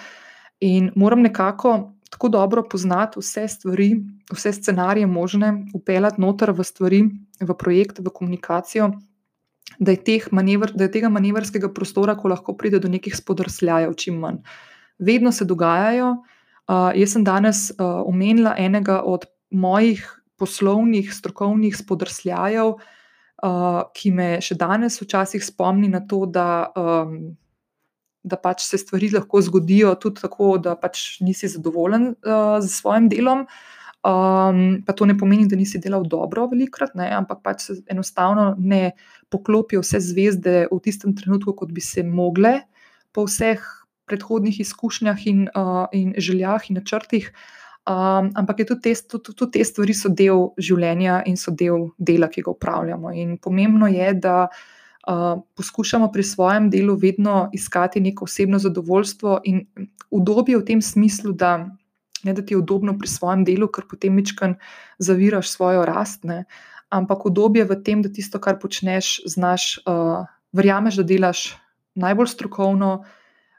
In 0.65 0.91
moram 0.97 1.23
nekako 1.23 1.95
tako 2.15 2.29
dobro 2.29 2.63
poznati 2.71 3.19
vse 3.19 3.49
stvari, 3.49 3.89
vse 4.33 4.53
scenarije 4.53 5.07
možne, 5.07 5.67
upeljati 5.75 6.21
noter 6.23 6.53
v 6.55 6.65
stvari, 6.65 7.03
v 7.41 7.57
projekt, 7.59 7.99
v 7.99 8.13
komunikacijo, 8.15 8.93
da 9.79 9.93
je, 9.93 10.21
manever, 10.31 10.71
da 10.75 10.87
je 10.87 10.93
tega 10.95 11.09
manevrskega 11.11 11.73
prostora, 11.75 12.15
ko 12.15 12.31
lahko 12.31 12.55
pride 12.57 12.79
do 12.79 12.89
nekih 12.89 13.17
spodrsljajev, 13.17 13.95
čim 13.99 14.21
manj. 14.23 14.43
Vedno 14.99 15.33
se 15.33 15.45
dogajajo. 15.45 16.13
Uh, 16.65 16.95
jaz 16.97 17.13
sem 17.13 17.25
danes 17.25 17.71
uh, 17.71 18.05
omenila 18.07 18.55
enega 18.59 19.03
od 19.03 19.27
mojih 19.51 20.07
poslovnih, 20.39 21.11
strokovnih 21.13 21.77
spodrsljajev, 21.77 22.77
uh, 23.45 23.49
uh, 23.49 23.81
ki 23.97 24.13
me 24.17 24.29
še 24.45 24.57
danes 24.59 24.99
včasih 25.03 25.45
spomni 25.45 25.91
na 25.93 26.03
to, 26.09 26.25
da, 26.31 26.71
um, 26.79 27.35
da 28.25 28.39
pač 28.41 28.65
se 28.65 28.81
stvari 28.81 29.13
lahko 29.13 29.43
zgodijo 29.45 29.95
tudi 30.01 30.25
tako, 30.25 30.57
da 30.63 30.77
pač 30.81 31.21
nisi 31.25 31.51
zadovoljen 31.53 32.15
uh, 32.15 32.59
z 32.65 32.73
svojim 32.73 33.11
delom. 33.13 33.47
Um, 34.05 34.83
pa 34.85 34.93
to 34.93 35.07
ne 35.09 35.15
pomeni, 35.17 35.47
da 35.49 35.57
nisi 35.57 35.79
delal 35.81 36.03
dobro, 36.05 36.45
velikrat, 36.51 36.93
ne, 36.99 37.07
ampak 37.17 37.41
pač 37.45 37.63
se 37.71 37.79
enostavno 37.89 38.51
ne 38.61 38.93
poklopijo 39.33 39.81
vse 39.81 40.01
zvezde 40.05 40.67
v 40.69 40.81
tistem 40.85 41.15
trenutku, 41.17 41.55
kot 41.57 41.73
bi 41.73 41.81
se 41.81 42.05
mogle, 42.05 42.59
po 43.17 43.25
vseh 43.25 43.63
predhodnih 44.05 44.59
izkušnjah 44.61 45.25
in, 45.31 45.47
uh, 45.57 45.87
in 45.97 46.13
željah 46.21 46.69
in 46.69 46.83
načrtih. 46.83 47.31
Um, 47.85 48.31
ampak 48.33 48.65
tudi 48.65 48.81
te, 48.81 48.95
tudi, 49.09 49.35
tudi 49.37 49.59
te 49.59 49.65
stvari 49.65 49.93
so 49.93 50.09
del 50.09 50.55
življenja 50.57 51.19
in 51.29 51.37
so 51.37 51.53
del 51.53 51.91
dela, 51.99 52.31
ki 52.33 52.41
ga 52.47 52.55
upravljamo. 52.55 53.13
In 53.13 53.37
pomembno 53.37 53.91
je, 53.93 54.07
da 54.15 54.49
uh, 54.49 55.43
poskušamo 55.57 56.09
pri 56.13 56.25
svojem 56.25 56.71
delu 56.73 56.97
vedno 56.97 57.51
iskati 57.53 58.01
neko 58.01 58.25
osebno 58.25 58.59
zadovoljstvo 58.59 59.41
in 59.45 59.67
udobje 60.11 60.59
v 60.59 60.65
tem 60.65 60.81
smislu, 60.83 61.35
da 61.37 61.59
ne 62.25 62.33
da 62.33 62.41
ti 62.41 62.55
je 62.55 62.63
udobno 62.63 62.97
pri 62.99 63.09
svojem 63.09 63.45
delu, 63.45 63.69
ker 63.69 63.85
potem 63.91 64.17
večkrat 64.17 64.57
zaviraš 64.99 65.53
svojo 65.53 65.85
rast, 65.85 66.25
ne? 66.25 66.45
ampak 66.89 67.27
udobje 67.27 67.65
v 67.69 67.77
tem, 67.85 68.01
da 68.01 68.09
tisto, 68.09 68.39
kar 68.39 68.57
počneš, 68.63 69.27
znaš, 69.29 69.81
uh, 69.85 70.25
verjameš, 70.55 71.03
da 71.03 71.05
delaš 71.05 71.47
najbolj 71.99 72.33
strokovno, 72.33 72.91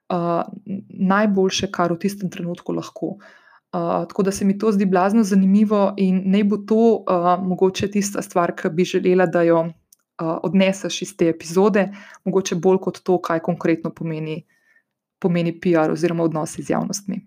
uh, 0.10 0.44
najboljše, 0.90 1.70
kar 1.70 1.94
v 1.94 2.00
tistem 2.00 2.32
trenutku 2.32 2.74
lahko. 2.74 3.18
Uh, 3.76 4.08
tako 4.08 4.24
da 4.24 4.32
se 4.32 4.46
mi 4.46 4.58
to 4.58 4.72
zdi 4.72 4.86
blazno 4.86 5.24
zanimivo 5.24 5.94
in 5.98 6.22
naj 6.32 6.44
bo 6.44 6.58
to 6.58 6.82
uh, 6.96 7.32
mogoče 7.44 7.90
tista 7.92 8.22
stvar, 8.22 8.54
ki 8.56 8.70
bi 8.72 8.86
želela, 8.88 9.26
da 9.26 9.42
jo 9.44 9.66
uh, 9.66 9.72
odneseš 10.44 11.02
iz 11.02 11.16
te 11.18 11.28
epizode, 11.30 11.90
mogoče 12.24 12.56
bolj 12.56 12.80
kot 12.88 13.02
to, 13.04 13.18
kaj 13.22 13.40
konkretno 13.44 13.92
pomeni 13.92 14.46
pomeni 15.20 15.56
PR 15.60 15.92
oziroma 15.92 16.24
odnosi 16.24 16.64
z 16.64 16.76
javnostmi. 16.76 17.20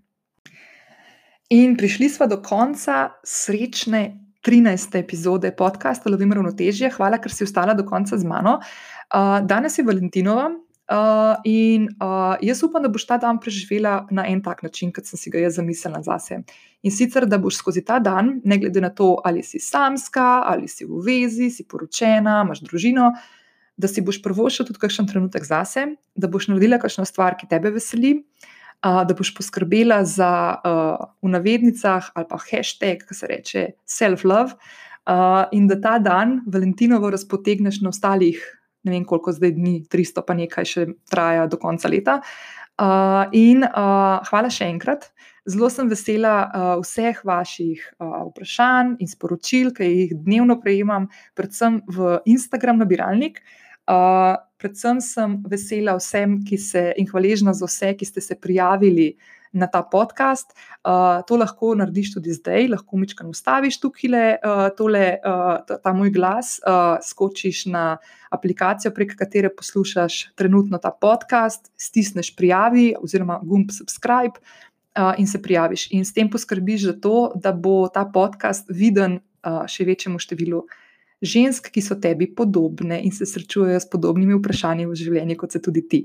In 1.51 1.77
prišli 1.77 2.09
smo 2.09 2.27
do 2.27 2.43
konca 2.43 3.09
srečne 3.25 4.21
13. 4.47 4.99
epizode 5.01 5.51
podcasta 5.57 6.11
Lovim 6.11 6.33
ravnotežje. 6.33 6.93
Hvala, 6.95 7.19
ker 7.19 7.33
si 7.33 7.47
ostala 7.49 7.75
do 7.75 7.87
konca 7.89 8.19
z 8.19 8.29
mano. 8.29 8.59
Uh, 9.09 9.41
danes 9.49 9.79
je 9.79 9.85
Valentinova, 9.85 10.51
Uh, 10.89 11.37
in 11.45 11.83
uh, 12.01 12.39
jaz 12.41 12.63
upam, 12.65 12.81
da 12.81 12.89
boš 12.89 13.05
ta 13.05 13.19
dan 13.21 13.37
preživela 13.37 14.07
na 14.11 14.23
en 14.25 14.39
tak 14.41 14.63
način, 14.65 14.89
kot 14.89 15.05
sem 15.05 15.21
si 15.21 15.29
ga 15.29 15.43
jaz 15.43 15.59
zamislila 15.61 16.01
zase. 16.01 16.39
In 16.81 16.95
sicer, 16.95 17.27
da 17.29 17.37
boš 17.37 17.59
skozi 17.61 17.83
ta 17.85 17.99
dan, 18.01 18.39
ne 18.45 18.57
glede 18.57 18.81
na 18.81 18.89
to, 18.89 19.19
ali 19.25 19.43
si 19.45 19.61
samska, 19.61 20.47
ali 20.49 20.65
si 20.65 20.89
v 20.89 21.03
vezi, 21.05 21.51
si 21.53 21.69
poročena, 21.69 22.41
imaš 22.41 22.65
družino, 22.65 23.11
da 23.77 23.91
si 23.93 24.01
boš 24.01 24.23
prvošila 24.25 24.65
tudi 24.71 24.81
kakšen 24.81 25.11
trenutek 25.13 25.45
zase, 25.45 25.91
da 26.17 26.31
boš 26.33 26.49
naredila 26.49 26.81
kakšno 26.81 27.05
stvar, 27.05 27.37
ki 27.37 27.51
tebe 27.53 27.75
veseli, 27.77 28.15
uh, 28.81 29.05
da 29.05 29.13
boš 29.13 29.35
poskrbela 29.37 30.01
za 30.09 30.33
uh, 30.57 31.09
v 31.21 31.37
navednicah 31.37 32.15
ali 32.17 32.33
pa 32.33 32.41
hashtag, 32.49 33.05
ki 33.05 33.15
se 33.15 33.29
reče 33.29 33.71
self-love, 33.85 34.57
uh, 35.05 35.45
in 35.53 35.69
da 35.69 35.77
ta 35.85 35.99
dan, 36.01 36.39
Valentinovo, 36.49 37.13
razpotegneš 37.13 37.85
na 37.85 37.93
ostalih 37.93 38.41
ne 38.89 38.97
vem 38.97 39.05
koliko 39.09 39.35
zdaj 39.37 39.53
dni, 39.57 39.75
300 39.93 40.25
pa 40.27 40.37
nekaj 40.39 40.67
še 40.69 40.87
traja 41.11 41.47
do 41.51 41.61
konca 41.61 41.91
leta. 41.93 42.19
Uh, 42.79 43.27
in 43.35 43.65
uh, 43.67 44.19
hvala 44.31 44.51
še 44.55 44.69
enkrat. 44.71 45.09
Zelo 45.49 45.71
sem 45.73 45.89
vesela 45.89 46.35
uh, 46.45 46.75
vseh 46.83 47.23
vaših 47.27 47.81
uh, 47.99 48.29
vprašanj 48.29 48.99
in 49.03 49.09
sporočil, 49.09 49.73
ki 49.75 49.87
jih 49.87 50.13
dnevno 50.27 50.59
prejemam, 50.63 51.09
predvsem 51.39 51.81
v 51.89 52.19
Instagram 52.29 52.83
nabiralnik. 52.83 53.41
Uh, 53.89 54.37
predvsem 54.61 55.01
sem 55.03 55.39
vesela 55.49 55.97
vsem, 55.99 56.39
ki 56.45 56.61
se 56.61 56.85
in 57.01 57.09
hvaležna 57.09 57.57
za 57.57 57.67
vse, 57.67 57.95
ki 57.99 58.07
ste 58.07 58.23
se 58.23 58.37
prijavili 58.39 59.15
uh, 59.15 59.38
na 59.53 59.67
ta 59.67 59.83
podcast. 59.83 60.53
Uh, 60.85 61.21
to 61.27 61.37
lahko 61.37 61.75
narediš 61.79 62.15
tudi 62.15 62.33
zdaj, 62.33 62.69
lahko 62.73 63.01
mičkaj 63.01 63.29
ustaviš 63.29 63.81
tukaj 63.81 64.11
uh, 64.13 64.69
tole, 64.77 65.19
uh, 65.19 65.59
ta, 65.67 65.79
ta 65.83 65.93
moj 65.93 66.11
glas, 66.15 66.59
uh, 66.63 66.97
skočiš 67.05 67.67
na 67.73 67.99
aplikacijo, 68.31 68.93
prek 68.95 69.17
katere 69.19 69.51
poslušaš 69.55 70.35
trenutno 70.37 70.79
ta 70.79 70.91
podcast, 70.91 71.73
stisneš 71.77 72.35
prijavi 72.37 72.95
oziroma 73.03 73.41
gumb 73.43 73.71
subscribe. 73.71 74.41
Uh, 74.99 75.15
in 75.19 75.29
se 75.31 75.39
prijaviš, 75.43 75.93
in 75.95 76.03
s 76.05 76.11
tem 76.13 76.27
poskrbiš 76.31 76.85
za 76.85 76.93
to, 77.01 77.31
da 77.37 77.53
bo 77.53 77.87
ta 77.89 78.03
podcast 78.15 78.67
viden 78.67 79.21
uh, 79.47 79.63
še 79.71 79.85
večjemu 79.87 80.19
številu 80.19 80.65
žensk, 81.23 81.71
ki 81.75 81.83
so 81.83 81.99
tebi 82.01 82.29
podobne 82.35 83.01
in 83.05 83.13
se 83.13 83.27
srečujejo 83.27 83.81
s 83.81 83.89
podobnimi 83.91 84.37
vprašanji 84.39 84.87
v 84.87 84.99
življenju, 84.99 85.39
kot 85.39 85.53
se 85.53 85.63
tudi 85.63 85.83
ti. 85.89 86.05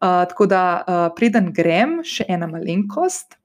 Uh, 0.00 0.24
tako 0.30 0.46
da, 0.46 0.64
uh, 0.82 1.06
preden 1.16 1.52
grem, 1.54 2.02
še 2.06 2.26
ena 2.28 2.46
malenkost. 2.50 3.38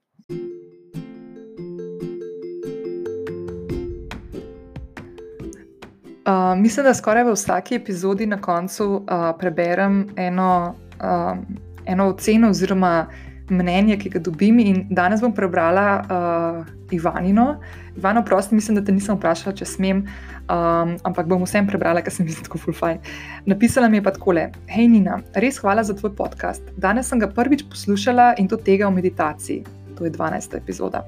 Uh, 6.29 6.53
mislim, 6.59 6.85
da 6.85 6.93
skoraj 6.93 7.23
v 7.23 7.33
vsaki 7.33 7.75
epizodi 7.75 8.27
na 8.29 8.37
koncu 8.41 8.85
uh, 8.85 9.31
preberem 9.39 10.03
eno, 10.15 10.75
uh, 11.01 11.37
eno 11.85 12.09
oceno 12.13 12.51
oziroma 12.53 13.07
mnenje, 13.51 13.97
ki 13.99 14.09
ga 14.13 14.19
dobim. 14.23 14.59
In 14.59 14.83
danes 14.89 15.21
bom 15.21 15.33
prebrala 15.35 15.85
uh, 16.01 16.93
Ivanino. 16.95 17.59
Ivano, 17.97 18.23
prosti, 18.25 18.55
mislim, 18.55 18.77
da 18.79 18.83
te 18.85 18.93
nisem 18.95 19.17
vprašala, 19.17 19.55
če 19.59 19.67
smem, 19.67 20.03
um, 20.47 20.95
ampak 21.07 21.27
bom 21.29 21.43
vsem 21.45 21.67
prebrala, 21.67 22.03
ker 22.05 22.13
sem 22.13 22.27
jim 22.27 22.37
tako 22.45 22.61
fulfajn. 22.65 23.01
Napisala 23.49 23.89
mi 23.89 23.99
je 23.99 24.05
pa 24.05 24.13
takole: 24.15 24.49
Hej, 24.71 24.87
Nina, 24.91 25.19
res 25.35 25.59
hvala 25.61 25.83
za 25.83 25.97
tvoj 25.97 26.15
podcast. 26.17 26.63
Danes 26.77 27.11
sem 27.11 27.19
ga 27.19 27.27
prvič 27.27 27.65
poslušala 27.69 28.35
in 28.39 28.47
to 28.47 28.57
tega 28.57 28.87
v 28.89 28.99
meditaciji. 29.01 29.65
To 29.97 30.07
je 30.07 30.13
12. 30.15 30.57
epizoda. 30.57 31.03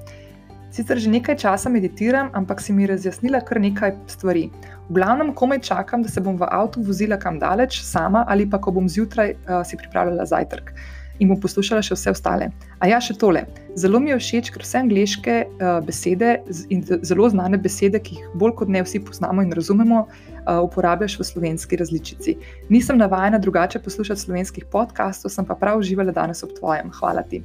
Sicer 0.72 0.96
že 0.96 1.10
nekaj 1.12 1.36
časa 1.36 1.68
meditiram, 1.68 2.30
ampak 2.32 2.60
si 2.64 2.72
mi 2.72 2.88
razjasnila 2.88 3.42
kar 3.44 3.60
nekaj 3.60 3.92
stvari. 4.08 4.46
V 4.88 4.96
glavnem, 4.96 5.34
komaj 5.36 5.60
čakam, 5.68 6.00
da 6.00 6.08
se 6.08 6.20
bom 6.24 6.38
v 6.40 6.48
avtu 6.48 6.80
vozila 6.80 7.18
kam 7.20 7.36
daleč, 7.36 7.82
sama 7.84 8.24
ali 8.28 8.48
pa 8.48 8.56
ko 8.56 8.72
bom 8.72 8.88
zjutraj 8.88 9.36
uh, 9.36 9.60
si 9.68 9.76
pripravljala 9.76 10.24
zajtrk 10.24 10.72
in 11.22 11.30
bom 11.30 11.38
poslušala 11.40 11.82
še 11.86 11.96
vse 11.96 12.12
ostale. 12.12 12.50
A 12.82 12.90
ja, 12.90 12.98
še 13.02 13.14
tole. 13.20 13.44
Zelo 13.78 14.00
mi 14.02 14.10
je 14.10 14.18
všeč, 14.18 14.50
ker 14.52 14.64
vse 14.64 14.80
angliške 14.82 15.36
uh, 15.46 15.78
besede 15.86 16.34
in 16.74 16.82
zelo 16.84 17.28
znane 17.32 17.60
besede, 17.62 18.02
ki 18.02 18.18
jih 18.18 18.32
bolj 18.40 18.56
kot 18.58 18.72
ne 18.72 18.82
vsi 18.84 19.00
poznamo 19.06 19.44
in 19.46 19.54
razumemo, 19.56 20.04
uh, 20.06 20.58
uporabljaš 20.66 21.18
v 21.20 21.28
slovenski 21.30 21.78
različici. 21.80 22.36
Nisem 22.72 22.98
navajena 23.00 23.40
drugače 23.42 23.80
poslušati 23.84 24.26
slovenskih 24.26 24.66
podkastov, 24.72 25.32
sem 25.32 25.46
pa 25.46 25.56
prav 25.58 25.80
uživala 25.80 26.12
danes 26.12 26.42
ob 26.42 26.52
tvojem. 26.58 26.90
Hvala 26.98 27.24
ti. 27.30 27.44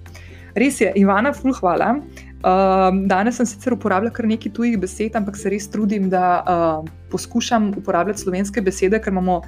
Res 0.57 0.81
je, 0.81 0.89
Ivana, 0.97 1.35
ful, 1.37 1.53
hvala. 1.53 1.99
Uh, 2.37 2.89
danes 3.09 3.37
sem 3.37 3.45
sicer 3.49 3.75
uporabljala 3.75 4.13
kar 4.13 4.25
nekaj 4.29 4.53
tujih 4.57 4.77
besed, 4.81 5.15
ampak 5.17 5.37
se 5.37 5.51
res 5.53 5.69
trudim, 5.69 6.09
da 6.09 6.25
uh, 6.41 6.87
poskušam 7.13 7.75
uporabljati 7.77 8.25
slovenske 8.25 8.61
besede, 8.65 8.97
ker 9.01 9.13
imamo 9.13 9.43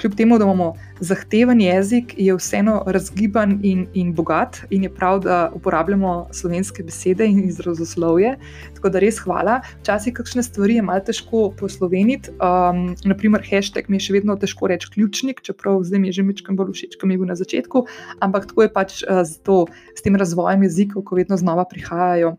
kljub 0.00 0.14
temu, 0.14 0.38
da 0.38 0.44
imamo 0.44 0.74
zahteven 1.00 1.60
jezik, 1.60 2.14
je 2.18 2.34
vseeno 2.36 2.82
razgiban 2.86 3.58
in, 3.62 3.86
in 3.94 4.12
bogat, 4.14 4.60
in 4.70 4.82
je 4.82 4.90
prav, 4.94 5.20
da 5.24 5.50
uporabljamo 5.54 6.28
slovenske 6.32 6.82
besede 6.82 7.26
in 7.26 7.44
izrazoslovje. 7.48 8.36
Tako 8.74 8.88
da 8.88 9.00
res 9.00 9.18
hvala. 9.24 9.60
Včasih 9.80 10.14
kakšne 10.14 10.42
stvari 10.42 10.76
je 10.76 10.82
malo 10.82 11.00
težko 11.06 11.48
posloveniti. 11.56 12.30
Um, 12.30 12.94
naprimer, 13.04 13.44
hashtag 13.50 13.88
mi 13.88 13.96
je 13.96 14.08
še 14.08 14.18
vedno 14.18 14.36
težko 14.36 14.68
reči 14.68 14.92
ključnik, 14.94 15.40
čeprav 15.46 15.82
zdaj 15.88 16.00
mi 16.00 16.12
je 16.12 16.20
že 16.20 16.28
mečkam 16.28 16.56
bolj 16.60 16.74
všeč, 16.76 17.00
kot 17.00 17.08
mi 17.08 17.16
je 17.16 17.24
bil 17.24 17.32
na 17.32 17.38
začetku. 17.40 17.86
Ampak 18.20 18.50
tako 18.52 18.68
je 18.68 18.72
pač 18.72 19.02
uh, 19.02 19.24
z, 19.24 19.40
to, 19.46 19.64
s 19.96 20.04
tem 20.04 20.16
razvojem 20.16 20.68
jezikov, 20.68 21.08
ko 21.08 21.20
vedno 21.20 21.40
znova 21.40 21.64
prihajajo. 21.64 22.36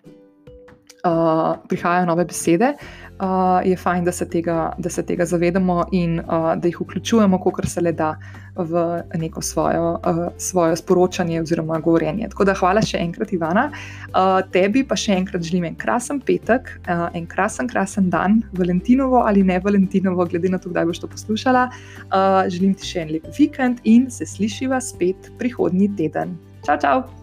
Uh, 1.01 1.57
prihajajo 1.65 2.05
nove 2.05 2.27
besede, 2.29 2.75
uh, 3.21 3.61
je 3.65 3.77
fajn, 3.77 4.05
da 4.05 4.11
se 4.11 4.29
tega, 4.29 4.73
da 4.77 4.89
se 4.89 5.03
tega 5.05 5.25
zavedamo 5.25 5.85
in 5.91 6.19
uh, 6.19 6.53
da 6.57 6.67
jih 6.67 6.81
vključujemo, 6.81 7.39
kot 7.39 7.65
se 7.67 7.81
le 7.81 7.91
da, 7.91 8.15
v 8.55 9.01
neko 9.15 9.41
svojo, 9.41 9.93
uh, 9.93 10.27
svoje 10.37 10.75
sporočanje 10.75 11.41
oziroma 11.41 11.79
govorjenje. 11.79 12.29
Tako 12.29 12.45
da 12.45 12.55
hvala 12.57 12.81
še 12.83 12.99
enkrat, 12.99 13.31
Ivana. 13.33 13.69
Uh, 14.11 14.41
tebi 14.51 14.83
pa 14.87 14.97
še 14.99 15.15
enkrat 15.15 15.45
želim 15.47 15.69
en 15.69 15.77
krasen 15.79 16.19
petek, 16.19 16.73
uh, 16.87 17.07
en 17.15 17.27
krasen, 17.27 17.69
krasen 17.71 18.09
dan, 18.11 18.41
Valentinovo 18.57 19.23
ali 19.27 19.43
ne 19.43 19.59
Valentinovo, 19.59 20.25
glede 20.25 20.51
na 20.51 20.59
to, 20.59 20.73
kdaj 20.73 20.89
boš 20.89 21.03
to 21.05 21.11
poslušala. 21.11 21.69
Uh, 22.09 22.43
želim 22.51 22.75
ti 22.75 22.91
še 22.91 23.05
en 23.05 23.15
lep 23.15 23.31
vikend 23.37 23.81
in 23.87 24.09
se 24.11 24.27
slišiva 24.27 24.81
spet 24.83 25.31
prihodnji 25.39 25.93
teden. 25.97 26.37
Čau, 26.65 26.77
čau! 26.81 27.20